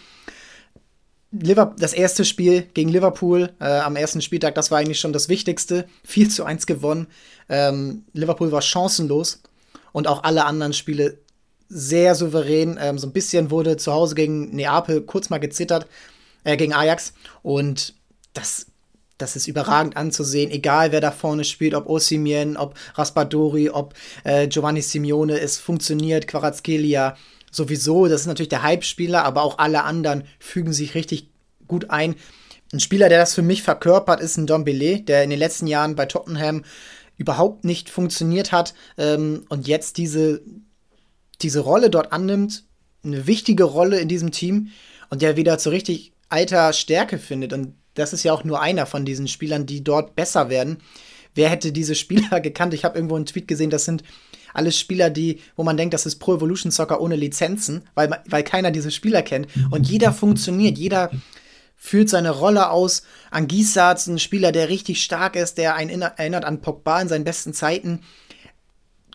Liverpool, 1.32 1.76
das 1.78 1.94
erste 1.94 2.24
Spiel 2.24 2.62
gegen 2.74 2.90
Liverpool 2.90 3.52
äh, 3.60 3.64
am 3.64 3.96
ersten 3.96 4.20
Spieltag, 4.20 4.54
das 4.54 4.70
war 4.70 4.78
eigentlich 4.78 5.00
schon 5.00 5.12
das 5.12 5.28
Wichtigste. 5.28 5.86
4 6.04 6.28
zu 6.28 6.44
1 6.44 6.66
gewonnen. 6.66 7.08
Ähm, 7.48 8.04
Liverpool 8.12 8.52
war 8.52 8.62
chancenlos 8.62 9.42
und 9.92 10.06
auch 10.06 10.22
alle 10.22 10.44
anderen 10.44 10.74
Spiele 10.74 11.18
sehr 11.68 12.14
souverän. 12.14 12.78
Ähm, 12.80 12.98
so 12.98 13.06
ein 13.06 13.12
bisschen 13.12 13.50
wurde 13.50 13.76
zu 13.76 13.92
Hause 13.92 14.14
gegen 14.14 14.54
Neapel 14.54 15.00
kurz 15.00 15.30
mal 15.30 15.38
gezittert, 15.38 15.86
äh, 16.44 16.56
gegen 16.56 16.72
Ajax. 16.72 17.14
Und 17.42 17.94
das, 18.32 18.66
das 19.18 19.36
ist 19.36 19.48
überragend 19.48 19.96
anzusehen, 19.96 20.50
egal 20.50 20.92
wer 20.92 21.00
da 21.00 21.10
vorne 21.10 21.44
spielt, 21.44 21.74
ob 21.74 21.88
Osimien, 21.88 22.56
ob 22.56 22.74
Raspadori, 22.94 23.70
ob 23.70 23.94
äh, 24.24 24.46
Giovanni 24.46 24.82
Simeone, 24.82 25.40
es 25.40 25.58
funktioniert, 25.58 26.28
Quarazkelia 26.28 27.16
sowieso, 27.50 28.06
das 28.06 28.22
ist 28.22 28.26
natürlich 28.26 28.48
der 28.48 28.62
Hype-Spieler, 28.62 29.24
aber 29.24 29.42
auch 29.42 29.58
alle 29.58 29.84
anderen 29.84 30.24
fügen 30.38 30.72
sich 30.72 30.94
richtig 30.94 31.28
gut 31.68 31.90
ein. 31.90 32.16
Ein 32.72 32.80
Spieler, 32.80 33.08
der 33.08 33.18
das 33.18 33.34
für 33.34 33.42
mich 33.42 33.62
verkörpert, 33.62 34.20
ist 34.20 34.36
ein 34.36 34.46
Dombele, 34.46 35.00
der 35.00 35.22
in 35.22 35.30
den 35.30 35.38
letzten 35.38 35.68
Jahren 35.68 35.94
bei 35.94 36.06
Tottenham 36.06 36.64
überhaupt 37.16 37.64
nicht 37.64 37.90
funktioniert 37.90 38.50
hat 38.50 38.74
ähm, 38.98 39.44
und 39.48 39.68
jetzt 39.68 39.98
diese, 39.98 40.42
diese 41.40 41.60
Rolle 41.60 41.90
dort 41.90 42.12
annimmt, 42.12 42.64
eine 43.04 43.26
wichtige 43.26 43.64
Rolle 43.64 44.00
in 44.00 44.08
diesem 44.08 44.32
Team 44.32 44.70
und 45.10 45.22
der 45.22 45.36
wieder 45.36 45.58
zu 45.58 45.70
richtig 45.70 46.13
alter 46.34 46.72
Stärke 46.72 47.18
findet. 47.18 47.52
Und 47.52 47.74
das 47.94 48.12
ist 48.12 48.24
ja 48.24 48.32
auch 48.32 48.44
nur 48.44 48.60
einer 48.60 48.86
von 48.86 49.04
diesen 49.04 49.28
Spielern, 49.28 49.66
die 49.66 49.84
dort 49.84 50.16
besser 50.16 50.50
werden. 50.50 50.78
Wer 51.34 51.48
hätte 51.48 51.72
diese 51.72 51.94
Spieler 51.94 52.40
gekannt? 52.42 52.74
Ich 52.74 52.84
habe 52.84 52.98
irgendwo 52.98 53.16
einen 53.16 53.26
Tweet 53.26 53.48
gesehen, 53.48 53.70
das 53.70 53.84
sind 53.84 54.02
alles 54.52 54.78
Spieler, 54.78 55.10
die, 55.10 55.40
wo 55.56 55.64
man 55.64 55.76
denkt, 55.76 55.94
das 55.94 56.06
ist 56.06 56.16
Pro 56.16 56.36
Evolution 56.36 56.70
Soccer 56.70 57.00
ohne 57.00 57.16
Lizenzen, 57.16 57.82
weil, 57.94 58.22
weil 58.28 58.44
keiner 58.44 58.70
diese 58.70 58.90
Spieler 58.90 59.22
kennt. 59.22 59.48
Und 59.70 59.88
jeder 59.88 60.12
funktioniert, 60.12 60.78
jeder 60.78 61.10
fühlt 61.76 62.08
seine 62.08 62.30
Rolle 62.30 62.70
aus. 62.70 63.02
Angisatz, 63.30 64.06
ein 64.06 64.20
Spieler, 64.20 64.52
der 64.52 64.68
richtig 64.68 65.02
stark 65.02 65.34
ist, 65.34 65.58
der 65.58 65.74
einen 65.74 66.02
erinnert 66.02 66.44
an 66.44 66.60
Pogba 66.60 67.00
in 67.00 67.08
seinen 67.08 67.24
besten 67.24 67.52
Zeiten. 67.52 68.00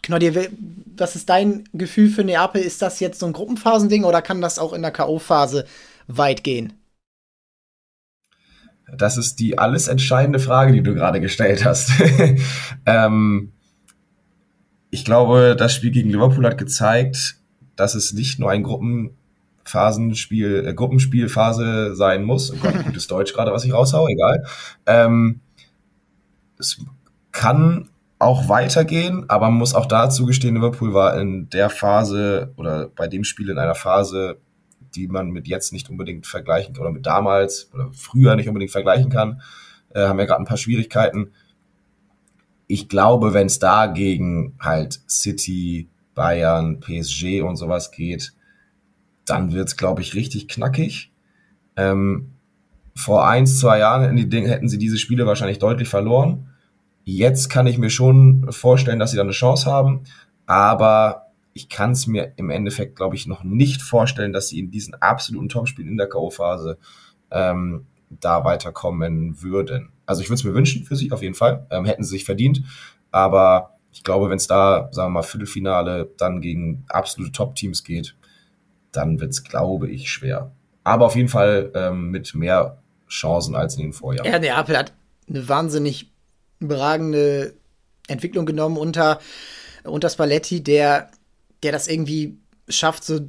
Knoddy, 0.03 0.49
was 0.97 1.15
ist 1.15 1.29
dein 1.29 1.63
Gefühl 1.73 2.09
für 2.09 2.23
Neapel? 2.23 2.61
Ist 2.61 2.81
das 2.81 2.99
jetzt 2.99 3.19
so 3.19 3.25
ein 3.25 3.33
Gruppenphasending 3.33 4.03
oder 4.03 4.21
kann 4.21 4.41
das 4.41 4.59
auch 4.59 4.73
in 4.73 4.81
der 4.81 4.91
K.O.-Phase 4.91 5.65
weit 6.07 6.43
gehen? 6.43 6.78
Das 8.97 9.17
ist 9.17 9.39
die 9.39 9.57
alles 9.57 9.87
entscheidende 9.87 10.39
Frage, 10.39 10.73
die 10.73 10.83
du 10.83 10.93
gerade 10.93 11.21
gestellt 11.21 11.65
hast. 11.65 11.91
ähm, 12.85 13.53
ich 14.91 15.05
glaube, 15.05 15.55
das 15.57 15.73
Spiel 15.73 15.91
gegen 15.91 16.09
Liverpool 16.09 16.45
hat 16.45 16.57
gezeigt, 16.57 17.37
dass 17.75 17.95
es 17.95 18.13
nicht 18.13 18.39
nur 18.39 18.51
ein 18.51 18.63
Gruppenphasenspiel, 18.63 20.67
äh, 20.67 20.73
Gruppenspielphase 20.73 21.95
sein 21.95 22.23
muss. 22.23 22.51
Oh 22.51 22.57
Gott, 22.61 22.85
gutes 22.85 23.07
Deutsch 23.07 23.33
gerade, 23.33 23.51
was 23.51 23.65
ich 23.65 23.73
raushau, 23.73 24.07
egal. 24.07 24.45
Ähm, 24.85 25.41
es 26.57 26.83
kann 27.31 27.89
auch 28.17 28.49
weitergehen, 28.49 29.29
aber 29.29 29.49
man 29.49 29.59
muss 29.59 29.73
auch 29.73 29.85
dazu 29.85 30.25
gestehen, 30.25 30.55
Liverpool 30.55 30.93
war 30.93 31.17
in 31.19 31.49
der 31.49 31.69
Phase 31.69 32.53
oder 32.57 32.89
bei 32.89 33.07
dem 33.07 33.23
Spiel 33.23 33.49
in 33.49 33.57
einer 33.57 33.75
Phase, 33.75 34.37
die 34.95 35.07
man 35.07 35.29
mit 35.29 35.47
jetzt 35.47 35.73
nicht 35.73 35.89
unbedingt 35.89 36.27
vergleichen 36.27 36.77
oder 36.77 36.91
mit 36.91 37.05
damals 37.05 37.69
oder 37.73 37.89
früher 37.91 38.35
nicht 38.35 38.47
unbedingt 38.47 38.71
vergleichen 38.71 39.09
kann. 39.09 39.41
Äh, 39.93 40.07
haben 40.07 40.19
ja 40.19 40.25
gerade 40.25 40.41
ein 40.41 40.47
paar 40.47 40.57
Schwierigkeiten. 40.57 41.31
Ich 42.67 42.87
glaube, 42.87 43.33
wenn 43.33 43.47
es 43.47 43.59
da 43.59 43.87
gegen 43.87 44.55
halt 44.59 44.99
City, 45.09 45.89
Bayern, 46.13 46.79
PSG 46.79 47.41
und 47.41 47.55
sowas 47.55 47.91
geht, 47.91 48.33
dann 49.25 49.53
wird's, 49.53 49.77
glaube 49.77 50.01
ich, 50.01 50.15
richtig 50.15 50.47
knackig. 50.47 51.11
Ähm, 51.75 52.31
vor 52.95 53.27
eins, 53.27 53.59
zwei 53.59 53.79
Jahren 53.79 54.03
hätten, 54.03 54.29
die, 54.29 54.47
hätten 54.47 54.69
sie 54.69 54.77
diese 54.77 54.97
Spiele 54.97 55.25
wahrscheinlich 55.25 55.59
deutlich 55.59 55.87
verloren. 55.87 56.49
Jetzt 57.05 57.49
kann 57.49 57.65
ich 57.65 57.77
mir 57.77 57.89
schon 57.89 58.51
vorstellen, 58.51 58.99
dass 58.99 59.11
sie 59.11 59.17
da 59.17 59.23
eine 59.23 59.31
Chance 59.31 59.65
haben, 59.65 60.01
aber 60.45 61.28
ich 61.59 61.67
kann 61.67 61.91
es 61.91 62.07
mir 62.07 62.31
im 62.37 62.49
Endeffekt, 62.49 62.95
glaube 62.95 63.17
ich, 63.17 63.27
noch 63.27 63.43
nicht 63.43 63.81
vorstellen, 63.81 64.31
dass 64.31 64.47
sie 64.47 64.59
in 64.59 64.71
diesen 64.71 64.93
absoluten 64.95 65.49
Topspielen 65.49 65.91
in 65.91 65.97
der 65.97 66.07
K.O.-Phase 66.07 66.77
ähm, 67.31 67.85
da 68.09 68.45
weiterkommen 68.45 69.41
würden. 69.41 69.91
Also 70.05 70.21
ich 70.21 70.29
würde 70.29 70.35
es 70.35 70.43
mir 70.45 70.53
wünschen 70.53 70.85
für 70.85 70.95
sie 70.95 71.11
auf 71.11 71.21
jeden 71.21 71.35
Fall, 71.35 71.67
ähm, 71.69 71.83
hätten 71.83 72.03
sie 72.03 72.11
sich 72.11 72.23
verdient, 72.23 72.63
aber 73.11 73.75
ich 73.91 74.03
glaube, 74.03 74.29
wenn 74.29 74.37
es 74.37 74.47
da, 74.47 74.87
sagen 74.91 75.07
wir 75.09 75.19
mal, 75.19 75.23
Viertelfinale 75.23 76.09
dann 76.17 76.39
gegen 76.39 76.85
absolute 76.87 77.33
Top-Teams 77.33 77.83
geht, 77.83 78.15
dann 78.93 79.19
wird 79.19 79.31
es, 79.31 79.43
glaube 79.43 79.89
ich, 79.89 80.09
schwer. 80.09 80.51
Aber 80.85 81.07
auf 81.07 81.15
jeden 81.15 81.27
Fall 81.27 81.71
ähm, 81.75 82.09
mit 82.09 82.33
mehr 82.35 82.81
Chancen 83.09 83.55
als 83.55 83.75
in 83.75 83.81
den 83.81 83.93
Vorjahren. 83.93 84.31
Ja, 84.31 84.39
Neapel 84.39 84.77
hat 84.77 84.93
eine 85.27 85.49
wahnsinnig 85.49 86.11
überragende 86.59 87.53
Entwicklung 88.07 88.45
genommen 88.45 88.77
unter, 88.77 89.19
unter 89.83 90.09
Spalletti, 90.09 90.63
der, 90.63 91.09
der 91.63 91.71
das 91.71 91.87
irgendwie 91.87 92.37
schafft, 92.67 93.03
so 93.03 93.19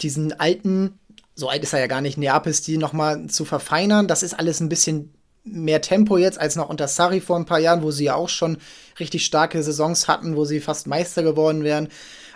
diesen 0.00 0.32
alten, 0.38 0.98
so 1.34 1.48
alt 1.48 1.62
ist 1.62 1.72
er 1.72 1.80
ja 1.80 1.86
gar 1.86 2.00
nicht, 2.00 2.18
Neapel-Stil 2.18 2.78
nochmal 2.78 3.26
zu 3.26 3.44
verfeinern. 3.44 4.08
Das 4.08 4.22
ist 4.22 4.34
alles 4.34 4.60
ein 4.60 4.68
bisschen 4.68 5.14
mehr 5.44 5.82
Tempo 5.82 6.16
jetzt 6.16 6.40
als 6.40 6.56
noch 6.56 6.70
unter 6.70 6.88
Sarri 6.88 7.20
vor 7.20 7.36
ein 7.36 7.44
paar 7.44 7.58
Jahren, 7.58 7.82
wo 7.82 7.90
sie 7.90 8.04
ja 8.04 8.14
auch 8.14 8.28
schon 8.28 8.56
richtig 8.98 9.24
starke 9.26 9.62
Saisons 9.62 10.08
hatten, 10.08 10.36
wo 10.36 10.44
sie 10.44 10.60
fast 10.60 10.86
Meister 10.86 11.22
geworden 11.22 11.64
wären. 11.64 11.88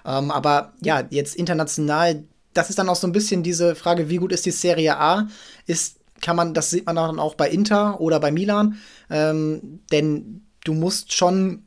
Ähm, 0.05 0.31
aber 0.31 0.75
ja, 0.83 1.05
jetzt 1.11 1.35
international, 1.37 2.25
das 2.53 2.71
ist 2.71 2.79
dann 2.79 2.89
auch 2.89 2.97
so 2.97 3.07
ein 3.07 3.13
bisschen 3.13 3.43
diese 3.43 3.75
Frage, 3.75 4.11
wie 4.11 4.17
gut 4.17 4.33
ist 4.33 4.47
die 4.47 4.51
Serie 4.51 4.99
A? 4.99 5.29
Ist 5.67 5.99
kann 6.21 6.37
man, 6.37 6.55
das 6.55 6.71
sieht 6.71 6.87
man 6.87 6.97
dann 6.97 7.21
auch 7.21 7.35
bei 7.35 7.49
Inter 7.49 8.01
oder 8.01 8.21
bei 8.21 8.31
Milan. 8.31 8.79
Ähm, 9.11 9.81
denn 9.93 10.43
du 10.65 10.75
musst 10.75 11.13
schon, 11.13 11.65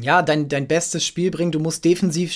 ja, 0.00 0.22
dein, 0.22 0.48
dein 0.48 0.66
bestes 0.66 1.04
Spiel 1.04 1.30
bringen. 1.30 1.52
Du 1.52 1.60
musst 1.60 1.84
defensiv 1.84 2.34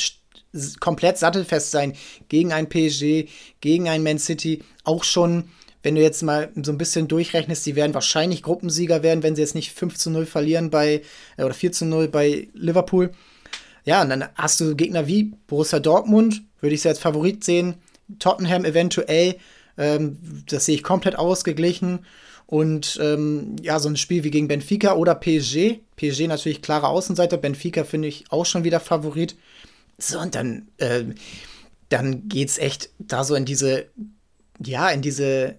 komplett 0.81 1.19
sattelfest 1.19 1.71
sein 1.71 1.95
gegen 2.29 2.53
ein 2.53 2.69
PSG, 2.69 3.29
gegen 3.61 3.89
ein 3.89 4.03
Man 4.03 4.19
City. 4.19 4.63
Auch 4.85 5.05
schon, 5.05 5.45
wenn 5.83 5.95
du 5.95 6.03
jetzt 6.03 6.23
mal 6.23 6.51
so 6.63 6.73
ein 6.73 6.79
bisschen 6.79 7.09
durchrechnest, 7.09 7.65
die 7.67 7.77
werden 7.77 7.95
wahrscheinlich 7.95 8.43
Gruppensieger 8.43 9.03
werden, 9.03 9.23
wenn 9.23 9.37
sie 9.37 9.43
jetzt 9.43 9.55
nicht 9.55 9.73
5 9.73 9.97
zu 9.97 10.11
0 10.11 10.27
verlieren 10.27 10.71
bei, 10.71 11.03
äh, 11.37 11.45
oder 11.45 11.55
4 11.55 11.73
zu 11.73 11.87
0 11.87 12.09
bei 12.09 12.49
Liverpool. 12.55 13.11
Ja, 13.85 14.03
und 14.03 14.11
dann 14.11 14.29
hast 14.35 14.61
du 14.61 14.77
Gegner 14.77 15.07
wie 15.07 15.33
Borussia 15.47 15.79
Dortmund, 15.79 16.43
würde 16.61 16.75
ich 16.75 16.83
sie 16.83 16.89
als 16.89 16.99
Favorit 16.99 17.45
sehen. 17.45 17.75
Tottenham 18.19 18.65
eventuell 18.65 19.37
ähm, 19.81 20.19
das 20.47 20.67
sehe 20.67 20.77
ich 20.77 20.83
komplett 20.83 21.19
ausgeglichen. 21.19 22.01
Und 22.47 22.99
ähm, 23.01 23.57
ja, 23.63 23.79
so 23.79 23.89
ein 23.89 23.97
Spiel 23.97 24.25
wie 24.25 24.31
gegen 24.31 24.49
Benfica 24.49 24.95
oder 24.95 25.15
PSG. 25.15 25.81
PSG 25.97 26.27
natürlich 26.27 26.63
klare 26.63 26.89
Außenseiter. 26.89 27.37
Benfica 27.37 27.85
finde 27.85 28.09
ich 28.09 28.25
auch 28.31 28.45
schon 28.45 28.65
wieder 28.65 28.81
Favorit. 28.81 29.37
So, 30.03 30.19
und 30.19 30.35
dann, 30.35 30.69
äh, 30.79 31.05
dann 31.89 32.29
geht's 32.29 32.59
echt 32.59 32.91
da 32.99 33.25
so 33.25 33.35
in 33.35 33.45
diese, 33.45 33.87
ja, 34.65 34.89
in 34.89 35.03
diese. 35.03 35.57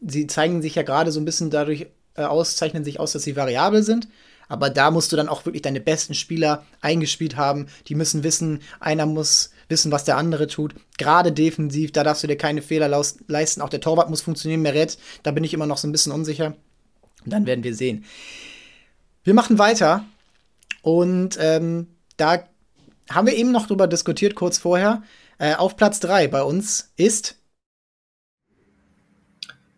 Sie 0.00 0.26
zeigen 0.26 0.62
sich 0.62 0.74
ja 0.74 0.82
gerade 0.82 1.10
so 1.10 1.20
ein 1.20 1.24
bisschen 1.24 1.50
dadurch 1.50 1.86
äh, 2.14 2.22
aus, 2.22 2.56
zeichnen 2.56 2.84
sich 2.84 3.00
aus, 3.00 3.12
dass 3.12 3.22
sie 3.22 3.36
variabel 3.36 3.82
sind. 3.82 4.08
Aber 4.48 4.70
da 4.70 4.90
musst 4.90 5.12
du 5.12 5.16
dann 5.16 5.28
auch 5.28 5.44
wirklich 5.44 5.62
deine 5.62 5.80
besten 5.80 6.14
Spieler 6.14 6.64
eingespielt 6.80 7.36
haben. 7.36 7.66
Die 7.86 7.94
müssen 7.94 8.22
wissen, 8.22 8.60
einer 8.80 9.04
muss 9.04 9.50
wissen, 9.68 9.92
was 9.92 10.04
der 10.04 10.16
andere 10.16 10.46
tut. 10.46 10.74
Gerade 10.96 11.32
defensiv, 11.32 11.92
da 11.92 12.02
darfst 12.02 12.22
du 12.22 12.26
dir 12.26 12.36
keine 12.36 12.62
Fehler 12.62 12.88
leisten. 13.26 13.60
Auch 13.60 13.68
der 13.68 13.80
Torwart 13.80 14.08
muss 14.08 14.22
funktionieren. 14.22 14.62
Meret, 14.62 14.98
da 15.22 15.32
bin 15.32 15.44
ich 15.44 15.52
immer 15.52 15.66
noch 15.66 15.76
so 15.76 15.86
ein 15.86 15.92
bisschen 15.92 16.12
unsicher. 16.12 16.56
Und 17.24 17.32
dann 17.32 17.44
werden 17.44 17.64
wir 17.64 17.74
sehen. 17.74 18.04
Wir 19.22 19.34
machen 19.34 19.58
weiter. 19.58 20.04
Und 20.80 21.36
ähm, 21.38 21.88
da 22.18 22.40
haben 23.10 23.26
wir 23.26 23.34
eben 23.34 23.52
noch 23.52 23.66
drüber 23.66 23.86
diskutiert, 23.86 24.34
kurz 24.34 24.58
vorher. 24.58 25.02
Äh, 25.38 25.54
auf 25.54 25.76
Platz 25.76 26.00
3 26.00 26.28
bei 26.28 26.42
uns 26.42 26.92
ist 26.96 27.36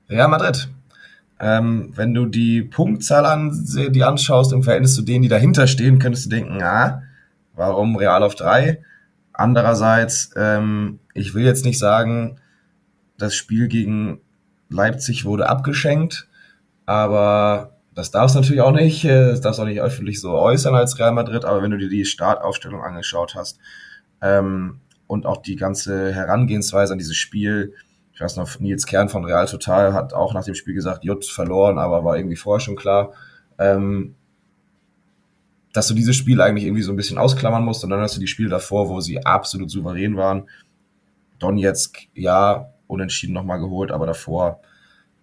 Real 0.09 0.29
Madrid. 0.29 0.68
Ähm, 1.38 1.92
wenn 1.94 2.12
du 2.12 2.26
die 2.26 2.62
Punktzahl 2.62 3.24
an, 3.24 3.64
die 3.64 4.03
anschaust 4.03 4.53
im 4.53 4.62
Verhältnis 4.62 4.94
zu 4.94 5.03
denen, 5.03 5.22
die 5.22 5.29
dahinter 5.29 5.66
stehen, 5.66 5.98
könntest 5.98 6.26
du 6.26 6.31
denken, 6.31 6.62
ah, 6.62 7.03
warum 7.55 7.96
Real 7.96 8.22
auf 8.22 8.35
3? 8.35 8.83
Andererseits, 9.33 10.31
ähm, 10.37 10.98
ich 11.14 11.35
will 11.35 11.44
jetzt 11.44 11.64
nicht 11.64 11.79
sagen, 11.79 12.40
das 13.16 13.35
Spiel 13.35 13.68
gegen 13.68 14.20
Leipzig 14.68 15.24
wurde 15.24 15.48
abgeschenkt, 15.48 16.29
aber 16.85 17.80
das 18.01 18.11
darfst 18.11 18.35
du 18.35 18.41
natürlich 18.41 18.63
auch 18.63 18.73
nicht, 18.73 19.05
äh, 19.05 19.29
das 19.29 19.43
darfst 19.43 19.59
du 19.59 19.63
auch 19.63 19.67
nicht 19.67 19.81
öffentlich 19.81 20.21
so 20.21 20.33
äußern 20.33 20.75
als 20.75 20.99
Real 20.99 21.13
Madrid, 21.13 21.45
aber 21.45 21.63
wenn 21.63 21.71
du 21.71 21.77
dir 21.77 21.91
die 21.91 22.07
Startaufstellung 22.07 22.83
angeschaut 22.83 23.35
hast 23.35 23.59
ähm, 24.23 24.81
und 25.07 25.27
auch 25.27 25.43
die 25.43 25.57
ganze 25.57 26.13
Herangehensweise 26.13 26.95
an 26.95 26.99
dieses 26.99 27.17
Spiel, 27.17 27.75
ich 28.15 28.21
weiß 28.21 28.37
noch, 28.37 28.59
Nils 28.59 28.87
Kern 28.87 29.11
von 29.11 29.25
Real 29.25 29.47
Total 29.47 29.93
hat 29.93 30.15
auch 30.15 30.33
nach 30.33 30.45
dem 30.45 30.55
Spiel 30.55 30.75
gesagt, 30.75 31.05
J 31.05 31.23
verloren, 31.25 31.79
aber 31.79 32.03
war 32.05 32.17
irgendwie 32.17 32.37
vorher 32.37 32.61
schon 32.61 32.77
klar. 32.77 33.13
Ähm, 33.59 34.15
dass 35.73 35.87
du 35.87 35.95
dieses 35.95 36.17
Spiel 36.17 36.41
eigentlich 36.41 36.65
irgendwie 36.65 36.83
so 36.83 36.93
ein 36.93 36.97
bisschen 36.97 37.19
ausklammern 37.19 37.65
musst 37.65 37.85
und 37.85 37.91
dann 37.91 38.01
hast 38.01 38.17
du 38.17 38.21
die 38.21 38.27
Spiele 38.27 38.49
davor, 38.49 38.89
wo 38.89 39.01
sie 39.01 39.25
absolut 39.25 39.71
souverän 39.71 40.17
waren. 40.17 40.49
Donetsk, 41.39 42.09
ja, 42.15 42.73
unentschieden 42.87 43.35
nochmal 43.35 43.61
geholt, 43.61 43.93
aber 43.93 44.07
davor, 44.07 44.61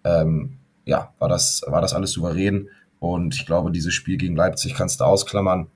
ähm, 0.04 0.58
ja, 0.88 1.12
war 1.18 1.28
das, 1.28 1.62
war 1.66 1.82
das 1.82 1.92
alles 1.92 2.12
souverän 2.12 2.70
und 2.98 3.34
ich 3.34 3.46
glaube, 3.46 3.70
dieses 3.70 3.92
Spiel 3.92 4.16
gegen 4.16 4.34
Leipzig 4.34 4.74
kannst 4.74 5.00
du 5.00 5.04
ausklammern 5.04 5.68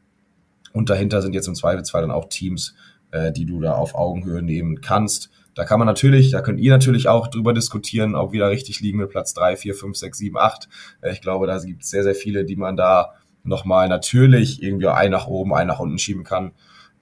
und 0.73 0.89
dahinter 0.89 1.21
sind 1.21 1.35
jetzt 1.35 1.49
im 1.49 1.55
Zweifelsfall 1.55 2.01
dann 2.01 2.11
auch 2.11 2.29
Teams, 2.31 2.75
äh, 3.11 3.31
die 3.31 3.45
du 3.45 3.61
da 3.61 3.75
auf 3.75 3.95
Augenhöhe 3.95 4.43
nehmen 4.43 4.81
kannst. 4.81 5.31
Da 5.55 5.65
kann 5.65 5.79
man 5.79 5.87
natürlich, 5.87 6.31
da 6.31 6.41
könnt 6.41 6.61
ihr 6.61 6.73
natürlich 6.73 7.09
auch 7.09 7.29
drüber 7.29 7.53
diskutieren, 7.53 8.15
ob 8.15 8.33
wir 8.33 8.41
da 8.41 8.49
richtig 8.49 8.81
liegen 8.81 8.99
mit 8.99 9.11
Platz 9.11 9.35
drei, 9.35 9.55
vier, 9.57 9.75
fünf, 9.75 9.99
sechs, 9.99 10.17
sieben, 10.17 10.39
acht. 10.39 10.71
Äh, 11.03 11.13
ich 11.13 11.21
glaube, 11.21 11.47
da 11.47 11.59
gibt 11.59 11.83
es 11.83 11.91
sehr, 11.91 12.05
sehr 12.05 12.15
viele, 12.15 12.47
die 12.47 12.57
man 12.57 12.77
da 12.77 13.13
nochmal 13.45 13.89
natürlich 13.89 14.63
irgendwie 14.63 14.89
ein 14.89 15.11
nach 15.11 15.27
oben, 15.27 15.53
ein 15.53 15.67
nach 15.67 15.79
unten 15.79 15.99
schieben 15.99 16.25
kann. 16.25 16.53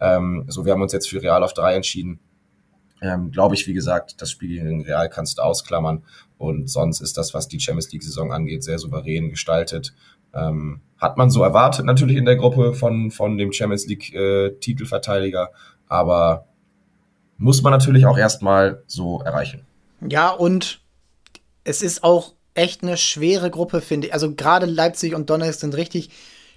Ähm, 0.01 0.47
so, 0.49 0.65
wir 0.65 0.73
haben 0.73 0.83
uns 0.83 0.93
jetzt 0.93 1.09
für 1.09 1.23
Real 1.23 1.45
auf 1.45 1.55
drei 1.55 1.75
entschieden. 1.77 2.19
ähm, 3.03 3.31
glaube 3.31 3.55
ich, 3.55 3.67
wie 3.67 3.73
gesagt, 3.73 4.21
das 4.21 4.31
Spiel 4.31 4.61
gegen 4.61 4.83
Real 4.83 5.09
kannst 5.09 5.39
du 5.39 5.43
ausklammern. 5.43 6.03
Und 6.41 6.71
sonst 6.71 7.03
ist 7.03 7.19
das, 7.19 7.35
was 7.35 7.49
die 7.49 7.61
Champions 7.61 7.93
League-Saison 7.93 8.33
angeht, 8.33 8.65
sehr 8.65 8.79
souverän 8.79 9.29
gestaltet. 9.29 9.93
Ähm, 10.33 10.81
hat 10.97 11.19
man 11.19 11.29
so 11.29 11.43
erwartet, 11.43 11.85
natürlich 11.85 12.17
in 12.17 12.25
der 12.25 12.37
Gruppe 12.37 12.73
von, 12.73 13.11
von 13.11 13.37
dem 13.37 13.53
Champions 13.53 13.87
League-Titelverteidiger. 13.87 15.51
Äh, 15.53 15.85
aber 15.87 16.47
muss 17.37 17.61
man 17.61 17.73
natürlich 17.75 18.07
auch 18.07 18.17
erstmal 18.17 18.83
so 18.87 19.21
erreichen. 19.21 19.67
Ja, 20.09 20.31
und 20.31 20.81
es 21.65 21.83
ist 21.83 22.03
auch 22.05 22.33
echt 22.55 22.83
eine 22.83 22.97
schwere 22.97 23.51
Gruppe, 23.51 23.83
finde 23.83 24.07
ich. 24.07 24.15
Also 24.15 24.35
gerade 24.35 24.65
Leipzig 24.65 25.15
und 25.15 25.29
Donetsk 25.29 25.61
sind 25.61 25.75
richtig 25.75 26.09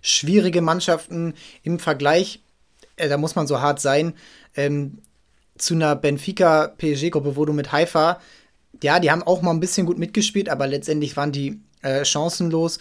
schwierige 0.01 0.61
Mannschaften 0.61 1.33
im 1.61 1.77
Vergleich. 1.77 2.41
Äh, 2.95 3.09
da 3.09 3.17
muss 3.17 3.35
man 3.35 3.47
so 3.47 3.59
hart 3.59 3.81
sein. 3.81 4.13
Ähm, 4.55 4.99
zu 5.57 5.73
einer 5.73 5.97
Benfica-PSG-Gruppe, 5.97 7.35
wo 7.35 7.43
du 7.43 7.51
mit 7.51 7.73
Haifa, 7.73 8.21
ja, 8.83 8.99
die 8.99 9.11
haben 9.11 9.23
auch 9.23 9.41
mal 9.41 9.51
ein 9.51 9.59
bisschen 9.59 9.85
gut 9.85 9.97
mitgespielt, 9.97 10.49
aber 10.49 10.67
letztendlich 10.67 11.17
waren 11.17 11.31
die 11.31 11.59
äh, 11.81 12.05
chancenlos. 12.05 12.79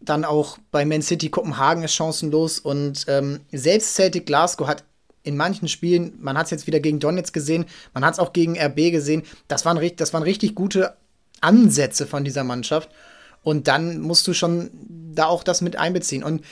Dann 0.00 0.24
auch 0.24 0.58
bei 0.70 0.84
Man 0.84 1.02
City 1.02 1.30
Kopenhagen 1.30 1.84
ist 1.84 1.94
chancenlos 1.94 2.58
und 2.58 3.04
ähm, 3.08 3.40
selbst 3.52 3.94
Celtic 3.94 4.26
Glasgow 4.26 4.66
hat 4.66 4.84
in 5.24 5.36
manchen 5.36 5.68
Spielen, 5.68 6.14
man 6.18 6.36
hat 6.36 6.46
es 6.46 6.50
jetzt 6.50 6.66
wieder 6.66 6.80
gegen 6.80 6.98
Donetsk 6.98 7.32
gesehen, 7.32 7.66
man 7.94 8.04
hat 8.04 8.14
es 8.14 8.18
auch 8.18 8.32
gegen 8.32 8.58
RB 8.58 8.90
gesehen, 8.90 9.22
das 9.46 9.64
waren, 9.64 9.80
das 9.96 10.12
waren 10.12 10.22
richtig 10.24 10.54
gute 10.54 10.96
Ansätze 11.40 12.06
von 12.06 12.24
dieser 12.24 12.44
Mannschaft. 12.44 12.90
Und 13.42 13.68
dann 13.68 14.00
musst 14.00 14.26
du 14.26 14.34
schon 14.34 14.70
da 15.14 15.26
auch 15.26 15.42
das 15.42 15.60
mit 15.60 15.76
einbeziehen. 15.76 16.22
Und 16.22 16.44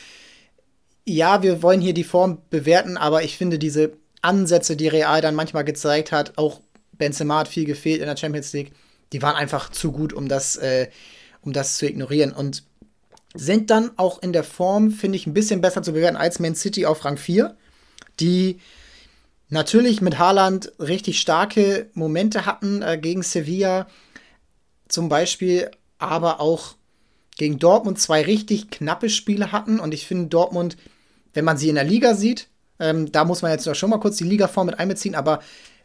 ja, 1.05 1.43
wir 1.43 1.63
wollen 1.63 1.81
hier 1.81 1.95
die 1.95 2.05
Form 2.05 2.39
bewerten, 2.51 2.97
aber 2.97 3.23
ich 3.23 3.37
finde 3.37 3.59
diese 3.59 3.93
Ansätze, 4.23 4.77
die 4.77 4.89
Real 4.89 5.21
dann 5.21 5.35
manchmal 5.35 5.65
gezeigt 5.65 6.13
hat, 6.13 6.37
auch 6.37 6.61
Benzema 7.01 7.41
hat 7.41 7.49
viel 7.49 7.65
gefehlt 7.65 8.01
in 8.01 8.07
der 8.07 8.17
Champions 8.17 8.53
League, 8.53 8.73
die 9.13 9.23
waren 9.23 9.35
einfach 9.35 9.71
zu 9.71 9.91
gut, 9.91 10.13
um 10.13 10.29
das, 10.29 10.55
äh, 10.57 10.89
um 11.43 11.53
das 11.53 11.77
zu 11.77 11.87
ignorieren. 11.87 12.31
Und 12.31 12.63
sind 13.35 13.71
dann 13.71 13.91
auch 13.97 14.23
in 14.23 14.33
der 14.33 14.45
Form, 14.45 14.91
finde 14.91 15.17
ich, 15.17 15.27
ein 15.27 15.35
bisschen 15.35 15.61
besser 15.61 15.83
zu 15.83 15.93
bewerten 15.93 16.17
als 16.17 16.39
Man 16.39 16.55
City 16.55 16.87
auf 16.87 17.05
Rang 17.05 17.17
4, 17.17 17.57
die 18.21 18.61
natürlich 19.49 20.01
mit 20.01 20.19
Haaland 20.19 20.73
richtig 20.79 21.21
starke 21.21 21.91
Momente 21.95 22.47
hatten 22.47 22.83
äh, 22.83 22.99
gegen 22.99 23.23
Sevilla 23.23 23.89
zum 24.89 25.09
Beispiel, 25.09 25.71
aber 25.99 26.41
auch 26.41 26.75
gegen 27.37 27.59
Dortmund 27.59 27.99
zwei 28.01 28.23
richtig 28.23 28.71
knappe 28.71 29.09
Spiele 29.09 29.53
hatten. 29.53 29.81
Und 29.81 29.95
ich 29.95 30.07
finde, 30.07 30.29
Dortmund, 30.29 30.77
wenn 31.33 31.45
man 31.45 31.57
sie 31.57 31.69
in 31.69 31.77
der 31.77 31.85
Liga 31.85 32.15
sieht, 32.15 32.49
ähm, 32.81 33.13
da 33.13 33.25
muss 33.25 33.43
man 33.43 33.53
jetzt 33.53 33.77
schon 33.77 33.91
mal 33.91 34.01
kurz 34.01 34.17
die 34.17 34.25
Ligaform 34.25 34.67
mit 34.67 34.79
einbeziehen, 34.79 35.15
aber 35.15 35.41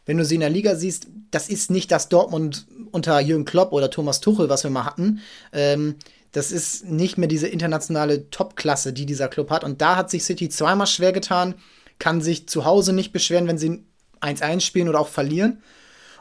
wenn 0.06 0.16
du 0.16 0.24
sie 0.24 0.36
in 0.36 0.40
der 0.40 0.50
Liga 0.50 0.76
siehst, 0.76 1.08
das 1.30 1.48
ist 1.48 1.70
nicht 1.70 1.90
das 1.90 2.08
Dortmund 2.08 2.66
unter 2.92 3.20
Jürgen 3.20 3.44
Klopp 3.44 3.72
oder 3.72 3.90
Thomas 3.90 4.20
Tuchel, 4.20 4.48
was 4.48 4.62
wir 4.62 4.70
mal 4.70 4.84
hatten. 4.84 5.20
Ähm, 5.52 5.96
das 6.32 6.52
ist 6.52 6.84
nicht 6.86 7.18
mehr 7.18 7.28
diese 7.28 7.48
internationale 7.48 8.30
Topklasse, 8.30 8.92
die 8.92 9.06
dieser 9.06 9.28
Club 9.28 9.50
hat. 9.50 9.64
Und 9.64 9.80
da 9.80 9.96
hat 9.96 10.10
sich 10.10 10.24
City 10.24 10.48
zweimal 10.48 10.86
schwer 10.86 11.12
getan, 11.12 11.54
kann 11.98 12.20
sich 12.20 12.48
zu 12.48 12.64
Hause 12.64 12.92
nicht 12.92 13.12
beschweren, 13.12 13.48
wenn 13.48 13.58
sie 13.58 13.84
1-1 14.20 14.60
spielen 14.60 14.88
oder 14.88 15.00
auch 15.00 15.08
verlieren. 15.08 15.62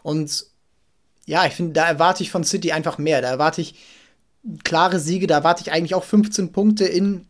Und 0.03 0.45
ja, 1.25 1.45
ich 1.45 1.53
finde, 1.53 1.73
da 1.73 1.87
erwarte 1.87 2.23
ich 2.23 2.31
von 2.31 2.43
City 2.43 2.71
einfach 2.71 2.97
mehr. 2.97 3.21
Da 3.21 3.29
erwarte 3.29 3.61
ich 3.61 3.75
klare 4.63 4.99
Siege, 4.99 5.27
da 5.27 5.37
erwarte 5.37 5.63
ich 5.63 5.71
eigentlich 5.71 5.95
auch 5.95 6.03
15 6.03 6.51
Punkte 6.51 6.85
in, 6.85 7.27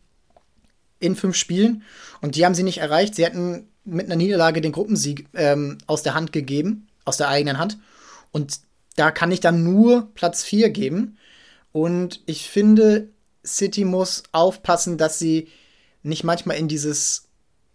in 1.00 1.16
fünf 1.16 1.36
Spielen. 1.36 1.82
Und 2.20 2.36
die 2.36 2.44
haben 2.44 2.54
sie 2.54 2.62
nicht 2.62 2.78
erreicht. 2.78 3.14
Sie 3.14 3.24
hätten 3.24 3.68
mit 3.86 4.06
einer 4.06 4.16
Niederlage 4.16 4.60
den 4.60 4.72
Gruppensieg 4.72 5.26
ähm, 5.34 5.78
aus 5.86 6.02
der 6.02 6.14
Hand 6.14 6.32
gegeben, 6.32 6.88
aus 7.04 7.16
der 7.16 7.28
eigenen 7.28 7.58
Hand. 7.58 7.78
Und 8.32 8.60
da 8.96 9.10
kann 9.10 9.32
ich 9.32 9.40
dann 9.40 9.62
nur 9.62 10.10
Platz 10.14 10.42
4 10.42 10.70
geben. 10.70 11.18
Und 11.72 12.20
ich 12.26 12.50
finde, 12.50 13.08
City 13.44 13.84
muss 13.84 14.24
aufpassen, 14.32 14.98
dass 14.98 15.18
sie 15.18 15.48
nicht 16.02 16.24
manchmal 16.24 16.56
in 16.56 16.68
dieses, 16.68 17.28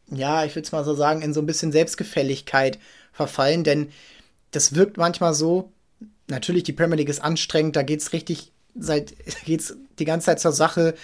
ja, 0.09 0.43
ich 0.45 0.55
würde 0.55 0.65
es 0.65 0.71
mal 0.71 0.83
so 0.83 0.93
sagen, 0.93 1.21
in 1.21 1.33
so 1.33 1.41
ein 1.41 1.45
bisschen 1.45 1.71
Selbstgefälligkeit 1.71 2.79
verfallen, 3.13 3.63
denn 3.63 3.91
das 4.51 4.75
wirkt 4.75 4.97
manchmal 4.97 5.33
so, 5.33 5.71
natürlich, 6.27 6.63
die 6.63 6.73
Premier 6.73 6.97
League 6.97 7.09
ist 7.09 7.21
anstrengend, 7.21 7.75
da 7.75 7.83
geht 7.83 8.01
es 8.01 8.13
richtig, 8.13 8.51
seit, 8.75 9.13
geht's 9.45 9.75
die 9.99 10.05
ganze 10.05 10.25
Zeit 10.25 10.39
zur 10.39 10.51
Sache. 10.51 10.95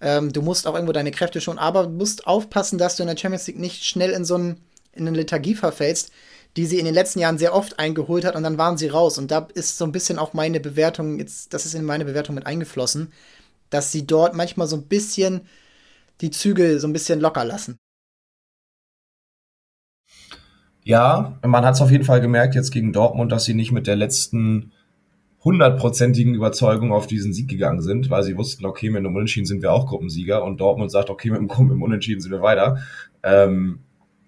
Ähm, 0.00 0.32
du 0.32 0.42
musst 0.42 0.66
auch 0.66 0.74
irgendwo 0.74 0.92
deine 0.92 1.10
Kräfte 1.10 1.40
schon, 1.40 1.58
aber 1.58 1.84
du 1.84 1.90
musst 1.90 2.26
aufpassen, 2.26 2.78
dass 2.78 2.96
du 2.96 3.02
in 3.02 3.08
der 3.08 3.16
Champions 3.16 3.46
League 3.46 3.58
nicht 3.58 3.84
schnell 3.84 4.10
in 4.10 4.24
so 4.24 4.36
ein, 4.36 4.60
in 4.92 5.06
eine 5.06 5.16
Lethargie 5.16 5.54
verfällst, 5.54 6.12
die 6.56 6.66
sie 6.66 6.78
in 6.78 6.84
den 6.84 6.94
letzten 6.94 7.18
Jahren 7.20 7.38
sehr 7.38 7.54
oft 7.54 7.78
eingeholt 7.78 8.24
hat 8.24 8.34
und 8.34 8.42
dann 8.42 8.58
waren 8.58 8.78
sie 8.78 8.88
raus. 8.88 9.18
Und 9.18 9.30
da 9.30 9.48
ist 9.54 9.78
so 9.78 9.84
ein 9.84 9.92
bisschen 9.92 10.18
auch 10.18 10.32
meine 10.32 10.60
Bewertung, 10.60 11.18
jetzt, 11.18 11.52
das 11.52 11.66
ist 11.66 11.74
in 11.74 11.84
meine 11.84 12.04
Bewertung 12.04 12.34
mit 12.34 12.46
eingeflossen, 12.46 13.12
dass 13.70 13.92
sie 13.92 14.06
dort 14.06 14.34
manchmal 14.34 14.66
so 14.66 14.76
ein 14.76 14.86
bisschen 14.86 15.42
die 16.20 16.30
Zügel 16.30 16.80
so 16.80 16.88
ein 16.88 16.92
bisschen 16.92 17.20
locker 17.20 17.44
lassen. 17.44 17.76
Ja, 20.82 21.38
man 21.44 21.64
hat 21.64 21.74
es 21.74 21.80
auf 21.80 21.90
jeden 21.90 22.04
Fall 22.04 22.20
gemerkt 22.20 22.54
jetzt 22.54 22.70
gegen 22.70 22.92
Dortmund, 22.92 23.32
dass 23.32 23.44
sie 23.44 23.54
nicht 23.54 23.72
mit 23.72 23.86
der 23.86 23.96
letzten 23.96 24.72
hundertprozentigen 25.46 26.34
Überzeugung 26.34 26.92
auf 26.92 27.06
diesen 27.06 27.32
Sieg 27.32 27.48
gegangen 27.48 27.80
sind, 27.80 28.10
weil 28.10 28.24
sie 28.24 28.36
wussten, 28.36 28.66
okay, 28.66 28.90
mit 28.90 28.98
einem 28.98 29.14
Unentschieden 29.14 29.46
sind 29.46 29.62
wir 29.62 29.72
auch 29.72 29.86
Gruppensieger 29.86 30.42
und 30.42 30.60
Dortmund 30.60 30.90
sagt, 30.90 31.08
okay, 31.08 31.30
mit 31.30 31.38
einem, 31.38 31.82
Unentschieden 31.82 32.20
sind 32.20 32.32
wir 32.32 32.42
weiter. 32.42 32.78
Ähm, 33.22 33.78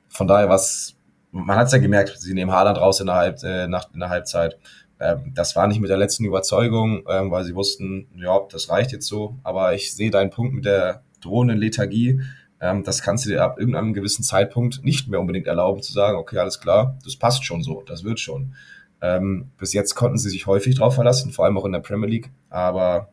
von 0.09 0.29
daher 0.29 0.49
was, 0.49 0.95
man 1.33 1.57
hat 1.57 1.67
es 1.67 1.73
ja 1.73 1.79
gemerkt, 1.79 2.17
sie 2.21 2.35
nehmen 2.35 2.53
Haaland 2.53 2.79
raus 2.79 3.01
in 3.01 3.07
der, 3.07 3.17
Halb, 3.17 3.43
äh, 3.43 3.67
nach, 3.67 3.93
in 3.93 3.99
der 3.99 4.11
Halbzeit. 4.11 4.59
Ähm, 5.01 5.33
das 5.35 5.57
war 5.57 5.67
nicht 5.67 5.81
mit 5.81 5.91
der 5.91 5.97
letzten 5.97 6.25
Überzeugung, 6.25 7.03
ähm, 7.09 7.33
weil 7.33 7.43
sie 7.43 7.57
wussten, 7.57 8.07
ja, 8.15 8.39
das 8.53 8.71
reicht 8.71 8.93
jetzt 8.93 9.09
so. 9.09 9.39
Aber 9.43 9.75
ich 9.75 9.93
sehe 9.93 10.13
deinen 10.13 10.31
Punkt 10.31 10.55
mit 10.55 10.67
der 10.67 11.03
drohenden 11.21 11.59
Lethargie. 11.59 12.21
Ähm, 12.61 12.85
das 12.85 13.03
kannst 13.03 13.25
du 13.25 13.31
dir 13.31 13.43
ab 13.43 13.59
irgendeinem 13.59 13.93
gewissen 13.93 14.23
Zeitpunkt 14.23 14.85
nicht 14.85 15.09
mehr 15.09 15.19
unbedingt 15.19 15.49
erlauben 15.49 15.83
zu 15.83 15.93
sagen, 15.93 16.17
okay, 16.17 16.39
alles 16.39 16.61
klar, 16.61 16.97
das 17.05 17.17
passt 17.17 17.45
schon 17.45 17.65
so, 17.65 17.83
das 17.83 18.05
wird 18.05 18.21
schon. 18.21 18.55
Ähm, 19.01 19.51
bis 19.59 19.73
jetzt 19.73 19.95
konnten 19.95 20.19
sie 20.19 20.31
sich 20.31 20.47
häufig 20.47 20.77
darauf 20.77 20.95
verlassen, 20.95 21.33
vor 21.33 21.45
allem 21.45 21.57
auch 21.57 21.65
in 21.65 21.73
der 21.73 21.81
Premier 21.81 22.09
League. 22.09 22.31
Aber 22.51 23.13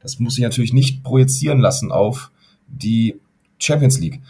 das 0.00 0.18
muss 0.18 0.34
sich 0.34 0.42
natürlich 0.42 0.72
nicht 0.72 1.04
projizieren 1.04 1.60
lassen 1.60 1.92
auf 1.92 2.30
die 2.66 3.20
Champions 3.58 4.00
League. 4.00 4.20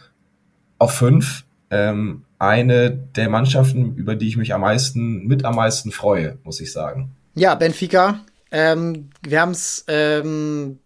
Auf 0.78 0.94
fünf 0.94 1.44
ähm, 1.70 2.24
eine 2.38 2.90
der 2.90 3.30
Mannschaften, 3.30 3.96
über 3.96 4.14
die 4.16 4.28
ich 4.28 4.36
mich 4.36 4.52
am 4.52 4.62
meisten, 4.62 5.26
mit 5.26 5.44
am 5.44 5.54
meisten 5.54 5.92
freue, 5.92 6.38
muss 6.44 6.60
ich 6.60 6.72
sagen. 6.72 7.12
Ja, 7.34 7.54
Benfica. 7.54 8.20
Ähm, 8.50 9.08
wir 9.22 9.40
haben 9.40 9.52
es 9.52 9.84
ähm, 9.88 10.78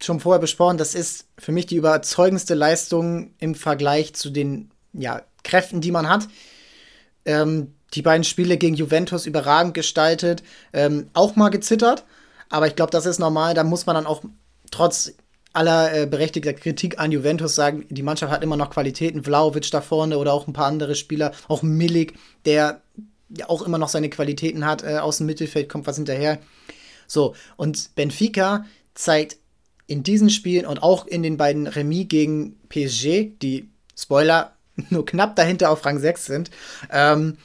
schon 0.00 0.20
vorher 0.20 0.40
besprochen. 0.40 0.78
Das 0.78 0.94
ist 0.94 1.26
für 1.38 1.50
mich 1.50 1.66
die 1.66 1.76
überzeugendste 1.76 2.54
Leistung 2.54 3.32
im 3.38 3.54
Vergleich 3.54 4.14
zu 4.14 4.30
den 4.30 4.70
ja, 4.92 5.22
Kräften, 5.42 5.80
die 5.80 5.90
man 5.90 6.08
hat. 6.08 6.28
Ähm, 7.24 7.74
die 7.94 8.02
beiden 8.02 8.24
Spiele 8.24 8.56
gegen 8.56 8.74
Juventus 8.74 9.26
überragend 9.26 9.74
gestaltet, 9.74 10.42
ähm, 10.72 11.08
auch 11.14 11.36
mal 11.36 11.50
gezittert. 11.50 12.04
Aber 12.48 12.66
ich 12.66 12.76
glaube, 12.76 12.90
das 12.90 13.06
ist 13.06 13.18
normal. 13.18 13.54
Da 13.54 13.64
muss 13.64 13.86
man 13.86 13.94
dann 13.94 14.06
auch 14.06 14.22
trotz 14.70 15.14
aller 15.52 16.02
äh, 16.02 16.06
berechtigter 16.06 16.52
Kritik 16.52 16.98
an 16.98 17.12
Juventus 17.12 17.54
sagen, 17.54 17.86
die 17.88 18.02
Mannschaft 18.02 18.32
hat 18.32 18.42
immer 18.42 18.56
noch 18.56 18.70
Qualitäten. 18.70 19.24
Vlaovic 19.24 19.70
da 19.70 19.80
vorne 19.80 20.18
oder 20.18 20.32
auch 20.32 20.46
ein 20.46 20.52
paar 20.52 20.66
andere 20.66 20.94
Spieler. 20.94 21.32
Auch 21.48 21.62
Milik, 21.62 22.14
der 22.44 22.82
ja 23.30 23.48
auch 23.48 23.62
immer 23.62 23.78
noch 23.78 23.88
seine 23.88 24.10
Qualitäten 24.10 24.66
hat. 24.66 24.84
Äh, 24.84 24.98
aus 24.98 25.18
dem 25.18 25.26
Mittelfeld 25.26 25.68
kommt 25.68 25.86
was 25.86 25.96
hinterher. 25.96 26.38
So, 27.06 27.34
und 27.56 27.94
Benfica 27.94 28.66
zeigt 28.94 29.38
in 29.86 30.02
diesen 30.02 30.30
Spielen 30.30 30.66
und 30.66 30.82
auch 30.82 31.06
in 31.06 31.22
den 31.22 31.36
beiden 31.36 31.66
Remis 31.66 32.08
gegen 32.08 32.56
PSG, 32.68 33.38
die 33.40 33.68
Spoiler 33.96 34.52
nur 34.90 35.06
knapp 35.06 35.36
dahinter 35.36 35.70
auf 35.70 35.84
Rang 35.84 35.98
6 35.98 36.26
sind, 36.26 36.50
ähm, 36.90 37.38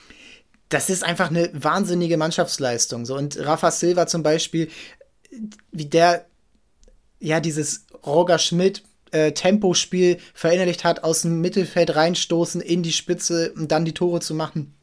das 0.72 0.90
ist 0.90 1.04
einfach 1.04 1.30
eine 1.30 1.50
wahnsinnige 1.54 2.18
Mannschaftsleistung. 2.18 3.06
So. 3.06 3.16
Und 3.16 3.38
Rafa 3.40 3.72
Silva 3.72 4.08
zum 4.08 4.24
Beispiel, 4.24 4.70
wie 5.72 5.86
der 5.86 6.26
ja 7.20 7.40
dieses 7.40 7.86
Roger 8.06 8.40
Schmidt 8.40 8.84
äh, 9.12 9.34
Tempospiel 9.34 10.18
verinnerlicht 10.34 10.84
hat, 10.84 11.04
aus 11.04 11.24
dem 11.24 11.42
Mittelfeld 11.42 11.96
reinstoßen 11.96 12.62
in 12.62 12.84
die 12.84 12.94
Spitze 12.94 13.52
und 13.54 13.72
dann 13.72 13.86
die 13.86 13.94
Tore 13.94 14.22
zu 14.22 14.34
machen. 14.34 14.74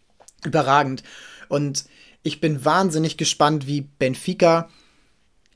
Überragend. 0.44 1.02
Und 1.48 1.86
ich 2.22 2.40
bin 2.40 2.64
wahnsinnig 2.64 3.16
gespannt, 3.16 3.66
wie 3.66 3.80
Benfica 3.80 4.68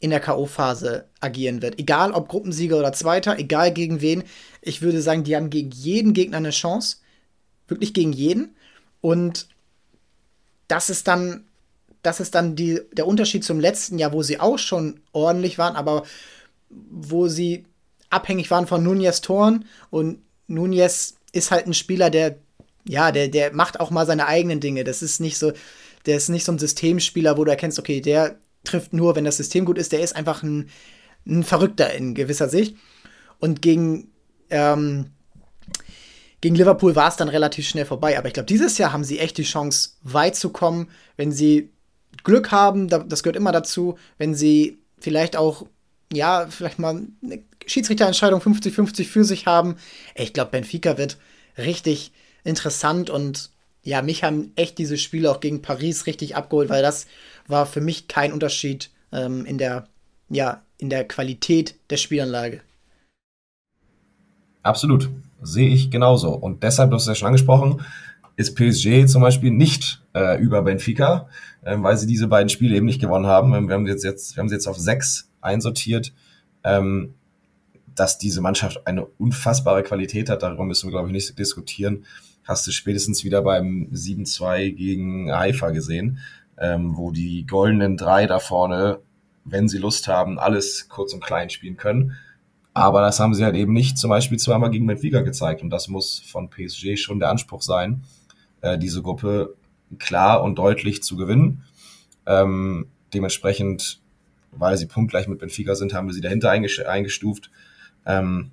in 0.01 0.11
der 0.11 0.21
K.O.-Phase 0.21 1.05
agieren 1.21 1.61
wird. 1.61 1.79
Egal 1.79 2.13
ob 2.13 2.29
Gruppensieger 2.29 2.79
oder 2.79 2.93
Zweiter, 2.93 3.39
egal 3.39 3.73
gegen 3.73 4.01
wen. 4.01 4.25
Ich 4.63 4.81
würde 4.81 5.03
sagen, 5.03 5.25
die 5.25 5.37
haben 5.37 5.51
gegen 5.51 5.71
jeden 5.71 6.15
Gegner 6.15 6.39
eine 6.39 6.51
Chance. 6.51 6.97
Wirklich 7.69 7.93
gegen 7.93 8.13
jeden. 8.13 8.57
Und 9.01 9.49
das 10.73 10.89
ist 10.89 11.07
dann, 11.07 11.45
das 12.03 12.19
ist 12.19 12.35
dann 12.35 12.57
die, 12.57 12.81
der 12.93 13.07
Unterschied 13.07 13.45
zum 13.45 13.61
letzten 13.61 13.99
Jahr, 13.99 14.13
wo 14.13 14.23
sie 14.23 14.41
auch 14.41 14.59
schon 14.59 15.01
ordentlich 15.13 15.59
waren, 15.59 15.77
aber 15.77 16.05
wo 16.71 17.29
sie 17.29 17.67
abhängig 18.09 18.51
waren 18.51 18.67
von 18.67 18.83
Nunez 18.83 19.21
Toren 19.21 19.67
und 19.91 20.23
Nunez 20.47 21.17
ist 21.33 21.51
halt 21.51 21.67
ein 21.67 21.75
Spieler, 21.75 22.09
der 22.09 22.37
ja, 22.85 23.13
der, 23.13 23.29
der 23.29 23.53
macht 23.53 23.81
auch 23.81 23.91
mal 23.91 24.07
seine 24.07 24.27
eigenen 24.27 24.61
Dinge. 24.61 24.83
Das 24.83 25.03
ist 25.03 25.21
nicht 25.21 25.39
so, 25.39 25.53
der 26.07 26.17
ist 26.17 26.31
nicht 26.31 26.45
so 26.45 26.53
ein 26.53 26.59
Systemspieler, 26.59 27.37
wo 27.37 27.45
du 27.45 27.51
erkennst, 27.51 27.79
okay, 27.79 28.01
der 28.01 28.39
trifft 28.65 28.93
nur, 28.93 29.15
wenn 29.15 29.25
das 29.25 29.37
System 29.37 29.65
gut 29.65 29.79
ist. 29.79 29.93
Der 29.93 30.01
ist 30.01 30.17
einfach 30.17 30.43
ein, 30.43 30.69
ein 31.27 31.45
Verrückter 31.45 31.93
in 31.95 32.15
gewisser 32.15 32.49
Sicht. 32.49 32.77
Und 33.39 33.63
gegen, 33.63 34.11
ähm, 34.51 35.11
gegen 36.43 36.57
Liverpool 36.57 36.97
war 36.97 37.09
es 37.09 37.17
dann 37.17 37.29
relativ 37.29 37.67
schnell 37.67 37.87
vorbei. 37.87 38.19
Aber 38.19 38.27
ich 38.27 38.35
glaube, 38.35 38.49
dieses 38.49 38.77
Jahr 38.77 38.93
haben 38.93 39.05
sie 39.05 39.21
echt 39.21 39.39
die 39.39 39.45
Chance, 39.45 39.91
weit 40.03 40.37
zu 40.37 40.51
kommen, 40.51 40.91
wenn 41.17 41.33
sie 41.33 41.71
Glück 42.25 42.51
haben. 42.51 42.89
Das 42.89 43.23
gehört 43.23 43.37
immer 43.37 43.53
dazu. 43.53 43.97
Wenn 44.19 44.35
sie 44.35 44.81
vielleicht 44.99 45.37
auch, 45.37 45.67
ja, 46.13 46.49
vielleicht 46.51 46.81
mal 46.81 47.01
eine 47.23 47.43
Schiedsrichterentscheidung 47.65 48.41
50-50 48.41 49.07
für 49.07 49.25
sich 49.25 49.47
haben. 49.47 49.77
Ich 50.17 50.33
glaube, 50.33 50.51
Benfica 50.51 50.99
wird 50.99 51.17
richtig 51.57 52.13
interessant 52.43 53.09
und 53.09 53.51
ja, 53.85 54.03
mich 54.03 54.25
haben 54.25 54.53
echt 54.57 54.79
diese 54.79 54.99
Spiele 54.99 55.31
auch 55.31 55.41
gegen 55.41 55.63
Paris 55.63 56.07
richtig 56.07 56.35
abgeholt, 56.35 56.69
weil 56.69 56.83
das 56.83 57.07
war 57.47 57.67
für 57.67 57.81
mich 57.81 58.09
kein 58.09 58.33
Unterschied 58.33 58.91
ähm, 59.13 59.45
in 59.45 59.59
der, 59.59 59.87
ja, 60.29 60.63
in 60.79 60.91
der 60.91 61.07
Qualität 61.07 61.77
der 61.91 61.99
Spielanlage. 61.99 62.63
Absolut. 64.65 65.09
Sehe 65.43 65.69
ich 65.69 65.91
genauso. 65.91 66.33
Und 66.33 66.63
deshalb, 66.63 66.91
du 66.91 66.97
hast 66.97 67.03
es 67.03 67.09
ja 67.09 67.15
schon 67.15 67.27
angesprochen, 67.29 67.83
ist 68.37 68.57
PSG 68.57 69.07
zum 69.07 69.23
Beispiel 69.23 69.51
nicht 69.51 70.03
äh, 70.15 70.41
über 70.41 70.63
Benfica, 70.63 71.29
äh, 71.63 71.77
weil 71.79 71.97
sie 71.97 72.07
diese 72.07 72.29
beiden 72.29 72.49
Spiele 72.49 72.77
eben 72.77 72.87
nicht 72.87 73.01
gewonnen 73.01 73.27
haben. 73.27 73.55
Ähm, 73.55 73.69
wir 73.69 73.75
haben, 73.75 73.87
jetzt, 73.87 74.05
jetzt, 74.05 74.37
wir 74.37 74.41
haben 74.41 74.49
sie 74.49 74.55
jetzt 74.55 74.67
auf 74.67 74.79
sechs 74.79 75.31
einsortiert. 75.41 76.13
Ähm, 76.65 77.15
dass 77.95 78.19
diese 78.19 78.41
Mannschaft 78.41 78.87
eine 78.87 79.05
unfassbare 79.05 79.83
Qualität 79.83 80.31
hat, 80.31 80.43
darüber 80.43 80.65
müssen 80.65 80.87
wir, 80.87 80.93
glaube 80.93 81.09
ich, 81.09 81.13
nicht 81.13 81.39
diskutieren. 81.39 82.05
Hast 82.45 82.67
du 82.67 82.73
spätestens 82.73 83.25
wieder 83.25 83.43
beim 83.43 83.89
7-2 83.93 84.73
gegen 84.73 85.33
Haifa 85.33 85.71
gesehen, 85.71 86.19
ähm, 86.59 86.97
wo 86.97 87.11
die 87.11 87.47
goldenen 87.47 87.97
drei 87.97 88.27
da 88.27 88.39
vorne, 88.39 89.01
wenn 89.45 89.69
sie 89.69 89.79
Lust 89.79 90.09
haben, 90.09 90.39
alles 90.39 90.89
kurz 90.89 91.13
und 91.13 91.23
klein 91.23 91.51
spielen 91.51 91.77
können. 91.77 92.17
Aber 92.75 93.03
das 93.03 93.21
haben 93.21 93.35
sie 93.35 93.45
halt 93.45 93.57
eben 93.57 93.73
nicht 93.73 93.99
zum 93.99 94.11
Beispiel 94.11 94.39
zweimal 94.39 94.71
gegen 94.71 94.87
Benfica 94.87 95.21
gezeigt. 95.21 95.63
Und 95.63 95.71
das 95.71 95.89
muss 95.89 96.21
von 96.21 96.49
PSG 96.49 96.97
schon 96.97 97.19
der 97.19 97.29
Anspruch 97.29 97.63
sein, 97.63 98.03
äh, 98.63 98.79
diese 98.79 99.03
Gruppe 99.03 99.55
klar 99.99 100.43
und 100.43 100.57
deutlich 100.57 101.03
zu 101.03 101.17
gewinnen. 101.17 101.65
Ähm, 102.25 102.87
dementsprechend, 103.13 104.01
weil 104.53 104.79
sie 104.79 104.87
punktgleich 104.87 105.29
mit 105.29 105.39
Benfica 105.39 105.75
sind, 105.75 105.93
haben 105.93 106.07
wir 106.07 106.15
sie 106.15 106.23
dahinter 106.23 106.51
eingestuft. 106.51 107.51
Ähm, 108.07 108.51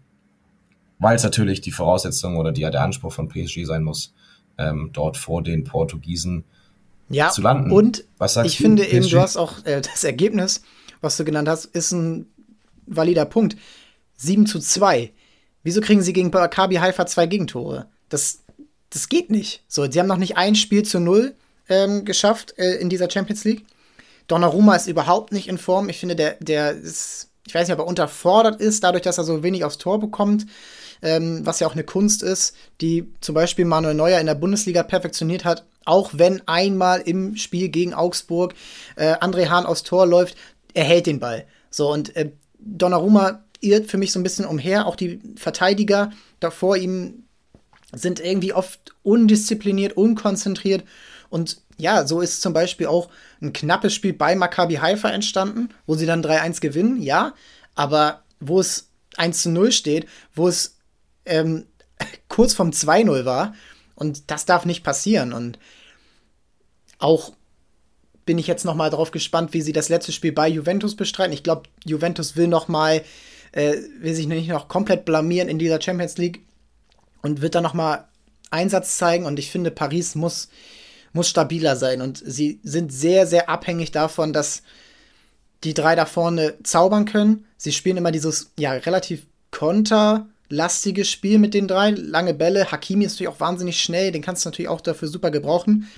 weil 0.99 1.15
es 1.15 1.23
natürlich 1.23 1.61
die 1.61 1.71
Voraussetzung 1.71 2.37
oder 2.37 2.51
die, 2.51 2.61
der 2.61 2.81
Anspruch 2.81 3.13
von 3.13 3.29
PSG 3.29 3.63
sein 3.63 3.83
muss, 3.83 4.13
ähm, 4.57 4.89
dort 4.91 5.15
vor 5.15 5.41
den 5.41 5.63
Portugiesen 5.63 6.43
ja, 7.09 7.29
zu 7.29 7.41
landen. 7.41 7.71
Und 7.71 8.03
ich 8.43 8.57
finde 8.57 8.83
PSG? 8.83 8.93
eben, 8.93 9.09
du 9.09 9.19
hast 9.19 9.37
auch 9.37 9.65
äh, 9.65 9.81
das 9.81 10.03
Ergebnis, 10.03 10.61
was 11.01 11.15
du 11.17 11.23
genannt 11.23 11.47
hast, 11.47 11.65
ist 11.65 11.93
ein 11.93 12.27
valider 12.85 13.25
Punkt. 13.25 13.55
7 14.19 14.45
zu 14.45 14.59
2. 14.59 15.11
Wieso 15.63 15.81
kriegen 15.81 16.01
sie 16.01 16.13
gegen 16.13 16.29
Maccabi 16.29 16.75
Haifa 16.75 17.05
zwei 17.05 17.25
Gegentore? 17.25 17.87
Das, 18.07 18.39
das 18.89 19.09
geht 19.09 19.29
nicht. 19.29 19.63
So, 19.67 19.89
sie 19.89 19.99
haben 19.99 20.07
noch 20.07 20.17
nicht 20.17 20.37
ein 20.37 20.55
Spiel 20.55 20.83
zu 20.83 20.99
null 20.99 21.35
ähm, 21.67 22.05
geschafft 22.05 22.57
äh, 22.57 22.75
in 22.75 22.89
dieser 22.89 23.09
Champions 23.09 23.43
League. 23.43 23.65
Donnarumma 24.27 24.75
ist 24.75 24.87
überhaupt 24.87 25.31
nicht 25.31 25.47
in 25.47 25.57
Form. 25.57 25.89
Ich 25.89 25.99
finde, 25.99 26.15
der, 26.15 26.37
der 26.39 26.71
ist, 26.71 27.29
ich 27.45 27.53
weiß 27.53 27.67
nicht, 27.67 27.73
ob 27.73 27.85
er 27.85 27.87
unterfordert 27.87 28.61
ist, 28.61 28.83
dadurch, 28.83 29.03
dass 29.03 29.17
er 29.17 29.23
so 29.23 29.43
wenig 29.43 29.63
aufs 29.63 29.77
Tor 29.77 29.99
bekommt. 29.99 30.45
Ähm, 31.01 31.45
was 31.45 31.61
ja 31.61 31.67
auch 31.67 31.73
eine 31.73 31.85
Kunst 31.85 32.23
ist, 32.23 32.55
die 32.81 33.09
zum 33.21 33.33
Beispiel 33.33 33.63
Manuel 33.63 33.93
Neuer 33.93 34.19
in 34.19 34.25
der 34.25 34.35
Bundesliga 34.35 34.83
perfektioniert 34.83 35.45
hat. 35.45 35.65
Auch 35.85 36.11
wenn 36.13 36.45
einmal 36.45 36.99
im 37.01 37.37
Spiel 37.37 37.69
gegen 37.69 37.93
Augsburg 37.93 38.53
äh, 38.97 39.13
André 39.13 39.47
Hahn 39.47 39.65
aufs 39.65 39.83
Tor 39.83 40.05
läuft, 40.05 40.35
er 40.73 40.83
hält 40.83 41.07
den 41.07 41.19
Ball. 41.19 41.45
So, 41.69 41.89
und 41.89 42.15
äh, 42.17 42.31
Donnarumma 42.59 43.43
irrt 43.61 43.89
für 43.89 43.97
mich 43.97 44.11
so 44.11 44.19
ein 44.19 44.23
bisschen 44.23 44.45
umher. 44.45 44.85
Auch 44.85 44.95
die 44.95 45.19
Verteidiger 45.35 46.11
da 46.39 46.51
vor 46.51 46.77
ihm 46.77 47.23
sind 47.91 48.19
irgendwie 48.19 48.53
oft 48.53 48.95
undiszipliniert, 49.03 49.97
unkonzentriert. 49.97 50.83
Und 51.29 51.61
ja, 51.77 52.05
so 52.05 52.21
ist 52.21 52.41
zum 52.41 52.53
Beispiel 52.53 52.87
auch 52.87 53.09
ein 53.41 53.53
knappes 53.53 53.93
Spiel 53.93 54.13
bei 54.13 54.35
Maccabi 54.35 54.75
Haifa 54.75 55.09
entstanden, 55.09 55.69
wo 55.85 55.95
sie 55.95 56.05
dann 56.05 56.23
3-1 56.23 56.61
gewinnen, 56.61 57.01
ja. 57.01 57.33
Aber 57.75 58.23
wo 58.39 58.59
es 58.59 58.89
1 59.17 59.45
0 59.45 59.71
steht, 59.71 60.07
wo 60.33 60.47
es 60.47 60.77
ähm, 61.25 61.65
kurz 62.27 62.53
vom 62.53 62.71
2-0 62.71 63.25
war. 63.25 63.53
Und 63.95 64.31
das 64.31 64.45
darf 64.45 64.65
nicht 64.65 64.83
passieren. 64.83 65.33
Und 65.33 65.59
auch 66.99 67.33
bin 68.25 68.37
ich 68.37 68.47
jetzt 68.47 68.65
noch 68.65 68.75
mal 68.75 68.89
drauf 68.89 69.11
gespannt, 69.11 69.53
wie 69.53 69.61
sie 69.61 69.73
das 69.73 69.89
letzte 69.89 70.11
Spiel 70.11 70.31
bei 70.31 70.47
Juventus 70.47 70.95
bestreiten. 70.95 71.33
Ich 71.33 71.43
glaube, 71.43 71.63
Juventus 71.83 72.35
will 72.35 72.47
noch 72.47 72.67
mal 72.67 73.01
äh, 73.51 73.77
will 73.99 74.13
sich 74.13 74.27
nicht 74.27 74.49
noch 74.49 74.67
komplett 74.67 75.05
blamieren 75.05 75.49
in 75.49 75.59
dieser 75.59 75.81
Champions 75.81 76.17
League 76.17 76.41
und 77.21 77.41
wird 77.41 77.55
dann 77.55 77.63
noch 77.63 77.73
mal 77.73 78.07
Einsatz 78.51 78.97
zeigen. 78.97 79.25
Und 79.25 79.39
ich 79.39 79.51
finde, 79.51 79.71
Paris 79.71 80.15
muss, 80.15 80.49
muss 81.13 81.29
stabiler 81.29 81.75
sein. 81.75 82.01
Und 82.01 82.21
sie 82.25 82.59
sind 82.63 82.91
sehr, 82.91 83.27
sehr 83.27 83.49
abhängig 83.49 83.91
davon, 83.91 84.33
dass 84.33 84.63
die 85.63 85.73
drei 85.73 85.95
da 85.95 86.05
vorne 86.05 86.55
zaubern 86.63 87.05
können. 87.05 87.45
Sie 87.57 87.71
spielen 87.71 87.97
immer 87.97 88.11
dieses, 88.11 88.51
ja, 88.57 88.71
relativ 88.71 89.25
konterlastige 89.51 91.05
Spiel 91.05 91.37
mit 91.37 91.53
den 91.53 91.67
drei. 91.67 91.91
Lange 91.91 92.33
Bälle. 92.33 92.71
Hakimi 92.71 93.05
ist 93.05 93.13
natürlich 93.13 93.33
auch 93.33 93.39
wahnsinnig 93.39 93.81
schnell. 93.81 94.11
Den 94.11 94.21
kannst 94.21 94.45
du 94.45 94.49
natürlich 94.49 94.69
auch 94.69 94.81
dafür 94.81 95.07
super 95.07 95.31
gebrauchen. 95.31 95.89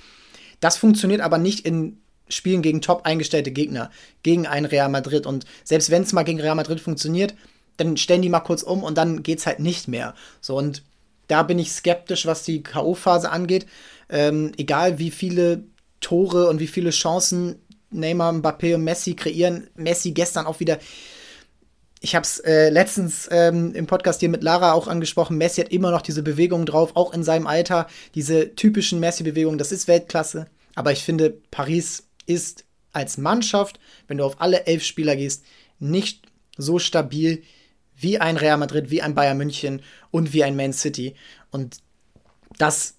Das 0.60 0.76
funktioniert 0.76 1.20
aber 1.20 1.38
nicht 1.38 1.66
in 1.66 2.01
Spielen 2.34 2.62
gegen 2.62 2.80
top 2.80 3.04
eingestellte 3.04 3.50
Gegner, 3.50 3.90
gegen 4.22 4.46
ein 4.46 4.64
Real 4.64 4.88
Madrid. 4.88 5.26
Und 5.26 5.44
selbst 5.64 5.90
wenn 5.90 6.02
es 6.02 6.12
mal 6.12 6.22
gegen 6.22 6.40
Real 6.40 6.54
Madrid 6.54 6.80
funktioniert, 6.80 7.34
dann 7.76 7.96
stellen 7.96 8.22
die 8.22 8.28
mal 8.28 8.40
kurz 8.40 8.62
um 8.62 8.82
und 8.82 8.98
dann 8.98 9.22
geht 9.22 9.38
es 9.38 9.46
halt 9.46 9.60
nicht 9.60 9.88
mehr. 9.88 10.14
So, 10.40 10.56
und 10.56 10.82
da 11.28 11.42
bin 11.42 11.58
ich 11.58 11.72
skeptisch, 11.72 12.26
was 12.26 12.42
die 12.44 12.62
K.O.-Phase 12.62 13.26
angeht. 13.26 13.66
Ähm, 14.08 14.52
egal 14.56 14.98
wie 14.98 15.10
viele 15.10 15.64
Tore 16.00 16.48
und 16.48 16.60
wie 16.60 16.66
viele 16.66 16.90
Chancen 16.90 17.56
Neymar, 17.92 18.32
Mbappé 18.32 18.74
und 18.74 18.84
Messi 18.84 19.14
kreieren. 19.14 19.68
Messi 19.74 20.12
gestern 20.12 20.46
auch 20.46 20.60
wieder. 20.60 20.78
Ich 22.00 22.14
habe 22.16 22.24
es 22.24 22.40
äh, 22.40 22.68
letztens 22.70 23.28
ähm, 23.30 23.74
im 23.74 23.86
Podcast 23.86 24.20
hier 24.20 24.28
mit 24.28 24.42
Lara 24.42 24.72
auch 24.72 24.88
angesprochen. 24.88 25.38
Messi 25.38 25.60
hat 25.60 25.70
immer 25.70 25.90
noch 25.90 26.02
diese 26.02 26.22
Bewegungen 26.22 26.66
drauf, 26.66 26.92
auch 26.94 27.12
in 27.12 27.22
seinem 27.22 27.46
Alter. 27.46 27.86
Diese 28.14 28.54
typischen 28.56 28.98
Messi-Bewegungen, 28.98 29.58
das 29.58 29.70
ist 29.70 29.86
Weltklasse. 29.86 30.46
Aber 30.74 30.90
ich 30.90 31.04
finde, 31.04 31.38
Paris 31.50 32.04
ist 32.26 32.64
als 32.92 33.18
Mannschaft, 33.18 33.80
wenn 34.06 34.18
du 34.18 34.24
auf 34.24 34.40
alle 34.40 34.66
elf 34.66 34.84
Spieler 34.84 35.16
gehst, 35.16 35.44
nicht 35.78 36.30
so 36.56 36.78
stabil 36.78 37.42
wie 37.96 38.18
ein 38.18 38.36
Real 38.36 38.58
Madrid, 38.58 38.90
wie 38.90 39.02
ein 39.02 39.14
Bayern 39.14 39.38
München 39.38 39.82
und 40.10 40.32
wie 40.32 40.44
ein 40.44 40.56
Man 40.56 40.72
City. 40.72 41.14
Und 41.50 41.78
das 42.58 42.94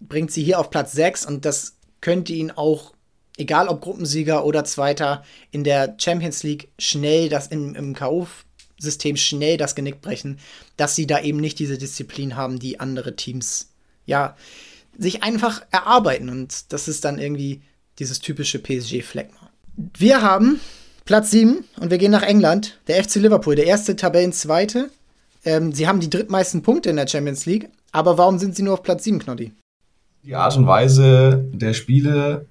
bringt 0.00 0.30
sie 0.30 0.44
hier 0.44 0.58
auf 0.58 0.70
Platz 0.70 0.92
6 0.92 1.26
und 1.26 1.44
das 1.44 1.76
könnte 2.00 2.32
ihn 2.32 2.50
auch, 2.50 2.92
egal 3.36 3.68
ob 3.68 3.80
Gruppensieger 3.80 4.44
oder 4.44 4.64
Zweiter, 4.64 5.24
in 5.50 5.64
der 5.64 5.96
Champions 5.98 6.42
League 6.42 6.70
schnell 6.78 7.28
das 7.28 7.46
im, 7.48 7.74
im 7.74 7.94
K.O.-System 7.94 9.16
schnell 9.16 9.56
das 9.56 9.74
Genick 9.74 10.00
brechen, 10.00 10.38
dass 10.76 10.94
sie 10.96 11.06
da 11.06 11.20
eben 11.20 11.38
nicht 11.38 11.58
diese 11.58 11.78
Disziplin 11.78 12.36
haben, 12.36 12.58
die 12.58 12.80
andere 12.80 13.16
Teams, 13.16 13.70
ja, 14.04 14.36
sich 14.98 15.22
einfach 15.22 15.64
erarbeiten. 15.70 16.28
Und 16.28 16.72
das 16.72 16.88
ist 16.88 17.04
dann 17.04 17.18
irgendwie 17.18 17.62
dieses 18.02 18.18
typische 18.18 18.58
PSG-Fleckma. 18.58 19.48
Wir 19.96 20.22
haben 20.22 20.58
Platz 21.04 21.30
7 21.30 21.64
und 21.78 21.92
wir 21.92 21.98
gehen 21.98 22.10
nach 22.10 22.24
England. 22.24 22.80
Der 22.88 23.02
FC 23.02 23.16
Liverpool, 23.16 23.54
der 23.54 23.66
erste 23.66 23.94
Tabellenzweite. 23.94 24.90
Ähm, 25.44 25.72
sie 25.72 25.86
haben 25.86 26.00
die 26.00 26.10
drittmeisten 26.10 26.62
Punkte 26.62 26.90
in 26.90 26.96
der 26.96 27.06
Champions 27.06 27.46
League. 27.46 27.68
Aber 27.92 28.18
warum 28.18 28.40
sind 28.40 28.56
sie 28.56 28.64
nur 28.64 28.74
auf 28.74 28.82
Platz 28.82 29.04
7, 29.04 29.20
Knoddy? 29.20 29.52
Die 30.24 30.34
Art 30.34 30.56
und 30.56 30.66
Weise 30.66 31.44
der 31.52 31.74
Spiele 31.74 32.46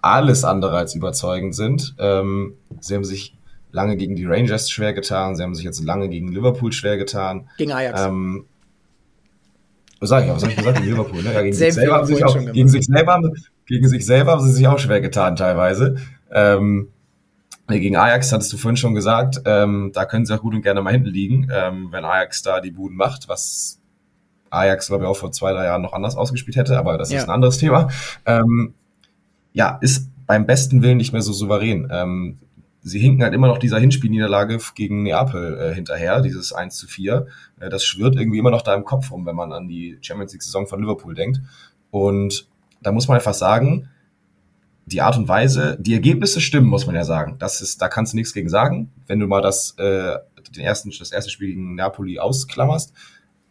alles 0.00 0.42
andere 0.42 0.78
als 0.78 0.94
überzeugend 0.94 1.54
sind. 1.54 1.94
Ähm, 1.98 2.54
sie 2.80 2.94
haben 2.94 3.04
sich 3.04 3.36
lange 3.72 3.98
gegen 3.98 4.16
die 4.16 4.24
Rangers 4.24 4.70
schwer 4.70 4.94
getan. 4.94 5.36
Sie 5.36 5.42
haben 5.42 5.54
sich 5.54 5.66
jetzt 5.66 5.84
lange 5.84 6.08
gegen 6.08 6.28
Liverpool 6.28 6.72
schwer 6.72 6.96
getan. 6.96 7.50
Gegen 7.58 7.72
Ajax. 7.72 8.00
Ähm, 8.00 8.46
was 10.00 10.08
sag 10.08 10.24
ich? 10.24 10.30
Was 10.30 10.42
habe 10.42 10.52
ich 10.52 10.58
gesagt? 10.58 10.78
Gegen 10.78 10.90
Liverpool. 10.90 11.22
Ne? 11.22 11.34
Ja, 11.34 11.42
gegen, 11.42 11.54
sich 11.54 11.74
selber 11.74 11.94
haben 11.96 12.06
sich 12.06 12.24
auch, 12.24 12.52
gegen 12.52 12.68
sich 12.70 12.86
selber 12.86 13.20
gegen 13.66 13.88
sich 13.88 14.04
selber 14.04 14.32
haben 14.32 14.42
sie 14.42 14.52
sich 14.52 14.66
auch 14.66 14.78
schwer 14.78 15.00
getan 15.00 15.36
teilweise. 15.36 15.96
Ähm, 16.30 16.88
gegen 17.68 17.96
Ajax 17.96 18.32
hattest 18.32 18.52
du 18.52 18.58
vorhin 18.58 18.76
schon 18.76 18.94
gesagt, 18.94 19.40
ähm, 19.46 19.90
da 19.94 20.04
können 20.04 20.26
sie 20.26 20.34
auch 20.34 20.42
gut 20.42 20.54
und 20.54 20.62
gerne 20.62 20.82
mal 20.82 20.92
hinten 20.92 21.08
liegen, 21.08 21.48
ähm, 21.52 21.88
wenn 21.90 22.04
Ajax 22.04 22.42
da 22.42 22.60
die 22.60 22.70
Buden 22.70 22.96
macht, 22.96 23.28
was 23.28 23.80
Ajax, 24.50 24.88
glaube 24.88 25.04
ich, 25.04 25.08
auch 25.08 25.16
vor 25.16 25.32
zwei, 25.32 25.52
drei 25.52 25.64
Jahren 25.64 25.82
noch 25.82 25.94
anders 25.94 26.16
ausgespielt 26.16 26.56
hätte, 26.56 26.78
aber 26.78 26.98
das 26.98 27.10
ja. 27.10 27.18
ist 27.18 27.24
ein 27.24 27.30
anderes 27.30 27.58
Thema. 27.58 27.88
Ähm, 28.26 28.74
ja, 29.52 29.78
ist 29.80 30.10
beim 30.26 30.46
besten 30.46 30.82
Willen 30.82 30.98
nicht 30.98 31.12
mehr 31.12 31.22
so 31.22 31.32
souverän. 31.32 31.88
Ähm, 31.90 32.38
sie 32.82 32.98
hinken 32.98 33.22
halt 33.22 33.34
immer 33.34 33.48
noch 33.48 33.58
dieser 33.58 33.78
Hinspielniederlage 33.78 34.58
gegen 34.74 35.02
Neapel 35.02 35.58
äh, 35.58 35.74
hinterher, 35.74 36.20
dieses 36.20 36.52
1 36.52 36.76
zu 36.76 36.86
4. 36.86 37.26
Äh, 37.60 37.70
das 37.70 37.84
schwirrt 37.84 38.16
irgendwie 38.16 38.38
immer 38.38 38.50
noch 38.50 38.62
da 38.62 38.74
im 38.74 38.84
Kopf 38.84 39.10
rum, 39.10 39.24
wenn 39.26 39.36
man 39.36 39.52
an 39.52 39.68
die 39.68 39.98
Champions 40.02 40.32
League-Saison 40.32 40.66
von 40.66 40.80
Liverpool 40.80 41.14
denkt. 41.14 41.40
Und 41.90 42.46
da 42.84 42.92
muss 42.92 43.08
man 43.08 43.16
einfach 43.16 43.34
sagen, 43.34 43.88
die 44.86 45.00
Art 45.00 45.16
und 45.16 45.26
Weise, 45.28 45.76
die 45.80 45.94
Ergebnisse 45.94 46.40
stimmen, 46.40 46.68
muss 46.68 46.86
man 46.86 46.94
ja 46.94 47.04
sagen. 47.04 47.36
Das 47.38 47.60
ist, 47.60 47.80
da 47.80 47.88
kannst 47.88 48.12
du 48.12 48.16
nichts 48.16 48.34
gegen 48.34 48.48
sagen, 48.48 48.92
wenn 49.06 49.18
du 49.18 49.26
mal 49.26 49.40
das, 49.40 49.74
äh, 49.78 50.18
den 50.54 50.62
ersten, 50.62 50.92
das 50.96 51.10
erste 51.10 51.30
Spiel 51.30 51.48
gegen 51.48 51.74
Napoli 51.74 52.18
ausklammerst. 52.18 52.92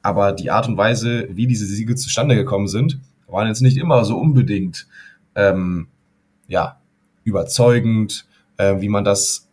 Aber 0.03 0.31
die 0.31 0.51
Art 0.51 0.67
und 0.67 0.77
Weise, 0.77 1.27
wie 1.31 1.47
diese 1.47 1.65
Siege 1.65 1.95
zustande 1.95 2.35
gekommen 2.35 2.67
sind, 2.67 2.99
waren 3.27 3.47
jetzt 3.47 3.61
nicht 3.61 3.77
immer 3.77 4.05
so 4.05 4.17
unbedingt 4.17 4.87
ähm, 5.35 5.87
ja, 6.47 6.79
überzeugend, 7.23 8.27
äh, 8.57 8.79
wie 8.79 8.89
man 8.89 9.03
das 9.03 9.49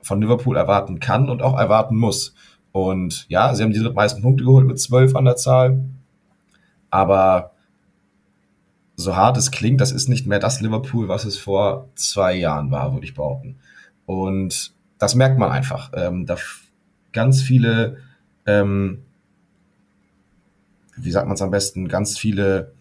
von 0.00 0.20
Liverpool 0.20 0.56
erwarten 0.56 0.98
kann 0.98 1.28
und 1.28 1.42
auch 1.42 1.58
erwarten 1.58 1.96
muss. 1.96 2.34
Und 2.72 3.26
ja, 3.28 3.54
sie 3.54 3.62
haben 3.62 3.72
die 3.72 3.80
drittmeisten 3.80 4.22
Punkte 4.22 4.44
geholt 4.44 4.66
mit 4.66 4.80
zwölf 4.80 5.14
an 5.14 5.26
der 5.26 5.36
Zahl. 5.36 5.84
Aber 6.90 7.52
so 9.02 9.16
hart 9.16 9.36
es 9.36 9.50
klingt, 9.50 9.80
das 9.80 9.92
ist 9.92 10.08
nicht 10.08 10.26
mehr 10.26 10.38
das 10.38 10.60
Liverpool, 10.60 11.08
was 11.08 11.24
es 11.24 11.36
vor 11.36 11.88
zwei 11.94 12.34
Jahren 12.34 12.70
war, 12.70 12.92
würde 12.92 13.06
ich 13.06 13.14
behaupten. 13.14 13.56
Und 14.06 14.72
das 14.98 15.14
merkt 15.14 15.38
man 15.38 15.50
einfach. 15.50 15.90
Ähm, 15.94 16.26
da 16.26 16.36
ganz 17.12 17.42
viele, 17.42 17.98
ähm, 18.46 19.02
wie 20.96 21.10
sagt 21.10 21.26
man 21.26 21.34
es 21.34 21.42
am 21.42 21.50
besten, 21.50 21.88
ganz 21.88 22.18
viele 22.18 22.72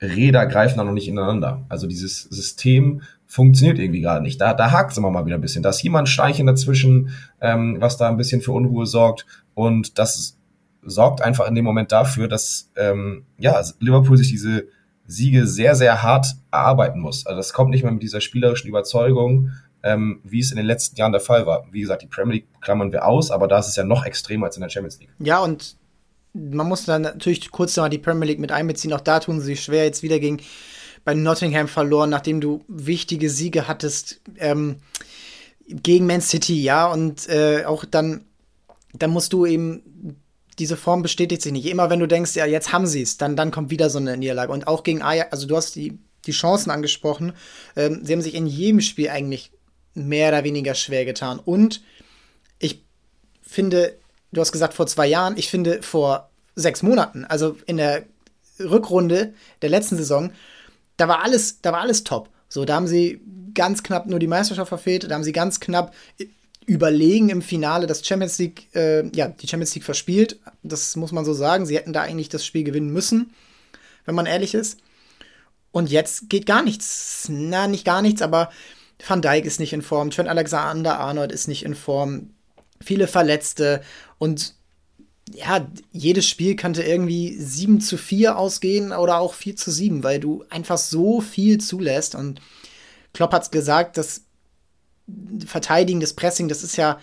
Räder 0.00 0.46
greifen 0.46 0.78
da 0.78 0.84
noch 0.84 0.92
nicht 0.92 1.08
ineinander. 1.08 1.64
Also 1.68 1.86
dieses 1.86 2.22
System 2.22 3.02
funktioniert 3.26 3.78
irgendwie 3.78 4.00
gerade 4.00 4.22
nicht. 4.22 4.40
Da, 4.40 4.52
da 4.52 4.72
hakt 4.72 4.92
es 4.92 4.98
immer 4.98 5.10
mal 5.10 5.24
wieder 5.24 5.36
ein 5.36 5.40
bisschen. 5.40 5.62
Da 5.62 5.70
ist 5.70 5.82
jemand 5.82 6.08
Steinchen 6.08 6.46
dazwischen, 6.46 7.10
ähm, 7.40 7.76
was 7.78 7.96
da 7.96 8.08
ein 8.08 8.16
bisschen 8.16 8.42
für 8.42 8.52
Unruhe 8.52 8.86
sorgt. 8.86 9.26
Und 9.54 9.98
das 9.98 10.36
sorgt 10.82 11.22
einfach 11.22 11.48
in 11.48 11.54
dem 11.54 11.64
Moment 11.64 11.92
dafür, 11.92 12.28
dass 12.28 12.70
ähm, 12.76 13.24
ja, 13.38 13.62
Liverpool 13.78 14.16
sich 14.16 14.28
diese 14.28 14.64
Siege 15.12 15.46
sehr, 15.46 15.74
sehr 15.74 16.02
hart 16.02 16.26
erarbeiten 16.50 17.00
muss. 17.00 17.26
Also 17.26 17.36
das 17.36 17.52
kommt 17.52 17.70
nicht 17.70 17.82
mehr 17.82 17.92
mit 17.92 18.02
dieser 18.02 18.20
spielerischen 18.20 18.68
Überzeugung, 18.68 19.50
ähm, 19.82 20.20
wie 20.24 20.40
es 20.40 20.50
in 20.50 20.56
den 20.56 20.66
letzten 20.66 20.96
Jahren 20.96 21.12
der 21.12 21.20
Fall 21.20 21.46
war. 21.46 21.66
Wie 21.70 21.80
gesagt, 21.80 22.02
die 22.02 22.06
Premier 22.06 22.36
League 22.36 22.46
klammern 22.60 22.92
wir 22.92 23.06
aus, 23.06 23.30
aber 23.30 23.48
da 23.48 23.58
ist 23.58 23.68
es 23.68 23.76
ja 23.76 23.84
noch 23.84 24.04
extremer 24.04 24.46
als 24.46 24.56
in 24.56 24.62
der 24.62 24.70
Champions 24.70 24.98
League. 25.00 25.10
Ja, 25.18 25.40
und 25.40 25.76
man 26.34 26.66
muss 26.66 26.84
dann 26.84 27.02
natürlich 27.02 27.50
kurz 27.50 27.76
mal 27.76 27.88
die 27.88 27.98
Premier 27.98 28.26
League 28.26 28.38
mit 28.38 28.52
einbeziehen. 28.52 28.92
Auch 28.92 29.00
da 29.00 29.20
tun 29.20 29.40
sie 29.40 29.46
sich 29.46 29.62
schwer. 29.62 29.84
Jetzt 29.84 30.02
wieder 30.02 30.18
gegen 30.18 30.40
bei 31.04 31.14
Nottingham 31.14 31.68
verloren, 31.68 32.10
nachdem 32.10 32.40
du 32.40 32.64
wichtige 32.68 33.28
Siege 33.28 33.66
hattest 33.66 34.20
ähm, 34.38 34.76
gegen 35.66 36.06
Man 36.06 36.20
City, 36.20 36.62
ja. 36.62 36.90
Und 36.90 37.28
äh, 37.28 37.64
auch 37.64 37.84
dann, 37.84 38.24
dann 38.92 39.10
musst 39.10 39.32
du 39.32 39.46
eben 39.46 40.21
diese 40.58 40.76
Form 40.76 41.02
bestätigt 41.02 41.42
sich 41.42 41.52
nicht. 41.52 41.66
Immer 41.66 41.90
wenn 41.90 42.00
du 42.00 42.06
denkst, 42.06 42.34
ja, 42.34 42.46
jetzt 42.46 42.72
haben 42.72 42.86
sie 42.86 43.02
es, 43.02 43.16
dann, 43.16 43.36
dann 43.36 43.50
kommt 43.50 43.70
wieder 43.70 43.90
so 43.90 43.98
eine 43.98 44.16
Niederlage. 44.16 44.52
Und 44.52 44.66
auch 44.66 44.82
gegen 44.82 45.02
Ajax, 45.02 45.32
also 45.32 45.46
du 45.46 45.56
hast 45.56 45.74
die, 45.74 45.98
die 46.26 46.32
Chancen 46.32 46.70
angesprochen. 46.70 47.32
Ähm, 47.76 48.04
sie 48.04 48.12
haben 48.12 48.22
sich 48.22 48.34
in 48.34 48.46
jedem 48.46 48.80
Spiel 48.80 49.08
eigentlich 49.08 49.52
mehr 49.94 50.28
oder 50.28 50.44
weniger 50.44 50.74
schwer 50.74 51.04
getan. 51.04 51.38
Und 51.38 51.82
ich 52.58 52.84
finde, 53.42 53.98
du 54.32 54.40
hast 54.40 54.52
gesagt 54.52 54.74
vor 54.74 54.86
zwei 54.86 55.06
Jahren, 55.06 55.36
ich 55.36 55.50
finde 55.50 55.82
vor 55.82 56.30
sechs 56.54 56.82
Monaten, 56.82 57.24
also 57.24 57.56
in 57.66 57.78
der 57.78 58.04
Rückrunde 58.60 59.34
der 59.62 59.70
letzten 59.70 59.96
Saison, 59.96 60.32
da 60.96 61.08
war 61.08 61.22
alles, 61.22 61.60
da 61.62 61.72
war 61.72 61.80
alles 61.80 62.04
top. 62.04 62.28
So, 62.48 62.64
da 62.64 62.74
haben 62.74 62.86
sie 62.86 63.20
ganz 63.54 63.82
knapp 63.82 64.06
nur 64.06 64.18
die 64.18 64.26
Meisterschaft 64.26 64.68
verfehlt, 64.68 65.10
da 65.10 65.14
haben 65.14 65.24
sie 65.24 65.32
ganz 65.32 65.60
knapp 65.60 65.94
überlegen 66.66 67.28
im 67.28 67.42
Finale 67.42 67.86
das 67.86 68.06
Champions 68.06 68.38
League, 68.38 68.74
äh, 68.74 69.06
ja, 69.14 69.28
die 69.28 69.48
Champions 69.48 69.74
League 69.74 69.84
verspielt. 69.84 70.38
Das 70.62 70.96
muss 70.96 71.12
man 71.12 71.24
so 71.24 71.32
sagen. 71.32 71.66
Sie 71.66 71.76
hätten 71.76 71.92
da 71.92 72.02
eigentlich 72.02 72.28
das 72.28 72.44
Spiel 72.44 72.64
gewinnen 72.64 72.92
müssen, 72.92 73.34
wenn 74.04 74.14
man 74.14 74.26
ehrlich 74.26 74.54
ist. 74.54 74.78
Und 75.70 75.90
jetzt 75.90 76.28
geht 76.28 76.46
gar 76.46 76.62
nichts. 76.62 77.26
Na, 77.28 77.66
nicht 77.66 77.84
gar 77.84 78.02
nichts, 78.02 78.22
aber 78.22 78.50
Van 79.06 79.22
Dijk 79.22 79.44
ist 79.44 79.58
nicht 79.60 79.72
in 79.72 79.82
Form, 79.82 80.10
Trent 80.10 80.28
Alexander 80.28 80.98
Arnold 80.98 81.32
ist 81.32 81.48
nicht 81.48 81.64
in 81.64 81.74
Form, 81.74 82.30
viele 82.80 83.08
Verletzte 83.08 83.82
und 84.18 84.54
ja, 85.34 85.66
jedes 85.92 86.26
Spiel 86.26 86.56
könnte 86.56 86.82
irgendwie 86.82 87.36
7 87.38 87.80
zu 87.80 87.96
4 87.96 88.36
ausgehen 88.36 88.92
oder 88.92 89.18
auch 89.18 89.34
4 89.34 89.56
zu 89.56 89.70
7, 89.70 90.02
weil 90.02 90.20
du 90.20 90.44
einfach 90.50 90.78
so 90.78 91.20
viel 91.20 91.58
zulässt. 91.58 92.14
Und 92.14 92.40
Klopp 93.14 93.32
hat 93.32 93.44
es 93.44 93.50
gesagt, 93.50 93.96
das 93.96 94.22
Verteidigen, 95.46 96.00
das 96.00 96.14
Pressing, 96.14 96.48
das 96.48 96.62
ist 96.62 96.76
ja 96.76 96.98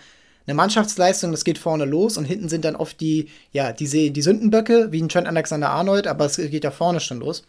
eine 0.46 0.54
Mannschaftsleistung, 0.54 1.30
das 1.30 1.44
geht 1.44 1.58
vorne 1.58 1.84
los 1.84 2.16
und 2.16 2.24
hinten 2.24 2.48
sind 2.48 2.64
dann 2.64 2.76
oft 2.76 3.00
die, 3.00 3.28
ja, 3.52 3.72
die, 3.72 4.12
die 4.12 4.22
Sündenböcke, 4.22 4.90
wie 4.90 5.00
ein 5.00 5.08
Trent 5.08 5.28
Alexander 5.28 5.70
Arnold, 5.70 6.06
aber 6.06 6.24
es 6.24 6.36
geht 6.36 6.64
ja 6.64 6.70
vorne 6.70 7.00
schon 7.00 7.20
los. 7.20 7.44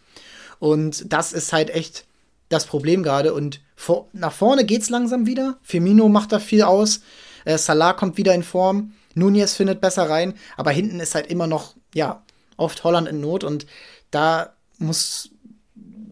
Und 0.58 1.12
das 1.12 1.32
ist 1.32 1.52
halt 1.52 1.70
echt 1.70 2.04
das 2.48 2.66
Problem 2.66 3.02
gerade. 3.02 3.34
Und 3.34 3.60
vor, 3.74 4.08
nach 4.12 4.32
vorne 4.32 4.64
geht's 4.64 4.90
langsam 4.90 5.26
wieder. 5.26 5.58
Firmino 5.62 6.08
macht 6.08 6.30
da 6.30 6.38
viel 6.38 6.62
aus. 6.62 7.00
Äh, 7.44 7.58
Salah 7.58 7.94
kommt 7.94 8.16
wieder 8.16 8.34
in 8.34 8.44
Form. 8.44 8.92
Nunez 9.14 9.54
findet 9.54 9.80
besser 9.80 10.08
rein. 10.08 10.34
Aber 10.56 10.70
hinten 10.70 11.00
ist 11.00 11.16
halt 11.16 11.26
immer 11.26 11.46
noch, 11.48 11.74
ja, 11.94 12.22
oft 12.56 12.84
Holland 12.84 13.08
in 13.08 13.20
Not. 13.20 13.42
Und 13.42 13.66
da 14.10 14.52
muss, 14.78 15.30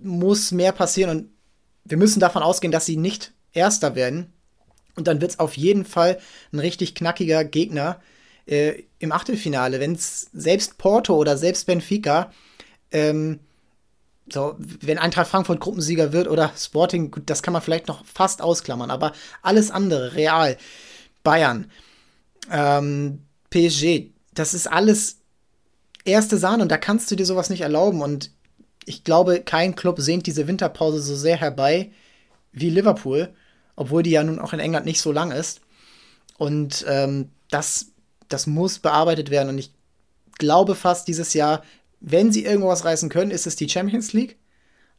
muss 0.02 0.50
mehr 0.50 0.72
passieren. 0.72 1.10
Und 1.10 1.30
wir 1.84 1.96
müssen 1.98 2.18
davon 2.20 2.42
ausgehen, 2.42 2.72
dass 2.72 2.86
sie 2.86 2.96
nicht 2.96 3.32
Erster 3.52 3.94
werden. 3.94 4.32
Und 5.00 5.08
dann 5.08 5.20
wird 5.20 5.32
es 5.32 5.38
auf 5.38 5.56
jeden 5.56 5.84
Fall 5.84 6.18
ein 6.52 6.58
richtig 6.60 6.94
knackiger 6.94 7.44
Gegner 7.44 8.00
äh, 8.46 8.84
im 8.98 9.12
Achtelfinale. 9.12 9.80
Wenn 9.80 9.94
es 9.94 10.30
selbst 10.32 10.78
Porto 10.78 11.16
oder 11.16 11.36
selbst 11.36 11.66
Benfica 11.66 12.30
ähm, 12.92 13.40
so, 14.32 14.56
wenn 14.58 14.98
Eintracht 14.98 15.28
Frankfurt 15.28 15.60
Gruppensieger 15.60 16.12
wird 16.12 16.28
oder 16.28 16.52
Sporting, 16.56 17.10
gut, 17.10 17.24
das 17.26 17.42
kann 17.42 17.52
man 17.52 17.62
vielleicht 17.62 17.88
noch 17.88 18.04
fast 18.04 18.42
ausklammern, 18.42 18.90
aber 18.90 19.12
alles 19.42 19.70
andere, 19.70 20.14
Real, 20.14 20.56
Bayern, 21.22 21.70
ähm, 22.50 23.22
PSG, 23.50 24.10
das 24.34 24.54
ist 24.54 24.70
alles 24.70 25.18
erste 26.04 26.38
Sahne 26.38 26.62
und 26.62 26.70
da 26.70 26.78
kannst 26.78 27.10
du 27.10 27.16
dir 27.16 27.26
sowas 27.26 27.50
nicht 27.50 27.62
erlauben 27.62 28.02
und 28.02 28.30
ich 28.86 29.04
glaube, 29.04 29.40
kein 29.40 29.74
Club 29.74 30.00
sehnt 30.00 30.26
diese 30.26 30.46
Winterpause 30.46 31.00
so 31.00 31.14
sehr 31.14 31.36
herbei 31.36 31.90
wie 32.52 32.70
Liverpool, 32.70 33.34
obwohl 33.80 34.02
die 34.02 34.10
ja 34.10 34.22
nun 34.22 34.38
auch 34.38 34.52
in 34.52 34.60
England 34.60 34.86
nicht 34.86 35.00
so 35.00 35.10
lang 35.10 35.32
ist. 35.32 35.60
Und 36.38 36.84
ähm, 36.88 37.30
das, 37.50 37.92
das 38.28 38.46
muss 38.46 38.78
bearbeitet 38.78 39.30
werden 39.30 39.48
und 39.48 39.58
ich 39.58 39.72
glaube 40.38 40.74
fast 40.74 41.08
dieses 41.08 41.34
Jahr 41.34 41.62
wenn 42.00 42.32
sie 42.32 42.44
irgendwas 42.44 42.84
reißen 42.84 43.08
können, 43.08 43.30
ist 43.30 43.46
es 43.46 43.56
die 43.56 43.68
Champions 43.68 44.12
League. 44.12 44.36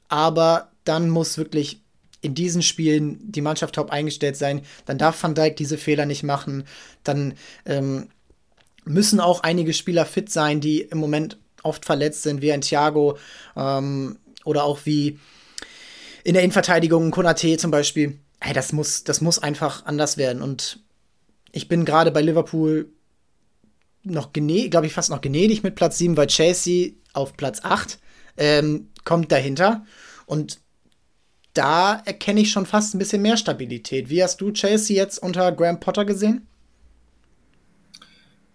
Aber 0.07 0.71
dann 0.83 1.09
muss 1.09 1.37
wirklich 1.37 1.81
in 2.21 2.35
diesen 2.35 2.61
Spielen 2.61 3.19
die 3.31 3.41
Mannschaft 3.41 3.75
top 3.75 3.89
eingestellt 3.89 4.37
sein. 4.37 4.61
Dann 4.85 4.99
darf 4.99 5.21
Van 5.21 5.33
Dijk 5.33 5.55
diese 5.55 5.77
Fehler 5.77 6.05
nicht 6.05 6.21
machen. 6.21 6.65
Dann 7.03 7.33
ähm, 7.65 8.09
müssen 8.85 9.19
auch 9.19 9.41
einige 9.41 9.73
Spieler 9.73 10.05
fit 10.05 10.29
sein, 10.31 10.61
die 10.61 10.81
im 10.81 10.99
Moment 10.99 11.39
oft 11.63 11.85
verletzt 11.85 12.23
sind, 12.23 12.41
wie 12.41 12.51
ein 12.51 12.61
Thiago 12.61 13.17
ähm, 13.55 14.19
oder 14.45 14.63
auch 14.63 14.81
wie 14.85 15.19
in 16.23 16.35
der 16.35 16.43
Innenverteidigung 16.43 17.09
Konate 17.09 17.57
zum 17.57 17.71
Beispiel. 17.71 18.19
Hey, 18.41 18.53
das 18.53 18.73
muss, 18.73 19.03
das 19.03 19.21
muss 19.21 19.39
einfach 19.39 19.85
anders 19.85 20.17
werden. 20.17 20.41
Und 20.41 20.79
ich 21.51 21.67
bin 21.67 21.85
gerade 21.85 22.11
bei 22.11 22.21
Liverpool 22.21 22.89
noch 24.03 24.33
gnädig, 24.33 24.71
glaube 24.71 24.87
ich, 24.87 24.93
fast 24.93 25.11
noch 25.11 25.21
gnädig 25.21 25.63
mit 25.63 25.75
Platz 25.75 25.99
7, 25.99 26.17
weil 26.17 26.27
Chelsea 26.27 26.93
auf 27.13 27.37
Platz 27.37 27.59
8 27.63 27.99
ähm, 28.37 28.89
kommt 29.05 29.31
dahinter. 29.31 29.85
Und 30.25 30.59
da 31.53 32.01
erkenne 32.05 32.41
ich 32.41 32.51
schon 32.51 32.65
fast 32.65 32.95
ein 32.95 32.99
bisschen 32.99 33.21
mehr 33.21 33.37
Stabilität. 33.37 34.09
Wie 34.09 34.23
hast 34.23 34.41
du 34.41 34.51
Chelsea 34.51 34.95
jetzt 34.95 35.19
unter 35.19 35.51
Graham 35.51 35.79
Potter 35.79 36.05
gesehen? 36.05 36.47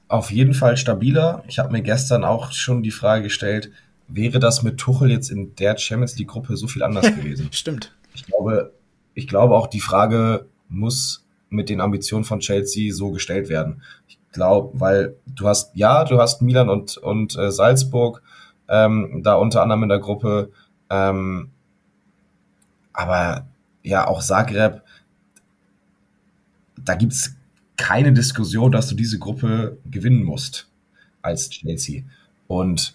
Auf 0.08 0.30
jeden 0.30 0.54
Fall 0.54 0.76
stabiler. 0.76 1.44
Ich 1.48 1.58
habe 1.58 1.72
mir 1.72 1.82
gestern 1.82 2.24
auch 2.24 2.52
schon 2.52 2.82
die 2.82 2.90
Frage 2.90 3.24
gestellt, 3.24 3.70
wäre 4.08 4.38
das 4.38 4.62
mit 4.62 4.78
Tuchel 4.78 5.10
jetzt 5.10 5.30
in 5.30 5.54
der 5.56 5.76
Champions 5.76 6.16
League 6.16 6.28
Gruppe 6.28 6.56
so 6.56 6.68
viel 6.68 6.82
anders 6.82 7.06
gewesen? 7.16 7.48
Stimmt. 7.52 7.92
Ich 8.14 8.24
glaube, 8.24 8.72
ich 9.16 9.26
glaube 9.26 9.56
auch 9.56 9.66
die 9.66 9.80
Frage 9.80 10.46
muss 10.68 11.24
mit 11.48 11.68
den 11.68 11.80
Ambitionen 11.80 12.24
von 12.24 12.40
Chelsea 12.40 12.94
so 12.94 13.10
gestellt 13.10 13.48
werden. 13.48 13.82
Ich 14.06 14.18
glaube, 14.30 14.78
weil 14.78 15.16
du 15.26 15.48
hast, 15.48 15.74
ja, 15.74 16.04
du 16.04 16.20
hast 16.20 16.42
Milan 16.42 16.68
und, 16.68 16.98
und 16.98 17.36
äh, 17.36 17.50
Salzburg 17.50 18.22
ähm, 18.68 19.22
da 19.24 19.34
unter 19.34 19.62
anderem 19.62 19.84
in 19.84 19.88
der 19.88 20.00
Gruppe, 20.00 20.50
ähm, 20.90 21.50
aber 22.92 23.46
ja, 23.82 24.06
auch 24.06 24.22
Zagreb, 24.22 24.82
da 26.76 26.94
gibt's 26.94 27.34
keine 27.76 28.12
Diskussion, 28.12 28.70
dass 28.72 28.88
du 28.88 28.94
diese 28.94 29.18
Gruppe 29.18 29.78
gewinnen 29.90 30.24
musst 30.24 30.68
als 31.22 31.48
Chelsea. 31.48 32.02
Und 32.48 32.94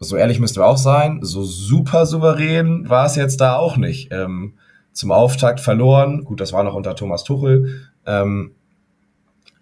so 0.00 0.16
ehrlich 0.16 0.38
müssten 0.38 0.60
wir 0.60 0.66
auch 0.66 0.78
sein, 0.78 1.20
so 1.22 1.44
super 1.44 2.06
souverän 2.06 2.88
war 2.88 3.06
es 3.06 3.16
jetzt 3.16 3.40
da 3.40 3.56
auch 3.56 3.76
nicht. 3.76 4.12
Ähm, 4.12 4.54
zum 4.98 5.12
Auftakt 5.12 5.60
verloren, 5.60 6.24
gut, 6.24 6.40
das 6.40 6.52
war 6.52 6.64
noch 6.64 6.74
unter 6.74 6.96
Thomas 6.96 7.22
Tuchel, 7.22 7.88
ähm, 8.04 8.56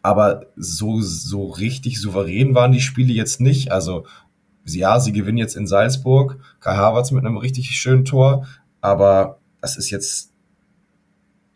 aber 0.00 0.46
so, 0.56 1.02
so 1.02 1.48
richtig 1.50 2.00
souverän 2.00 2.54
waren 2.54 2.72
die 2.72 2.80
Spiele 2.80 3.12
jetzt 3.12 3.38
nicht. 3.38 3.70
Also 3.70 4.06
ja, 4.64 4.98
sie 4.98 5.12
gewinnen 5.12 5.36
jetzt 5.36 5.54
in 5.54 5.66
Salzburg, 5.66 6.38
Kai 6.60 6.76
Havertz 6.76 7.10
mit 7.10 7.22
einem 7.22 7.36
richtig 7.36 7.68
schönen 7.72 8.06
Tor, 8.06 8.46
aber 8.80 9.38
das 9.60 9.76
ist 9.76 9.90
jetzt 9.90 10.32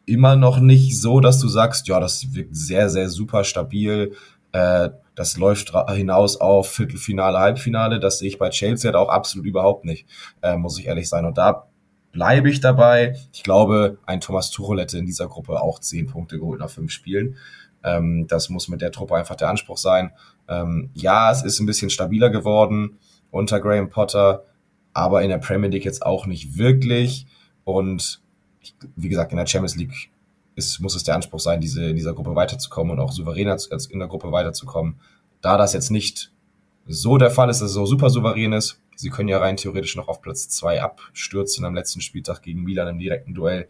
immer 0.05 0.37
noch 0.37 0.61
nicht 0.61 1.01
so, 1.01 1.20
dass 1.20 1.39
du 1.39 1.49
sagst, 1.49 1.89
ja, 1.89 2.01
das 2.01 2.35
wirkt 2.35 2.55
sehr, 2.55 2.91
sehr 2.91 3.09
super 3.09 3.45
stabil. 3.45 4.12
Äh, 4.53 4.91
das 5.14 5.39
läuft 5.39 5.72
hinaus 5.89 6.39
auf 6.39 6.70
Viertelfinale, 6.70 7.39
Halbfinale. 7.39 7.99
Das 7.99 8.18
sehe 8.18 8.28
ich 8.28 8.39
bei 8.39 8.51
Chelsea 8.51 8.89
halt 8.89 8.97
auch 8.97 9.09
absolut 9.09 9.47
überhaupt 9.47 9.87
nicht, 9.87 10.07
äh, 10.43 10.59
muss 10.59 10.78
ich 10.78 10.87
ehrlich 10.87 11.09
sein. 11.09 11.24
Und 11.24 11.39
da 11.39 11.69
bleibe 12.12 12.50
ich 12.50 12.61
dabei. 12.61 13.16
Ich 13.32 13.42
glaube, 13.42 13.98
ein 14.06 14.20
Thomas 14.20 14.50
Tuchel 14.50 14.80
hätte 14.80 14.98
in 14.98 15.06
dieser 15.06 15.28
Gruppe 15.28 15.61
auch 15.61 15.78
zehn 15.78 16.06
Punkte 16.06 16.38
geholt 16.38 16.61
nach 16.61 16.70
fünf 16.70 16.90
Spielen. 16.90 17.36
Ähm, 17.82 18.26
das 18.26 18.48
muss 18.48 18.68
mit 18.68 18.80
der 18.80 18.92
Truppe 18.92 19.16
einfach 19.16 19.36
der 19.36 19.48
Anspruch 19.48 19.78
sein. 19.78 20.12
Ähm, 20.48 20.90
ja, 20.94 21.30
es 21.30 21.42
ist 21.42 21.61
ein 21.61 21.66
bisschen 21.66 21.90
stabiler 21.90 22.30
geworden 22.30 22.98
unter 23.30 23.61
Graham 23.61 23.90
Potter, 23.90 24.44
aber 24.92 25.22
in 25.22 25.28
der 25.28 25.38
Premier 25.38 25.70
League 25.70 25.84
jetzt 25.84 26.04
auch 26.04 26.26
nicht 26.26 26.58
wirklich. 26.58 27.26
Und 27.64 28.20
wie 28.96 29.08
gesagt, 29.08 29.32
in 29.32 29.38
der 29.38 29.46
Champions 29.46 29.76
League 29.76 30.11
ist, 30.56 30.80
muss 30.80 30.94
es 30.94 31.04
der 31.04 31.14
Anspruch 31.14 31.40
sein, 31.40 31.61
diese, 31.61 31.84
in 31.84 31.96
dieser 31.96 32.12
Gruppe 32.12 32.34
weiterzukommen 32.34 32.92
und 32.92 33.00
auch 33.00 33.12
souveräner 33.12 33.56
in 33.90 33.98
der 33.98 34.08
Gruppe 34.08 34.32
weiterzukommen. 34.32 34.96
Da 35.40 35.56
das 35.56 35.72
jetzt 35.72 35.90
nicht 35.90 36.32
so 36.86 37.18
der 37.18 37.30
Fall 37.30 37.48
ist, 37.48 37.61
dass 37.61 37.68
es 37.68 37.74
so 37.74 37.86
super 37.86 38.11
souverän 38.11 38.52
ist, 38.52 38.80
sie 39.01 39.11
können 39.11 39.28
ja 39.28 39.38
rein 39.38 39.57
theoretisch 39.57 39.96
noch 39.96 40.09
auf 40.09 40.20
Platz 40.20 40.48
2 40.48 40.82
abstürzen 40.82 41.64
am 41.64 41.74
letzten 41.74 42.01
Spieltag 42.01 42.42
gegen 42.42 42.62
Milan 42.62 42.88
im 42.88 42.98
direkten 42.98 43.34
Duell. 43.34 43.68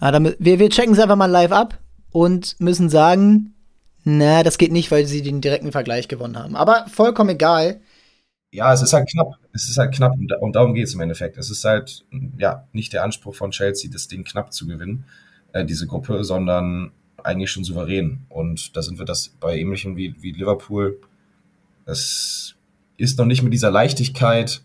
Ah, 0.00 0.12
damit, 0.12 0.36
wir, 0.38 0.58
wir 0.58 0.70
checken 0.70 0.92
es 0.92 1.00
einfach 1.00 1.16
mal 1.16 1.26
live 1.26 1.52
ab 1.52 1.78
und 2.12 2.56
müssen 2.60 2.88
sagen, 2.88 3.54
na, 4.04 4.42
das 4.42 4.58
geht 4.58 4.72
nicht, 4.72 4.90
weil 4.90 5.06
sie 5.06 5.22
den 5.22 5.40
direkten 5.40 5.72
Vergleich 5.72 6.08
gewonnen 6.08 6.38
haben. 6.38 6.56
Aber 6.56 6.86
vollkommen 6.88 7.30
egal. 7.30 7.80
Ja, 8.50 8.72
es 8.72 8.80
ist 8.80 8.92
halt 8.92 9.10
knapp. 9.10 9.34
Es 9.52 9.68
ist 9.68 9.76
halt 9.76 9.94
knapp 9.94 10.14
und 10.40 10.54
darum 10.54 10.74
geht 10.74 10.86
es 10.86 10.94
im 10.94 11.00
Endeffekt. 11.00 11.36
Es 11.36 11.50
ist 11.50 11.64
halt 11.64 12.06
ja 12.38 12.66
nicht 12.72 12.92
der 12.92 13.04
Anspruch 13.04 13.34
von 13.34 13.50
Chelsea, 13.50 13.90
das 13.92 14.08
Ding 14.08 14.24
knapp 14.24 14.52
zu 14.52 14.66
gewinnen, 14.66 15.04
äh, 15.52 15.64
diese 15.64 15.86
Gruppe, 15.86 16.24
sondern 16.24 16.92
eigentlich 17.22 17.50
schon 17.50 17.64
souverän. 17.64 18.24
Und 18.28 18.76
da 18.76 18.82
sind 18.82 18.98
wir 18.98 19.04
das 19.04 19.30
bei 19.40 19.58
ähnlichen 19.58 19.96
wie, 19.96 20.14
wie 20.22 20.32
Liverpool. 20.32 20.98
Es 21.84 22.54
ist 22.98 23.18
noch 23.18 23.24
nicht 23.24 23.42
mit 23.42 23.54
dieser 23.54 23.70
Leichtigkeit 23.70 24.60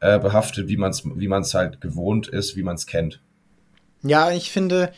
äh, 0.00 0.18
behaftet, 0.18 0.68
wie 0.68 0.78
man 0.78 0.90
es 0.90 1.02
wie 1.04 1.28
man's 1.28 1.52
halt 1.52 1.80
gewohnt 1.82 2.28
ist, 2.28 2.56
wie 2.56 2.62
man 2.62 2.76
es 2.76 2.86
kennt. 2.86 3.20
Ja, 4.02 4.32
ich 4.32 4.50
finde, 4.50 4.92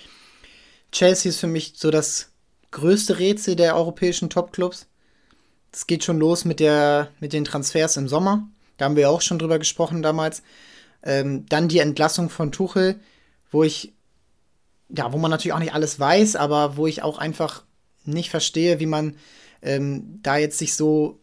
Chelsea 0.92 1.30
ist 1.30 1.40
für 1.40 1.48
mich 1.48 1.74
so 1.76 1.90
das 1.90 2.30
größte 2.70 3.18
Rätsel 3.18 3.56
der 3.56 3.76
europäischen 3.76 4.30
Topclubs. 4.30 4.86
Es 5.72 5.86
geht 5.86 6.04
schon 6.04 6.18
los 6.18 6.44
mit, 6.44 6.60
der, 6.60 7.08
mit 7.20 7.32
den 7.32 7.44
Transfers 7.44 7.96
im 7.96 8.08
Sommer. 8.08 8.48
Da 8.76 8.84
haben 8.84 8.96
wir 8.96 9.10
auch 9.10 9.20
schon 9.20 9.38
drüber 9.38 9.58
gesprochen 9.58 10.02
damals. 10.02 10.42
Ähm, 11.02 11.46
dann 11.48 11.68
die 11.68 11.80
Entlassung 11.80 12.30
von 12.30 12.52
Tuchel, 12.52 13.00
wo 13.50 13.62
ich, 13.62 13.92
ja, 14.88 15.12
wo 15.12 15.18
man 15.18 15.30
natürlich 15.30 15.52
auch 15.52 15.58
nicht 15.58 15.74
alles 15.74 15.98
weiß, 16.00 16.36
aber 16.36 16.76
wo 16.76 16.86
ich 16.86 17.02
auch 17.02 17.18
einfach 17.18 17.64
nicht 18.04 18.30
verstehe, 18.30 18.80
wie 18.80 18.86
man 18.86 19.16
ähm, 19.62 20.20
da 20.22 20.36
jetzt 20.36 20.58
sich 20.58 20.74
so, 20.74 21.18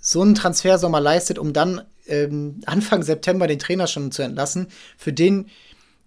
so 0.00 0.22
einen 0.22 0.34
Transfersommer 0.34 1.00
leistet, 1.00 1.38
um 1.38 1.52
dann 1.52 1.82
ähm, 2.06 2.60
Anfang 2.66 3.02
September 3.02 3.46
den 3.46 3.58
Trainer 3.58 3.86
schon 3.86 4.12
zu 4.12 4.22
entlassen. 4.22 4.68
Für 4.96 5.12
den 5.12 5.48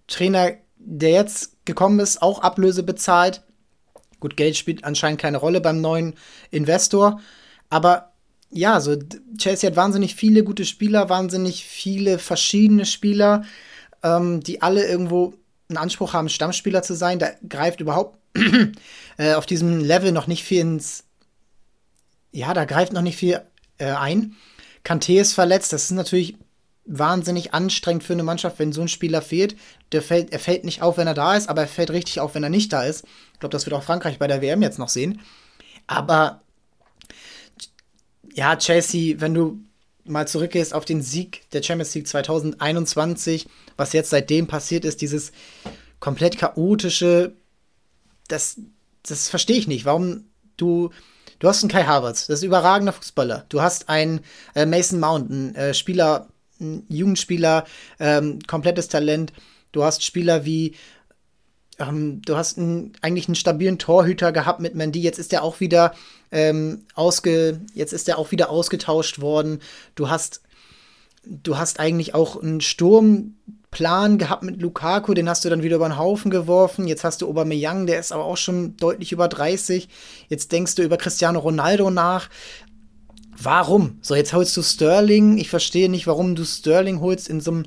Trainer, 0.06 0.52
der 0.78 1.10
jetzt 1.10 1.64
gekommen 1.64 1.98
ist, 2.00 2.22
auch 2.22 2.40
Ablöse 2.40 2.82
bezahlt. 2.82 3.42
Gut, 4.20 4.36
Geld 4.36 4.56
spielt 4.56 4.84
anscheinend 4.84 5.20
keine 5.20 5.38
Rolle 5.38 5.60
beim 5.60 5.80
neuen 5.80 6.14
Investor. 6.50 7.20
Aber 7.68 8.12
ja, 8.50 8.80
so 8.80 8.96
Chelsea 9.38 9.68
hat 9.68 9.76
wahnsinnig 9.76 10.14
viele 10.14 10.44
gute 10.44 10.64
Spieler, 10.64 11.08
wahnsinnig 11.08 11.64
viele 11.64 12.18
verschiedene 12.18 12.86
Spieler, 12.86 13.44
ähm, 14.02 14.40
die 14.40 14.62
alle 14.62 14.86
irgendwo 14.86 15.34
einen 15.68 15.78
Anspruch 15.78 16.12
haben, 16.12 16.28
Stammspieler 16.28 16.82
zu 16.82 16.94
sein. 16.94 17.18
Da 17.18 17.30
greift 17.48 17.80
überhaupt 17.80 18.18
äh, 19.18 19.34
auf 19.34 19.46
diesem 19.46 19.80
Level 19.80 20.12
noch 20.12 20.26
nicht 20.26 20.44
viel 20.44 20.60
ins. 20.60 21.04
Ja, 22.32 22.54
da 22.54 22.64
greift 22.64 22.92
noch 22.92 23.02
nicht 23.02 23.16
viel 23.16 23.40
äh, 23.78 23.86
ein. 23.86 24.36
Kanté 24.84 25.20
ist 25.20 25.32
verletzt. 25.32 25.72
Das 25.72 25.84
ist 25.84 25.90
natürlich 25.90 26.36
wahnsinnig 26.86 27.52
anstrengend 27.52 28.04
für 28.04 28.12
eine 28.12 28.22
Mannschaft, 28.22 28.58
wenn 28.58 28.72
so 28.72 28.80
ein 28.80 28.88
Spieler 28.88 29.22
fehlt. 29.22 29.56
Der 29.92 30.02
fällt, 30.02 30.32
er 30.32 30.38
fällt 30.38 30.64
nicht 30.64 30.82
auf, 30.82 30.96
wenn 30.96 31.06
er 31.06 31.14
da 31.14 31.36
ist, 31.36 31.48
aber 31.48 31.62
er 31.62 31.68
fällt 31.68 31.90
richtig 31.90 32.20
auf, 32.20 32.34
wenn 32.34 32.44
er 32.44 32.50
nicht 32.50 32.72
da 32.72 32.84
ist. 32.84 33.04
Ich 33.32 33.40
glaube, 33.40 33.52
das 33.52 33.66
wird 33.66 33.74
auch 33.74 33.82
Frankreich 33.82 34.18
bei 34.18 34.28
der 34.28 34.42
WM 34.42 34.62
jetzt 34.62 34.78
noch 34.78 34.88
sehen. 34.88 35.20
Aber 35.86 36.42
ja, 38.34 38.56
Chelsea, 38.56 39.20
wenn 39.20 39.34
du 39.34 39.58
mal 40.04 40.28
zurückgehst 40.28 40.74
auf 40.74 40.84
den 40.84 41.02
Sieg 41.02 41.50
der 41.50 41.62
Champions 41.62 41.94
League 41.94 42.06
2021, 42.06 43.48
was 43.76 43.92
jetzt 43.92 44.10
seitdem 44.10 44.46
passiert 44.46 44.84
ist, 44.84 45.00
dieses 45.00 45.32
komplett 46.00 46.38
chaotische, 46.38 47.34
das, 48.28 48.60
das 49.02 49.28
verstehe 49.28 49.56
ich 49.56 49.66
nicht. 49.66 49.84
Warum 49.84 50.24
du, 50.56 50.90
du 51.38 51.48
hast 51.48 51.62
einen 51.62 51.70
Kai 51.70 51.84
Havertz, 51.84 52.26
das 52.26 52.38
ist 52.38 52.42
ein 52.44 52.48
überragender 52.48 52.92
Fußballer. 52.92 53.44
Du 53.48 53.60
hast 53.62 53.88
einen 53.88 54.20
äh, 54.54 54.66
Mason 54.66 55.00
Mount, 55.00 55.30
einen 55.30 55.54
äh, 55.54 55.74
Spieler, 55.74 56.28
einen 56.60 56.84
Jugendspieler, 56.88 57.64
ähm, 57.98 58.38
komplettes 58.46 58.88
Talent. 58.88 59.32
Du 59.72 59.84
hast 59.84 60.04
Spieler 60.04 60.44
wie 60.44 60.74
ähm, 61.78 62.22
du 62.22 62.36
hast 62.36 62.58
einen, 62.58 62.92
eigentlich 63.02 63.28
einen 63.28 63.34
stabilen 63.34 63.78
Torhüter 63.78 64.32
gehabt 64.32 64.60
mit 64.60 64.74
Mandy. 64.74 65.00
Jetzt 65.00 65.18
ist 65.18 65.32
er 65.32 65.42
auch 65.42 65.60
wieder 65.60 65.94
ähm, 66.30 66.86
ausge, 66.94 67.60
jetzt 67.74 67.92
ist 67.92 68.08
er 68.08 68.18
auch 68.18 68.30
wieder 68.30 68.50
ausgetauscht 68.50 69.20
worden. 69.20 69.60
Du 69.94 70.08
hast, 70.08 70.42
du 71.24 71.58
hast 71.58 71.80
eigentlich 71.80 72.14
auch 72.14 72.42
einen 72.42 72.60
Sturmplan 73.76 74.18
gehabt 74.18 74.42
mit 74.42 74.60
Lukaku, 74.60 75.14
den 75.14 75.28
hast 75.28 75.44
du 75.44 75.50
dann 75.50 75.62
wieder 75.62 75.76
über 75.76 75.88
den 75.88 75.98
Haufen 75.98 76.30
geworfen. 76.30 76.86
Jetzt 76.86 77.04
hast 77.04 77.20
du 77.20 77.28
Aubameyang, 77.28 77.86
der 77.86 78.00
ist 78.00 78.12
aber 78.12 78.24
auch 78.24 78.36
schon 78.36 78.76
deutlich 78.76 79.12
über 79.12 79.28
30. 79.28 79.88
Jetzt 80.28 80.52
denkst 80.52 80.74
du 80.76 80.82
über 80.82 80.96
Cristiano 80.96 81.38
Ronaldo 81.38 81.90
nach. 81.90 82.30
Warum? 83.36 83.98
So, 84.00 84.14
jetzt 84.14 84.32
holst 84.32 84.56
du 84.56 84.62
Sterling. 84.62 85.36
Ich 85.38 85.50
verstehe 85.50 85.90
nicht, 85.90 86.06
warum 86.06 86.34
du 86.34 86.44
Sterling 86.44 87.00
holst 87.00 87.28
in 87.28 87.40
so 87.40 87.50
einem 87.50 87.64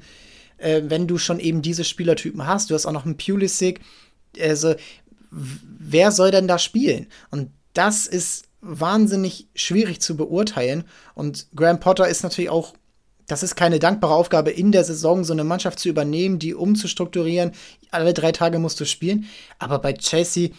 äh, 0.57 0.81
wenn 0.85 1.07
du 1.07 1.17
schon 1.17 1.39
eben 1.39 1.61
diese 1.61 1.83
Spielertypen 1.83 2.45
hast. 2.45 2.69
Du 2.69 2.73
hast 2.73 2.85
auch 2.85 2.91
noch 2.91 3.05
einen 3.05 3.17
Pulisic. 3.17 3.79
Also, 4.39 4.75
wer 5.31 6.11
soll 6.11 6.31
denn 6.31 6.47
da 6.47 6.57
spielen? 6.57 7.07
Und 7.29 7.51
das 7.73 8.07
ist 8.07 8.45
wahnsinnig 8.61 9.47
schwierig 9.55 10.01
zu 10.01 10.17
beurteilen. 10.17 10.83
Und 11.13 11.47
Graham 11.55 11.79
Potter 11.79 12.09
ist 12.09 12.23
natürlich 12.23 12.49
auch, 12.49 12.73
das 13.29 13.43
ist 13.43 13.55
keine 13.55 13.77
dankbare 13.77 14.15
Aufgabe 14.15 14.49
in 14.49 14.71
der 14.71 14.83
Saison, 14.83 15.23
so 15.23 15.33
eine 15.33 15.43
Mannschaft 15.43 15.77
zu 15.77 15.87
übernehmen, 15.87 16.39
die 16.39 16.55
umzustrukturieren. 16.55 17.51
Alle 17.91 18.15
drei 18.15 18.31
Tage 18.31 18.57
musst 18.57 18.79
du 18.79 18.85
spielen. 18.85 19.25
Aber 19.59 19.77
bei 19.77 19.93
Chelsea, 19.93 20.49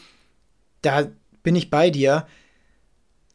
da 0.81 1.09
bin 1.43 1.57
ich 1.57 1.69
bei 1.69 1.91
dir. 1.91 2.29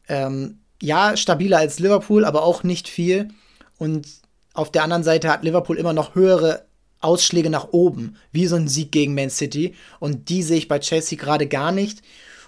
Ähm, 0.08 0.60
ja, 0.80 1.18
stabiler 1.18 1.58
als 1.58 1.78
Liverpool, 1.78 2.24
aber 2.24 2.44
auch 2.44 2.62
nicht 2.62 2.88
viel. 2.88 3.28
Und 3.76 4.08
auf 4.54 4.72
der 4.72 4.84
anderen 4.84 5.04
Seite 5.04 5.28
hat 5.28 5.44
Liverpool 5.44 5.76
immer 5.76 5.92
noch 5.92 6.14
höhere 6.14 6.64
Ausschläge 7.00 7.50
nach 7.50 7.68
oben, 7.72 8.16
wie 8.32 8.46
so 8.46 8.56
ein 8.56 8.68
Sieg 8.68 8.90
gegen 8.90 9.14
Man 9.14 9.28
City. 9.28 9.74
Und 10.00 10.30
die 10.30 10.42
sehe 10.42 10.56
ich 10.56 10.68
bei 10.68 10.78
Chelsea 10.78 11.18
gerade 11.18 11.46
gar 11.46 11.72
nicht. 11.72 12.00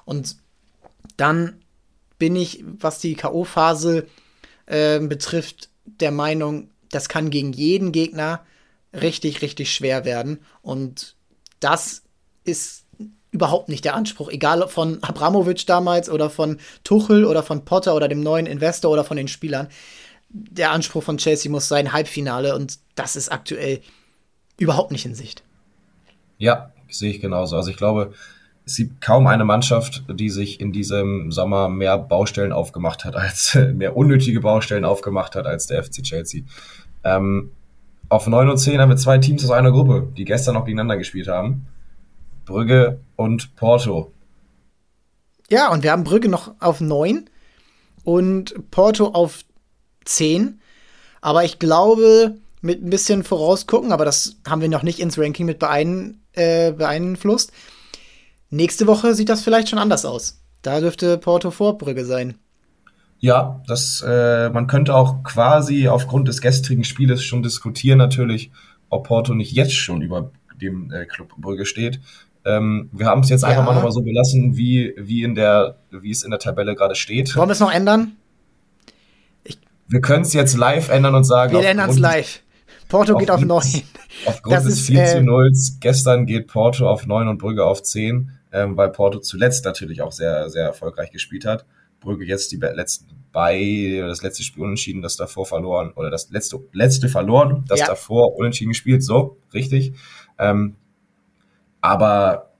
Und 0.06 0.36
dann 1.18 1.60
bin 2.18 2.34
ich, 2.34 2.64
was 2.64 2.98
die 2.98 3.14
K.O.-Phase 3.14 4.06
äh, 4.64 5.00
betrifft, 5.00 5.68
der 5.84 6.12
Meinung, 6.12 6.70
das 6.90 7.08
kann 7.08 7.30
gegen 7.30 7.52
jeden 7.52 7.92
Gegner 7.92 8.44
richtig, 8.92 9.42
richtig 9.42 9.72
schwer 9.72 10.04
werden. 10.04 10.40
Und 10.62 11.16
das 11.60 12.02
ist 12.44 12.84
überhaupt 13.30 13.68
nicht 13.68 13.84
der 13.84 13.94
Anspruch, 13.94 14.30
egal 14.30 14.66
von 14.68 15.02
Abramovic 15.02 15.66
damals 15.66 16.08
oder 16.08 16.30
von 16.30 16.58
Tuchel 16.84 17.24
oder 17.24 17.42
von 17.42 17.64
Potter 17.64 17.94
oder 17.94 18.08
dem 18.08 18.20
neuen 18.20 18.46
Investor 18.46 18.90
oder 18.90 19.04
von 19.04 19.16
den 19.16 19.28
Spielern 19.28 19.68
der 20.28 20.72
Anspruch 20.72 21.02
von 21.02 21.18
Chelsea 21.18 21.50
muss 21.50 21.68
sein 21.68 21.92
Halbfinale 21.92 22.54
und 22.54 22.78
das 22.94 23.16
ist 23.16 23.30
aktuell 23.30 23.80
überhaupt 24.58 24.92
nicht 24.92 25.06
in 25.06 25.14
Sicht. 25.14 25.42
Ja, 26.38 26.72
sehe 26.88 27.10
ich 27.10 27.20
genauso. 27.20 27.56
Also 27.56 27.70
ich 27.70 27.76
glaube, 27.76 28.12
es 28.68 28.76
gibt 28.76 29.00
kaum 29.00 29.26
eine 29.26 29.44
Mannschaft, 29.44 30.04
die 30.08 30.28
sich 30.28 30.60
in 30.60 30.72
diesem 30.72 31.32
Sommer 31.32 31.70
mehr 31.70 31.96
Baustellen 31.96 32.52
aufgemacht 32.52 33.04
hat, 33.04 33.16
als 33.16 33.58
mehr 33.74 33.96
unnötige 33.96 34.40
Baustellen 34.40 34.84
aufgemacht 34.84 35.34
hat 35.34 35.46
als 35.46 35.66
der 35.66 35.82
FC 35.82 36.02
Chelsea. 36.02 36.42
Ähm, 37.02 37.50
auf 38.10 38.26
9 38.26 38.48
und 38.48 38.58
10 38.58 38.80
haben 38.80 38.90
wir 38.90 38.96
zwei 38.96 39.18
Teams 39.18 39.44
aus 39.44 39.50
einer 39.50 39.72
Gruppe, 39.72 40.08
die 40.16 40.24
gestern 40.24 40.54
noch 40.54 40.64
gegeneinander 40.64 40.98
gespielt 40.98 41.28
haben. 41.28 41.66
Brügge 42.44 43.00
und 43.16 43.56
Porto. 43.56 44.12
Ja, 45.50 45.72
und 45.72 45.82
wir 45.82 45.92
haben 45.92 46.04
Brügge 46.04 46.28
noch 46.28 46.54
auf 46.60 46.80
9 46.80 47.28
und 48.04 48.70
Porto 48.70 49.08
auf 49.08 49.44
10. 50.04 50.60
Aber 51.22 51.44
ich 51.44 51.58
glaube, 51.58 52.36
mit 52.60 52.82
ein 52.82 52.90
bisschen 52.90 53.24
vorausgucken, 53.24 53.92
aber 53.92 54.04
das 54.04 54.36
haben 54.46 54.60
wir 54.60 54.68
noch 54.68 54.82
nicht 54.82 55.00
ins 55.00 55.18
Ranking 55.18 55.46
mit 55.46 55.58
beein, 55.58 56.20
äh, 56.32 56.72
beeinflusst. 56.72 57.52
Nächste 58.50 58.86
Woche 58.86 59.14
sieht 59.14 59.28
das 59.28 59.42
vielleicht 59.42 59.68
schon 59.68 59.78
anders 59.78 60.04
aus. 60.04 60.42
Da 60.62 60.80
dürfte 60.80 61.18
Porto 61.18 61.50
Vorbrügge 61.50 62.04
sein. 62.04 62.36
Ja, 63.20 63.62
das, 63.66 64.04
äh, 64.06 64.48
man 64.50 64.66
könnte 64.66 64.94
auch 64.94 65.22
quasi 65.24 65.88
aufgrund 65.88 66.28
des 66.28 66.40
gestrigen 66.40 66.84
Spieles 66.84 67.22
schon 67.22 67.42
diskutieren, 67.42 67.98
natürlich, 67.98 68.50
ob 68.90 69.08
Porto 69.08 69.34
nicht 69.34 69.52
jetzt 69.52 69.74
schon 69.74 70.02
über 70.02 70.30
dem 70.60 70.92
äh, 70.92 71.04
Club 71.04 71.34
Brügge 71.36 71.66
steht. 71.66 72.00
Ähm, 72.44 72.88
wir 72.92 73.06
haben 73.06 73.22
es 73.22 73.28
jetzt 73.28 73.44
einfach 73.44 73.62
ja. 73.62 73.66
mal 73.66 73.74
nochmal 73.74 73.92
so 73.92 74.02
belassen, 74.02 74.56
wie, 74.56 74.94
wie, 74.96 75.24
in 75.24 75.34
der, 75.34 75.76
wie 75.90 76.10
es 76.10 76.22
in 76.22 76.30
der 76.30 76.38
Tabelle 76.38 76.74
gerade 76.74 76.94
steht. 76.94 77.34
Wollen 77.36 77.48
wir 77.48 77.52
es 77.52 77.60
noch 77.60 77.72
ändern? 77.72 78.12
Ich 79.44 79.58
wir 79.88 80.00
können 80.00 80.22
es 80.22 80.32
jetzt 80.32 80.56
live 80.56 80.88
ändern 80.88 81.14
und 81.14 81.24
sagen. 81.24 81.52
Wir 81.52 81.68
ändern 81.68 81.90
es 81.90 81.98
live. 81.98 82.40
Porto 82.88 83.16
geht 83.16 83.30
auf 83.30 83.40
9. 83.40 83.82
Aufgrund 84.26 84.56
das 84.56 84.64
des 84.64 84.74
ist, 84.74 84.86
4 84.86 85.06
zu 85.06 85.22
0 85.22 85.48
äh, 85.48 85.50
gestern 85.80 86.26
geht 86.26 86.46
Porto 86.46 86.88
auf 86.88 87.06
9 87.06 87.28
und 87.28 87.38
Brügge 87.38 87.64
auf 87.64 87.82
10, 87.82 88.30
ähm, 88.52 88.76
weil 88.76 88.90
Porto 88.90 89.18
zuletzt 89.18 89.64
natürlich 89.64 90.02
auch 90.02 90.12
sehr, 90.12 90.48
sehr 90.50 90.64
erfolgreich 90.64 91.10
gespielt 91.10 91.44
hat. 91.44 91.66
Brügge 92.00 92.24
jetzt 92.24 92.52
die 92.52 92.56
letzten 92.56 93.18
bei 93.32 94.02
das 94.06 94.22
letzte 94.22 94.42
Spiel 94.42 94.64
unentschieden, 94.64 95.02
das 95.02 95.16
davor 95.16 95.46
verloren 95.46 95.92
oder 95.92 96.10
das 96.10 96.30
letzte 96.30 96.58
letzte 96.72 97.08
verloren, 97.08 97.64
das 97.68 97.80
ja. 97.80 97.86
davor 97.86 98.36
unentschieden 98.36 98.70
gespielt, 98.70 99.02
so 99.04 99.38
richtig. 99.52 99.94
Ähm, 100.38 100.76
aber 101.80 102.52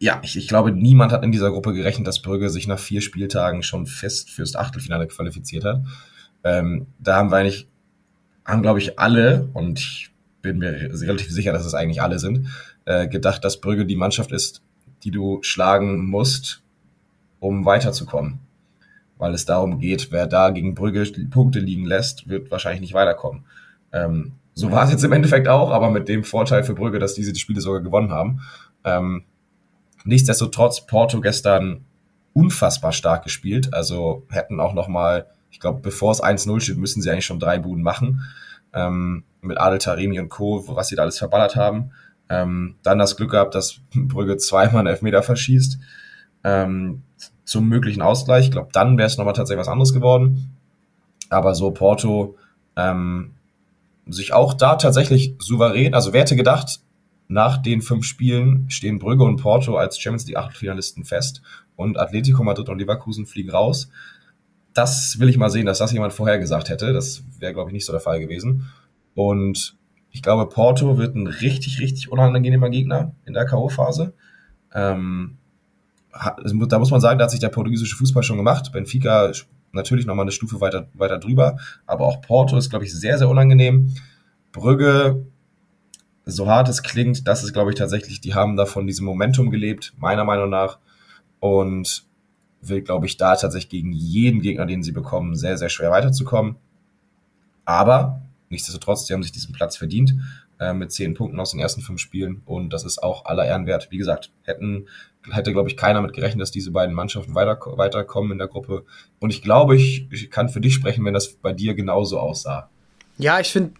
ja, 0.00 0.20
ich, 0.22 0.36
ich 0.36 0.48
glaube, 0.48 0.72
niemand 0.72 1.12
hat 1.12 1.24
in 1.24 1.32
dieser 1.32 1.50
Gruppe 1.50 1.72
gerechnet, 1.72 2.06
dass 2.06 2.22
Brügge 2.22 2.50
sich 2.50 2.66
nach 2.66 2.78
vier 2.78 3.00
Spieltagen 3.00 3.62
schon 3.62 3.86
fest 3.86 4.30
fürs 4.30 4.54
Achtelfinale 4.54 5.06
qualifiziert 5.08 5.64
hat. 5.64 5.82
Ähm, 6.44 6.86
da 6.98 7.16
haben 7.16 7.30
wir 7.30 7.36
eigentlich, 7.36 7.68
haben 8.44 8.62
glaube 8.62 8.78
ich 8.78 8.98
alle, 8.98 9.48
und 9.54 9.78
ich 9.78 10.10
bin 10.40 10.58
mir 10.58 10.72
relativ 10.72 11.30
sicher, 11.30 11.52
dass 11.52 11.66
es 11.66 11.74
eigentlich 11.74 12.00
alle 12.00 12.18
sind, 12.18 12.48
äh, 12.88 13.06
gedacht, 13.06 13.44
dass 13.44 13.60
Brügge 13.60 13.84
die 13.84 13.96
Mannschaft 13.96 14.32
ist, 14.32 14.62
die 15.04 15.10
du 15.10 15.40
schlagen 15.42 16.06
musst, 16.06 16.62
um 17.38 17.66
weiterzukommen. 17.66 18.38
Weil 19.18 19.34
es 19.34 19.44
darum 19.44 19.78
geht, 19.78 20.10
wer 20.10 20.26
da 20.26 20.48
gegen 20.48 20.74
Brügge 20.74 21.04
Punkte 21.30 21.58
liegen 21.58 21.84
lässt, 21.84 22.30
wird 22.30 22.50
wahrscheinlich 22.50 22.80
nicht 22.80 22.94
weiterkommen. 22.94 23.44
Ähm, 23.92 24.32
so 24.54 24.72
war 24.72 24.84
es 24.84 24.90
jetzt 24.90 25.04
im 25.04 25.12
Endeffekt 25.12 25.48
auch, 25.48 25.70
aber 25.70 25.90
mit 25.90 26.08
dem 26.08 26.24
Vorteil 26.24 26.64
für 26.64 26.72
Brügge, 26.72 26.98
dass 26.98 27.12
diese 27.12 27.34
die 27.34 27.40
Spiele 27.40 27.60
sogar 27.60 27.82
gewonnen 27.82 28.10
haben. 28.10 28.40
Ähm, 28.84 29.24
nichtsdestotrotz, 30.04 30.86
Porto 30.86 31.20
gestern 31.20 31.84
unfassbar 32.32 32.92
stark 32.92 33.22
gespielt. 33.22 33.74
Also 33.74 34.24
hätten 34.30 34.60
auch 34.60 34.72
noch 34.72 34.88
mal, 34.88 35.26
ich 35.50 35.60
glaube, 35.60 35.80
bevor 35.82 36.12
es 36.12 36.22
1-0 36.22 36.60
steht, 36.60 36.78
müssen 36.78 37.02
sie 37.02 37.10
eigentlich 37.10 37.26
schon 37.26 37.38
drei 37.38 37.58
Buden 37.58 37.82
machen. 37.82 38.22
Ähm, 38.72 39.24
mit 39.42 39.58
Adel 39.58 39.78
Taremi 39.78 40.18
und 40.20 40.30
Co., 40.30 40.64
was 40.68 40.88
sie 40.88 40.96
da 40.96 41.02
alles 41.02 41.18
verballert 41.18 41.54
haben. 41.54 41.90
Ähm, 42.30 42.76
dann 42.82 42.98
das 42.98 43.16
Glück 43.16 43.30
gehabt, 43.30 43.54
dass 43.54 43.80
Brügge 43.94 44.36
zweimal 44.36 44.80
einen 44.80 44.88
Elfmeter 44.88 45.22
verschießt 45.22 45.78
ähm, 46.44 47.02
zum 47.44 47.68
möglichen 47.68 48.02
Ausgleich. 48.02 48.46
Ich 48.46 48.50
glaube, 48.50 48.68
dann 48.72 48.98
wäre 48.98 49.06
es 49.06 49.16
nochmal 49.16 49.34
tatsächlich 49.34 49.60
was 49.60 49.72
anderes 49.72 49.94
geworden. 49.94 50.56
Aber 51.30 51.54
so 51.54 51.70
Porto 51.70 52.36
ähm, 52.76 53.32
sich 54.06 54.32
auch 54.32 54.54
da 54.54 54.76
tatsächlich 54.76 55.34
souverän, 55.38 55.94
also 55.94 56.12
wer 56.12 56.22
hätte 56.22 56.36
gedacht, 56.36 56.80
nach 57.28 57.58
den 57.58 57.82
fünf 57.82 58.06
Spielen 58.06 58.70
stehen 58.70 58.98
Brügge 58.98 59.24
und 59.24 59.40
Porto 59.40 59.76
als 59.76 59.98
Champions 59.98 60.26
League 60.26 60.38
Achtelfinalisten 60.38 61.04
fest 61.04 61.42
und 61.76 61.98
Atletico 61.98 62.42
Madrid 62.42 62.68
und 62.70 62.78
Leverkusen 62.78 63.26
fliegen 63.26 63.50
raus. 63.50 63.90
Das 64.72 65.18
will 65.18 65.28
ich 65.28 65.36
mal 65.36 65.50
sehen, 65.50 65.66
dass 65.66 65.78
das 65.78 65.92
jemand 65.92 66.12
vorher 66.12 66.38
gesagt 66.38 66.70
hätte. 66.70 66.92
Das 66.92 67.22
wäre, 67.38 67.52
glaube 67.52 67.70
ich, 67.70 67.74
nicht 67.74 67.84
so 67.84 67.92
der 67.92 68.00
Fall 68.00 68.20
gewesen. 68.20 68.70
Und 69.14 69.76
ich 70.10 70.22
glaube, 70.22 70.48
Porto 70.48 70.98
wird 70.98 71.14
ein 71.14 71.26
richtig, 71.26 71.80
richtig 71.80 72.10
unangenehmer 72.10 72.70
Gegner 72.70 73.12
in 73.24 73.34
der 73.34 73.46
K.O.-Phase. 73.46 74.12
Ähm, 74.74 75.38
da 76.12 76.78
muss 76.78 76.90
man 76.90 77.00
sagen, 77.00 77.18
da 77.18 77.24
hat 77.24 77.30
sich 77.30 77.40
der 77.40 77.50
portugiesische 77.50 77.96
Fußball 77.96 78.22
schon 78.22 78.36
gemacht. 78.36 78.72
Benfica 78.72 79.30
natürlich 79.72 80.06
nochmal 80.06 80.24
eine 80.24 80.32
Stufe 80.32 80.60
weiter, 80.60 80.88
weiter 80.94 81.18
drüber. 81.18 81.58
Aber 81.86 82.06
auch 82.06 82.20
Porto 82.20 82.56
ist, 82.56 82.70
glaube 82.70 82.84
ich, 82.84 82.94
sehr, 82.94 83.18
sehr 83.18 83.28
unangenehm. 83.28 83.94
Brügge, 84.52 85.26
so 86.24 86.48
hart 86.48 86.68
es 86.68 86.82
klingt, 86.82 87.26
das 87.28 87.44
ist, 87.44 87.52
glaube 87.52 87.70
ich, 87.70 87.76
tatsächlich, 87.76 88.20
die 88.20 88.34
haben 88.34 88.56
da 88.56 88.66
von 88.66 88.86
diesem 88.86 89.06
Momentum 89.06 89.50
gelebt, 89.50 89.94
meiner 89.98 90.24
Meinung 90.24 90.50
nach. 90.50 90.78
Und 91.40 92.04
will, 92.60 92.82
glaube 92.82 93.06
ich, 93.06 93.16
da 93.16 93.36
tatsächlich 93.36 93.70
gegen 93.70 93.92
jeden 93.92 94.40
Gegner, 94.40 94.66
den 94.66 94.82
sie 94.82 94.92
bekommen, 94.92 95.36
sehr, 95.36 95.56
sehr 95.56 95.68
schwer 95.68 95.90
weiterzukommen. 95.90 96.56
Aber 97.64 98.22
nichtsdestotrotz, 98.50 99.04
die 99.06 99.12
haben 99.12 99.22
sich 99.22 99.32
diesen 99.32 99.52
Platz 99.52 99.76
verdient 99.76 100.14
äh, 100.58 100.72
mit 100.72 100.92
zehn 100.92 101.14
Punkten 101.14 101.38
aus 101.40 101.52
den 101.52 101.60
ersten 101.60 101.82
fünf 101.82 102.00
Spielen 102.00 102.42
und 102.44 102.72
das 102.72 102.84
ist 102.84 103.02
auch 103.02 103.24
aller 103.24 103.46
Ehren 103.46 103.66
wert. 103.66 103.88
Wie 103.90 103.98
gesagt, 103.98 104.30
hätten 104.44 104.86
hätte, 105.30 105.52
glaube 105.52 105.68
ich, 105.68 105.76
keiner 105.76 106.00
mit 106.00 106.12
gerechnet, 106.12 106.40
dass 106.40 106.50
diese 106.50 106.70
beiden 106.70 106.94
Mannschaften 106.94 107.34
weiter, 107.34 107.58
weiterkommen 107.76 108.32
in 108.32 108.38
der 108.38 108.48
Gruppe. 108.48 108.84
Und 109.18 109.30
ich 109.30 109.42
glaube, 109.42 109.76
ich, 109.76 110.06
ich 110.10 110.30
kann 110.30 110.48
für 110.48 110.60
dich 110.60 110.74
sprechen, 110.74 111.04
wenn 111.04 111.14
das 111.14 111.34
bei 111.34 111.52
dir 111.52 111.74
genauso 111.74 112.18
aussah. 112.18 112.70
Ja, 113.18 113.40
ich 113.40 113.48
finde, 113.48 113.72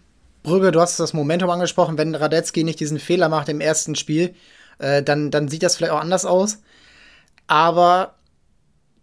Brügge, 0.43 0.71
du 0.71 0.81
hast 0.81 0.99
das 0.99 1.13
Momentum 1.13 1.49
angesprochen, 1.49 1.97
wenn 1.97 2.15
Radetzky 2.15 2.63
nicht 2.63 2.79
diesen 2.79 2.99
Fehler 2.99 3.29
macht 3.29 3.49
im 3.49 3.61
ersten 3.61 3.95
Spiel, 3.95 4.35
äh, 4.79 5.03
dann, 5.03 5.31
dann 5.31 5.47
sieht 5.47 5.63
das 5.63 5.75
vielleicht 5.75 5.93
auch 5.93 6.01
anders 6.01 6.25
aus. 6.25 6.61
Aber 7.47 8.15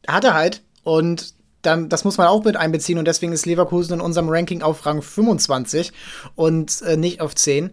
hat 0.07 0.25
er 0.25 0.35
halt. 0.35 0.63
Und 0.83 1.35
dann, 1.67 1.89
das 1.89 2.05
muss 2.05 2.19
man 2.19 2.29
auch 2.29 2.45
mit 2.45 2.57
einbeziehen. 2.57 2.99
Und 2.99 3.07
deswegen 3.07 3.33
ist 3.33 3.47
Leverkusen 3.47 3.95
in 3.95 4.01
unserem 4.01 4.29
Ranking 4.29 4.63
auf 4.63 4.87
Rang 4.87 5.03
25 5.03 5.93
und 6.35 6.83
äh, 6.83 6.97
nicht 6.97 7.21
auf 7.21 7.35
10. 7.35 7.71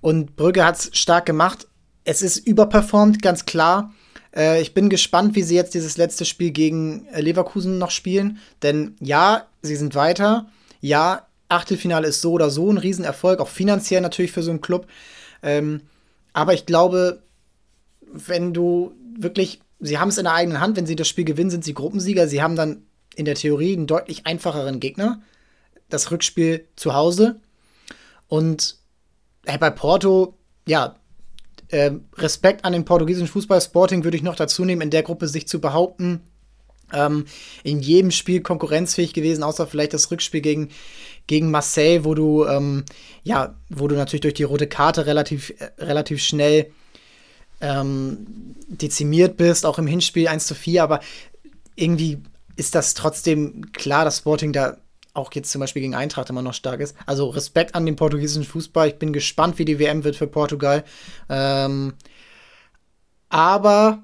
Und 0.00 0.36
Brügge 0.36 0.64
hat 0.64 0.78
es 0.78 0.90
stark 0.92 1.26
gemacht. 1.26 1.66
Es 2.04 2.22
ist 2.22 2.38
überperformt, 2.38 3.22
ganz 3.22 3.44
klar. 3.44 3.92
Äh, 4.34 4.60
ich 4.62 4.74
bin 4.74 4.88
gespannt, 4.88 5.34
wie 5.34 5.42
sie 5.42 5.54
jetzt 5.54 5.74
dieses 5.74 5.96
letzte 5.96 6.24
Spiel 6.24 6.50
gegen 6.50 7.06
äh, 7.06 7.20
Leverkusen 7.20 7.78
noch 7.78 7.90
spielen. 7.90 8.38
Denn 8.62 8.96
ja, 9.00 9.46
sie 9.62 9.76
sind 9.76 9.94
weiter. 9.94 10.48
Ja, 10.80 11.26
Achtelfinale 11.48 12.08
ist 12.08 12.20
so 12.22 12.32
oder 12.32 12.50
so 12.50 12.70
ein 12.70 12.78
Riesenerfolg, 12.78 13.40
auch 13.40 13.48
finanziell 13.48 14.00
natürlich 14.00 14.32
für 14.32 14.42
so 14.42 14.50
einen 14.50 14.60
Club. 14.60 14.86
Ähm, 15.42 15.82
aber 16.32 16.54
ich 16.54 16.66
glaube, 16.66 17.22
wenn 18.12 18.54
du 18.54 18.94
wirklich, 19.18 19.60
sie 19.80 19.98
haben 19.98 20.08
es 20.08 20.18
in 20.18 20.24
der 20.24 20.34
eigenen 20.34 20.60
Hand, 20.60 20.76
wenn 20.76 20.86
sie 20.86 20.96
das 20.96 21.08
Spiel 21.08 21.24
gewinnen, 21.24 21.50
sind 21.50 21.64
sie 21.64 21.74
Gruppensieger. 21.74 22.26
Sie 22.26 22.42
haben 22.42 22.56
dann 22.56 22.82
in 23.16 23.24
der 23.24 23.34
Theorie 23.34 23.74
einen 23.74 23.86
deutlich 23.86 24.26
einfacheren 24.26 24.80
Gegner. 24.80 25.22
Das 25.88 26.10
Rückspiel 26.10 26.66
zu 26.76 26.94
Hause. 26.94 27.40
Und 28.28 28.76
bei 29.44 29.70
Porto, 29.70 30.38
ja, 30.66 30.96
äh, 31.68 31.92
Respekt 32.16 32.64
an 32.64 32.72
den 32.72 32.84
portugiesischen 32.84 33.28
Fußball. 33.28 33.60
Sporting 33.60 34.04
würde 34.04 34.16
ich 34.16 34.22
noch 34.22 34.36
dazu 34.36 34.64
nehmen, 34.64 34.82
in 34.82 34.90
der 34.90 35.02
Gruppe 35.02 35.26
sich 35.26 35.48
zu 35.48 35.60
behaupten. 35.60 36.20
Ähm, 36.92 37.24
in 37.64 37.80
jedem 37.80 38.10
Spiel 38.10 38.42
konkurrenzfähig 38.42 39.14
gewesen, 39.14 39.42
außer 39.42 39.66
vielleicht 39.66 39.94
das 39.94 40.10
Rückspiel 40.10 40.42
gegen, 40.42 40.68
gegen 41.26 41.50
Marseille, 41.50 42.04
wo 42.04 42.14
du, 42.14 42.44
ähm, 42.44 42.84
ja, 43.22 43.58
wo 43.70 43.88
du 43.88 43.94
natürlich 43.94 44.20
durch 44.20 44.34
die 44.34 44.42
rote 44.42 44.66
Karte 44.66 45.06
relativ, 45.06 45.54
äh, 45.58 45.70
relativ 45.78 46.22
schnell 46.22 46.70
ähm, 47.62 48.26
dezimiert 48.68 49.38
bist, 49.38 49.64
auch 49.64 49.78
im 49.78 49.86
Hinspiel 49.86 50.28
1 50.28 50.46
zu 50.46 50.54
4, 50.54 50.82
aber 50.82 51.00
irgendwie 51.76 52.18
ist 52.56 52.74
das 52.74 52.94
trotzdem 52.94 53.72
klar, 53.72 54.04
dass 54.04 54.18
Sporting 54.18 54.52
da 54.52 54.78
auch 55.14 55.32
jetzt 55.34 55.50
zum 55.50 55.60
Beispiel 55.60 55.82
gegen 55.82 55.94
Eintracht 55.94 56.30
immer 56.30 56.42
noch 56.42 56.54
stark 56.54 56.80
ist. 56.80 56.96
Also 57.06 57.28
Respekt 57.28 57.74
an 57.74 57.84
den 57.84 57.96
portugiesischen 57.96 58.44
Fußball. 58.44 58.88
Ich 58.88 58.98
bin 58.98 59.12
gespannt, 59.12 59.58
wie 59.58 59.64
die 59.64 59.78
WM 59.78 60.04
wird 60.04 60.16
für 60.16 60.26
Portugal. 60.26 60.84
Ähm, 61.28 61.94
aber 63.28 64.02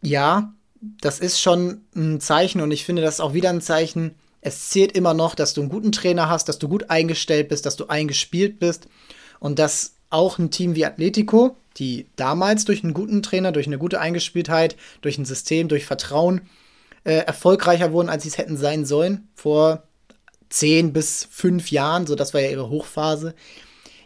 ja, 0.00 0.52
das 1.00 1.18
ist 1.18 1.40
schon 1.40 1.82
ein 1.96 2.20
Zeichen 2.20 2.60
und 2.60 2.70
ich 2.70 2.84
finde 2.84 3.02
das 3.02 3.20
auch 3.20 3.34
wieder 3.34 3.50
ein 3.50 3.60
Zeichen. 3.60 4.14
Es 4.40 4.68
zählt 4.68 4.92
immer 4.92 5.14
noch, 5.14 5.34
dass 5.34 5.54
du 5.54 5.62
einen 5.62 5.70
guten 5.70 5.92
Trainer 5.92 6.28
hast, 6.28 6.48
dass 6.48 6.58
du 6.58 6.68
gut 6.68 6.90
eingestellt 6.90 7.48
bist, 7.48 7.66
dass 7.66 7.76
du 7.76 7.86
eingespielt 7.86 8.58
bist 8.58 8.88
und 9.40 9.58
dass 9.58 9.94
auch 10.10 10.38
ein 10.38 10.50
Team 10.50 10.74
wie 10.74 10.84
Atletico, 10.84 11.56
die 11.78 12.06
damals 12.16 12.64
durch 12.64 12.84
einen 12.84 12.94
guten 12.94 13.22
Trainer, 13.22 13.50
durch 13.50 13.66
eine 13.66 13.78
gute 13.78 14.00
Eingespieltheit, 14.00 14.76
durch 15.00 15.18
ein 15.18 15.24
System, 15.24 15.68
durch 15.68 15.86
Vertrauen 15.86 16.42
äh, 17.04 17.18
erfolgreicher 17.18 17.92
wurden, 17.92 18.08
als 18.08 18.24
sie 18.24 18.30
es 18.30 18.38
hätten 18.38 18.56
sein 18.56 18.84
sollen. 18.84 19.28
Vor 19.34 19.84
zehn 20.48 20.92
bis 20.92 21.26
fünf 21.30 21.70
Jahren, 21.70 22.06
so 22.06 22.14
das 22.14 22.34
war 22.34 22.40
ja 22.40 22.50
ihre 22.50 22.68
Hochphase. 22.68 23.34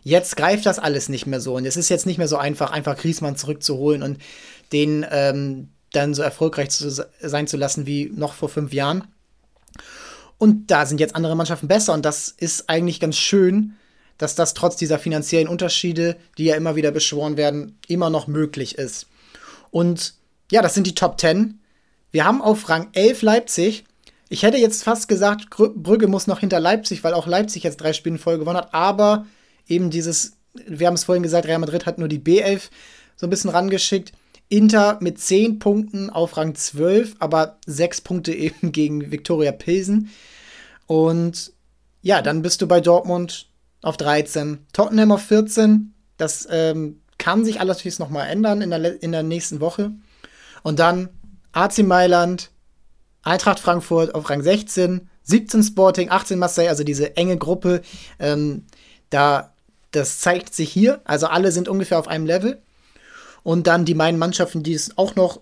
Jetzt 0.03 0.37
greift 0.37 0.67
das 0.67 0.79
alles 0.79 1.09
nicht 1.09 1.27
mehr 1.27 1.41
so. 1.41 1.57
Und 1.57 1.67
es 1.67 1.77
ist 1.77 1.89
jetzt 1.89 2.07
nicht 2.07 2.19
mehr 2.19 2.29
so 2.29 2.37
einfach, 2.37 2.71
einfach 2.71 2.97
Griesmann 2.97 3.37
zurückzuholen 3.37 4.03
und 4.03 4.19
den 4.73 5.05
ähm, 5.11 5.69
dann 5.93 6.15
so 6.15 6.23
erfolgreich 6.23 6.71
zu 6.71 6.91
sein 6.91 7.47
zu 7.47 7.57
lassen 7.57 7.87
wie 7.87 8.11
noch 8.15 8.35
vor 8.35 8.49
fünf 8.49 8.73
Jahren. 8.73 9.05
Und 10.39 10.71
da 10.71 10.87
sind 10.87 11.01
jetzt 11.01 11.17
andere 11.17 11.37
Mannschaften 11.37 11.69
besser. 11.69 11.93
Und 11.93 12.05
das 12.05 12.29
ist 12.29 12.69
eigentlich 12.69 13.01
ganz 13.01 13.17
schön, 13.17 13.75
dass 14.19 14.35
das 14.35 14.55
trotz 14.55 14.77
dieser 14.77 14.99
finanziellen 14.99 15.49
Unterschiede, 15.49 16.17
die 16.39 16.45
ja 16.45 16.57
immer 16.57 16.77
wieder 16.77 16.91
beschworen 16.91 17.37
werden, 17.37 17.79
immer 17.87 18.11
noch 18.11 18.27
möglich 18.27 18.79
ist. 18.79 19.07
Und 19.71 20.15
ja, 20.51 20.63
das 20.63 20.75
sind 20.75 20.87
die 20.87 20.95
Top 20.95 21.21
10. 21.21 21.58
Wir 22.11 22.25
haben 22.25 22.43
auf 22.43 22.69
Rang 22.69 22.89
11 22.93 23.23
Leipzig. 23.23 23.85
Ich 24.29 24.43
hätte 24.43 24.59
jetzt 24.59 24.83
fast 24.83 25.09
gesagt, 25.09 25.49
Brügge 25.51 26.07
muss 26.07 26.27
noch 26.27 26.41
hinter 26.41 26.61
Leipzig, 26.61 27.05
weil 27.05 27.15
auch 27.15 27.27
Leipzig 27.27 27.63
jetzt 27.63 27.79
drei 27.79 27.93
Spiele 27.93 28.19
Folge 28.19 28.41
gewonnen 28.41 28.59
hat. 28.59 28.75
Aber 28.75 29.27
eben 29.67 29.91
dieses, 29.91 30.37
wir 30.67 30.87
haben 30.87 30.95
es 30.95 31.05
vorhin 31.05 31.23
gesagt, 31.23 31.47
Real 31.47 31.59
Madrid 31.59 31.87
hat 31.87 31.99
nur 31.99 32.09
die 32.09 32.21
B11 32.21 32.69
so 33.17 33.27
ein 33.27 33.31
bisschen 33.31 33.51
rangeschickt. 33.51 34.13
Inter 34.51 34.99
mit 35.01 35.19
10 35.19 35.59
Punkten 35.59 36.09
auf 36.09 36.37
Rang 36.37 36.55
12, 36.55 37.17
aber 37.19 37.59
6 37.67 38.01
Punkte 38.03 38.33
eben 38.35 38.73
gegen 38.73 39.11
Viktoria 39.11 39.53
Pilsen. 39.53 40.11
Und 40.87 41.53
ja, 42.01 42.23
dann 42.23 42.43
bist 42.43 42.63
du 42.63 42.67
bei 42.67 42.81
Dortmund 42.81 43.49
auf 43.83 43.97
13, 43.97 44.67
Tottenham 44.73 45.13
auf 45.13 45.23
14. 45.23 45.93
Das 46.17 46.49
ähm, 46.51 47.01
kann 47.19 47.45
sich 47.45 47.61
allerdings 47.61 47.99
noch 47.99 48.09
mal 48.09 48.25
ändern 48.25 48.63
in 48.63 48.71
der, 48.71 49.03
in 49.03 49.13
der 49.13 49.23
nächsten 49.23 49.61
Woche. 49.61 49.93
Und 50.63 50.79
dann 50.79 51.11
AC 51.53 51.79
Mailand, 51.79 52.51
Eintracht 53.23 53.61
Frankfurt 53.61 54.15
auf 54.15 54.31
Rang 54.31 54.43
16, 54.43 55.09
17 55.23 55.63
Sporting, 55.63 56.11
18 56.11 56.39
Marseille, 56.39 56.69
also 56.69 56.85
diese 56.85 57.17
enge 57.17 57.37
Gruppe. 57.37 57.83
Ähm, 58.19 58.65
da, 59.11 59.53
das 59.91 60.21
zeigt 60.21 60.55
sich 60.55 60.73
hier. 60.73 61.01
Also 61.05 61.27
alle 61.27 61.53
sind 61.53 61.69
ungefähr 61.69 61.99
auf 61.99 62.09
einem 62.09 62.27
Level. 62.27 62.63
Und 63.43 63.67
dann 63.67 63.85
die 63.85 63.95
meinen 63.95 64.19
Mannschaften, 64.19 64.63
die 64.63 64.75
es 64.75 64.97
auch 64.97 65.15
noch 65.15 65.41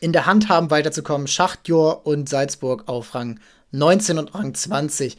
in 0.00 0.12
der 0.12 0.26
Hand 0.26 0.48
haben, 0.48 0.70
weiterzukommen. 0.70 1.26
Schachtjor 1.26 2.06
und 2.06 2.28
Salzburg 2.28 2.84
auf 2.86 3.14
Rang 3.14 3.40
19 3.72 4.18
und 4.18 4.34
Rang 4.34 4.54
20. 4.54 5.16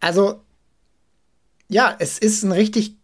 Also, 0.00 0.40
ja, 1.68 1.94
es 1.98 2.18
ist 2.18 2.42
ein 2.42 2.52
richtig, 2.52 2.96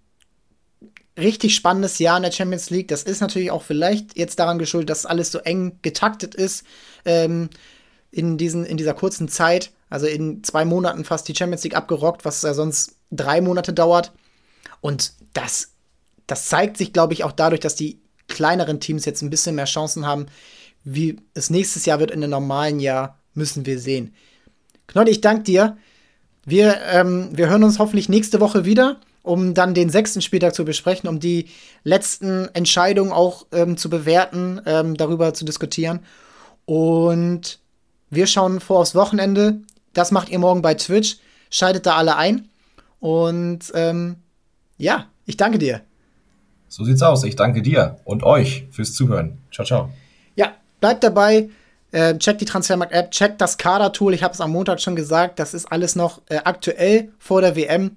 richtig 1.17 1.55
spannendes 1.55 1.99
Jahr 1.99 2.17
in 2.17 2.23
der 2.23 2.33
Champions 2.33 2.71
League. 2.71 2.89
Das 2.89 3.03
ist 3.03 3.21
natürlich 3.21 3.51
auch 3.51 3.63
vielleicht 3.63 4.17
jetzt 4.17 4.39
daran 4.39 4.59
geschuldet, 4.59 4.91
dass 4.91 5.07
alles 5.07 5.33
so 5.33 5.39
eng 5.39 5.79
getaktet 5.83 6.35
ist 6.35 6.65
ähm, 7.05 7.49
in, 8.11 8.39
diesen, 8.39 8.65
in 8.65 8.77
dieser 8.77 8.95
kurzen 8.95 9.29
Zeit. 9.29 9.71
Also 9.89 10.07
in 10.07 10.43
zwei 10.43 10.65
Monaten 10.65 11.05
fast 11.05 11.29
die 11.29 11.35
Champions 11.35 11.65
League 11.65 11.77
abgerockt, 11.77 12.25
was 12.25 12.43
ja 12.43 12.55
sonst 12.55 12.97
drei 13.11 13.41
Monate 13.41 13.73
dauert. 13.73 14.13
Und 14.81 15.13
das, 15.33 15.73
das 16.27 16.47
zeigt 16.49 16.77
sich, 16.77 16.93
glaube 16.93 17.15
ich, 17.15 17.25
auch 17.25 17.33
dadurch, 17.33 17.61
dass 17.61 17.77
die 17.77 18.01
kleineren 18.29 18.81
Teams 18.81 19.05
jetzt 19.05 19.23
ein 19.23 19.31
bisschen 19.31 19.55
mehr 19.55 19.67
Chancen 19.67 20.07
haben. 20.07 20.27
Wie 20.85 21.17
es 21.35 21.51
nächstes 21.51 21.87
Jahr 21.87 21.99
wird 21.99 22.11
in 22.11 22.23
einem 22.23 22.31
normalen 22.31 22.81
Jahr, 22.81 23.21
müssen 23.35 23.67
wir 23.67 23.79
sehen. 23.79 24.15
Knolli, 24.87 25.13
ich 25.13 25.21
danke 25.21 25.45
dir. 25.45 25.77
Wir, 26.45 26.81
ähm, 26.93 27.31
wir 27.33 27.49
hören 27.49 27.65
uns 27.65 27.79
hoffentlich 27.79 28.09
nächste 28.09 28.41
Woche 28.41 28.65
wieder, 28.65 29.01
um 29.27 29.55
dann 29.55 29.75
den 29.75 29.91
sechsten 29.91 30.23
Spieltag 30.23 30.55
zu 30.55 30.65
besprechen, 30.65 31.09
um 31.09 31.19
die 31.19 31.49
letzten 31.83 32.49
Entscheidungen 32.55 33.11
auch 33.11 33.47
ähm, 33.53 33.77
zu 33.77 33.91
bewerten, 33.91 34.61
ähm, 34.67 34.97
darüber 34.97 35.35
zu 35.35 35.45
diskutieren. 35.45 36.01
Und 36.65 37.59
wir 38.09 38.29
schauen 38.29 38.61
vor 38.61 38.79
aufs 38.79 38.95
Wochenende. 38.95 39.61
Das 39.95 40.13
macht 40.13 40.29
ihr 40.29 40.39
morgen 40.39 40.63
bei 40.63 40.75
Twitch. 40.75 41.17
Schaltet 41.51 41.87
da 41.87 41.97
alle 41.97 42.17
ein. 42.17 42.49
Und 43.01 43.73
ähm, 43.75 44.17
ja, 44.79 45.07
ich 45.27 45.37
danke 45.37 45.59
dir. 45.59 45.81
So 46.69 46.85
sieht's 46.85 47.03
aus. 47.03 47.25
Ich 47.25 47.35
danke 47.35 47.63
dir 47.63 47.97
und 48.05 48.23
euch 48.23 48.67
fürs 48.71 48.95
Zuhören. 48.95 49.39
Ciao, 49.53 49.67
ciao. 49.67 49.91
Ja, 50.37 50.53
bleibt 50.81 51.03
dabei. 51.03 51.51
Äh, 51.91 52.17
checkt 52.19 52.41
die 52.41 52.45
Transfermarkt-App, 52.45 53.11
checkt 53.11 53.41
das 53.41 53.59
Kader-Tool. 53.59 54.15
Ich 54.15 54.23
habe 54.23 54.35
es 54.35 54.41
am 54.41 54.53
Montag 54.53 54.81
schon 54.81 54.95
gesagt. 54.95 55.41
Das 55.41 55.53
ist 55.53 55.67
alles 55.67 55.97
noch 55.97 56.23
äh, 56.29 56.37
aktuell 56.45 57.13
vor 57.19 57.41
der 57.41 57.57
WM. 57.57 57.97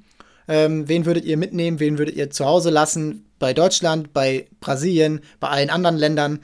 Ähm, 0.49 0.89
wen 0.89 1.05
würdet 1.05 1.25
ihr 1.25 1.37
mitnehmen? 1.37 1.79
Wen 1.79 1.99
würdet 1.99 2.15
ihr 2.15 2.31
zu 2.31 2.45
Hause 2.45 2.71
lassen? 2.71 3.27
Bei 3.37 3.53
Deutschland, 3.53 4.11
bei 4.13 4.47
Brasilien, 4.59 5.21
bei 5.39 5.47
allen 5.47 5.69
anderen 5.69 5.95
Ländern. 5.95 6.39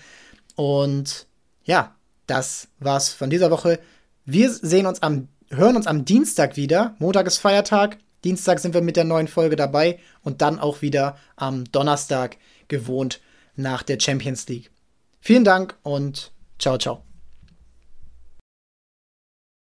Und 0.56 1.26
ja, 1.64 1.96
das 2.28 2.68
war's 2.80 3.10
von 3.10 3.32
dieser 3.32 3.50
Woche. 3.50 3.80
Wir 4.24 4.52
sehen 4.52 4.86
uns 4.86 5.02
am, 5.02 5.28
hören 5.50 5.76
uns 5.76 5.88
am 5.88 6.06
Dienstag 6.06 6.56
wieder. 6.56 6.96
Montag 7.00 7.26
ist 7.26 7.40
Feiertag. 7.40 7.98
Dienstag 8.24 8.60
sind 8.60 8.76
wir 8.76 8.82
mit 8.82 8.96
der 8.96 9.04
neuen 9.04 9.28
Folge 9.28 9.56
dabei 9.56 10.00
und 10.24 10.42
dann 10.42 10.60
auch 10.60 10.82
wieder 10.82 11.18
am 11.36 11.66
Donnerstag 11.72 12.38
gewohnt 12.68 13.22
nach 13.56 13.84
der 13.84 14.00
Champions 14.00 14.48
League. 14.48 14.72
Vielen 15.20 15.44
Dank 15.44 15.76
und 15.82 16.32
ciao, 16.60 16.78
ciao. 16.78 17.15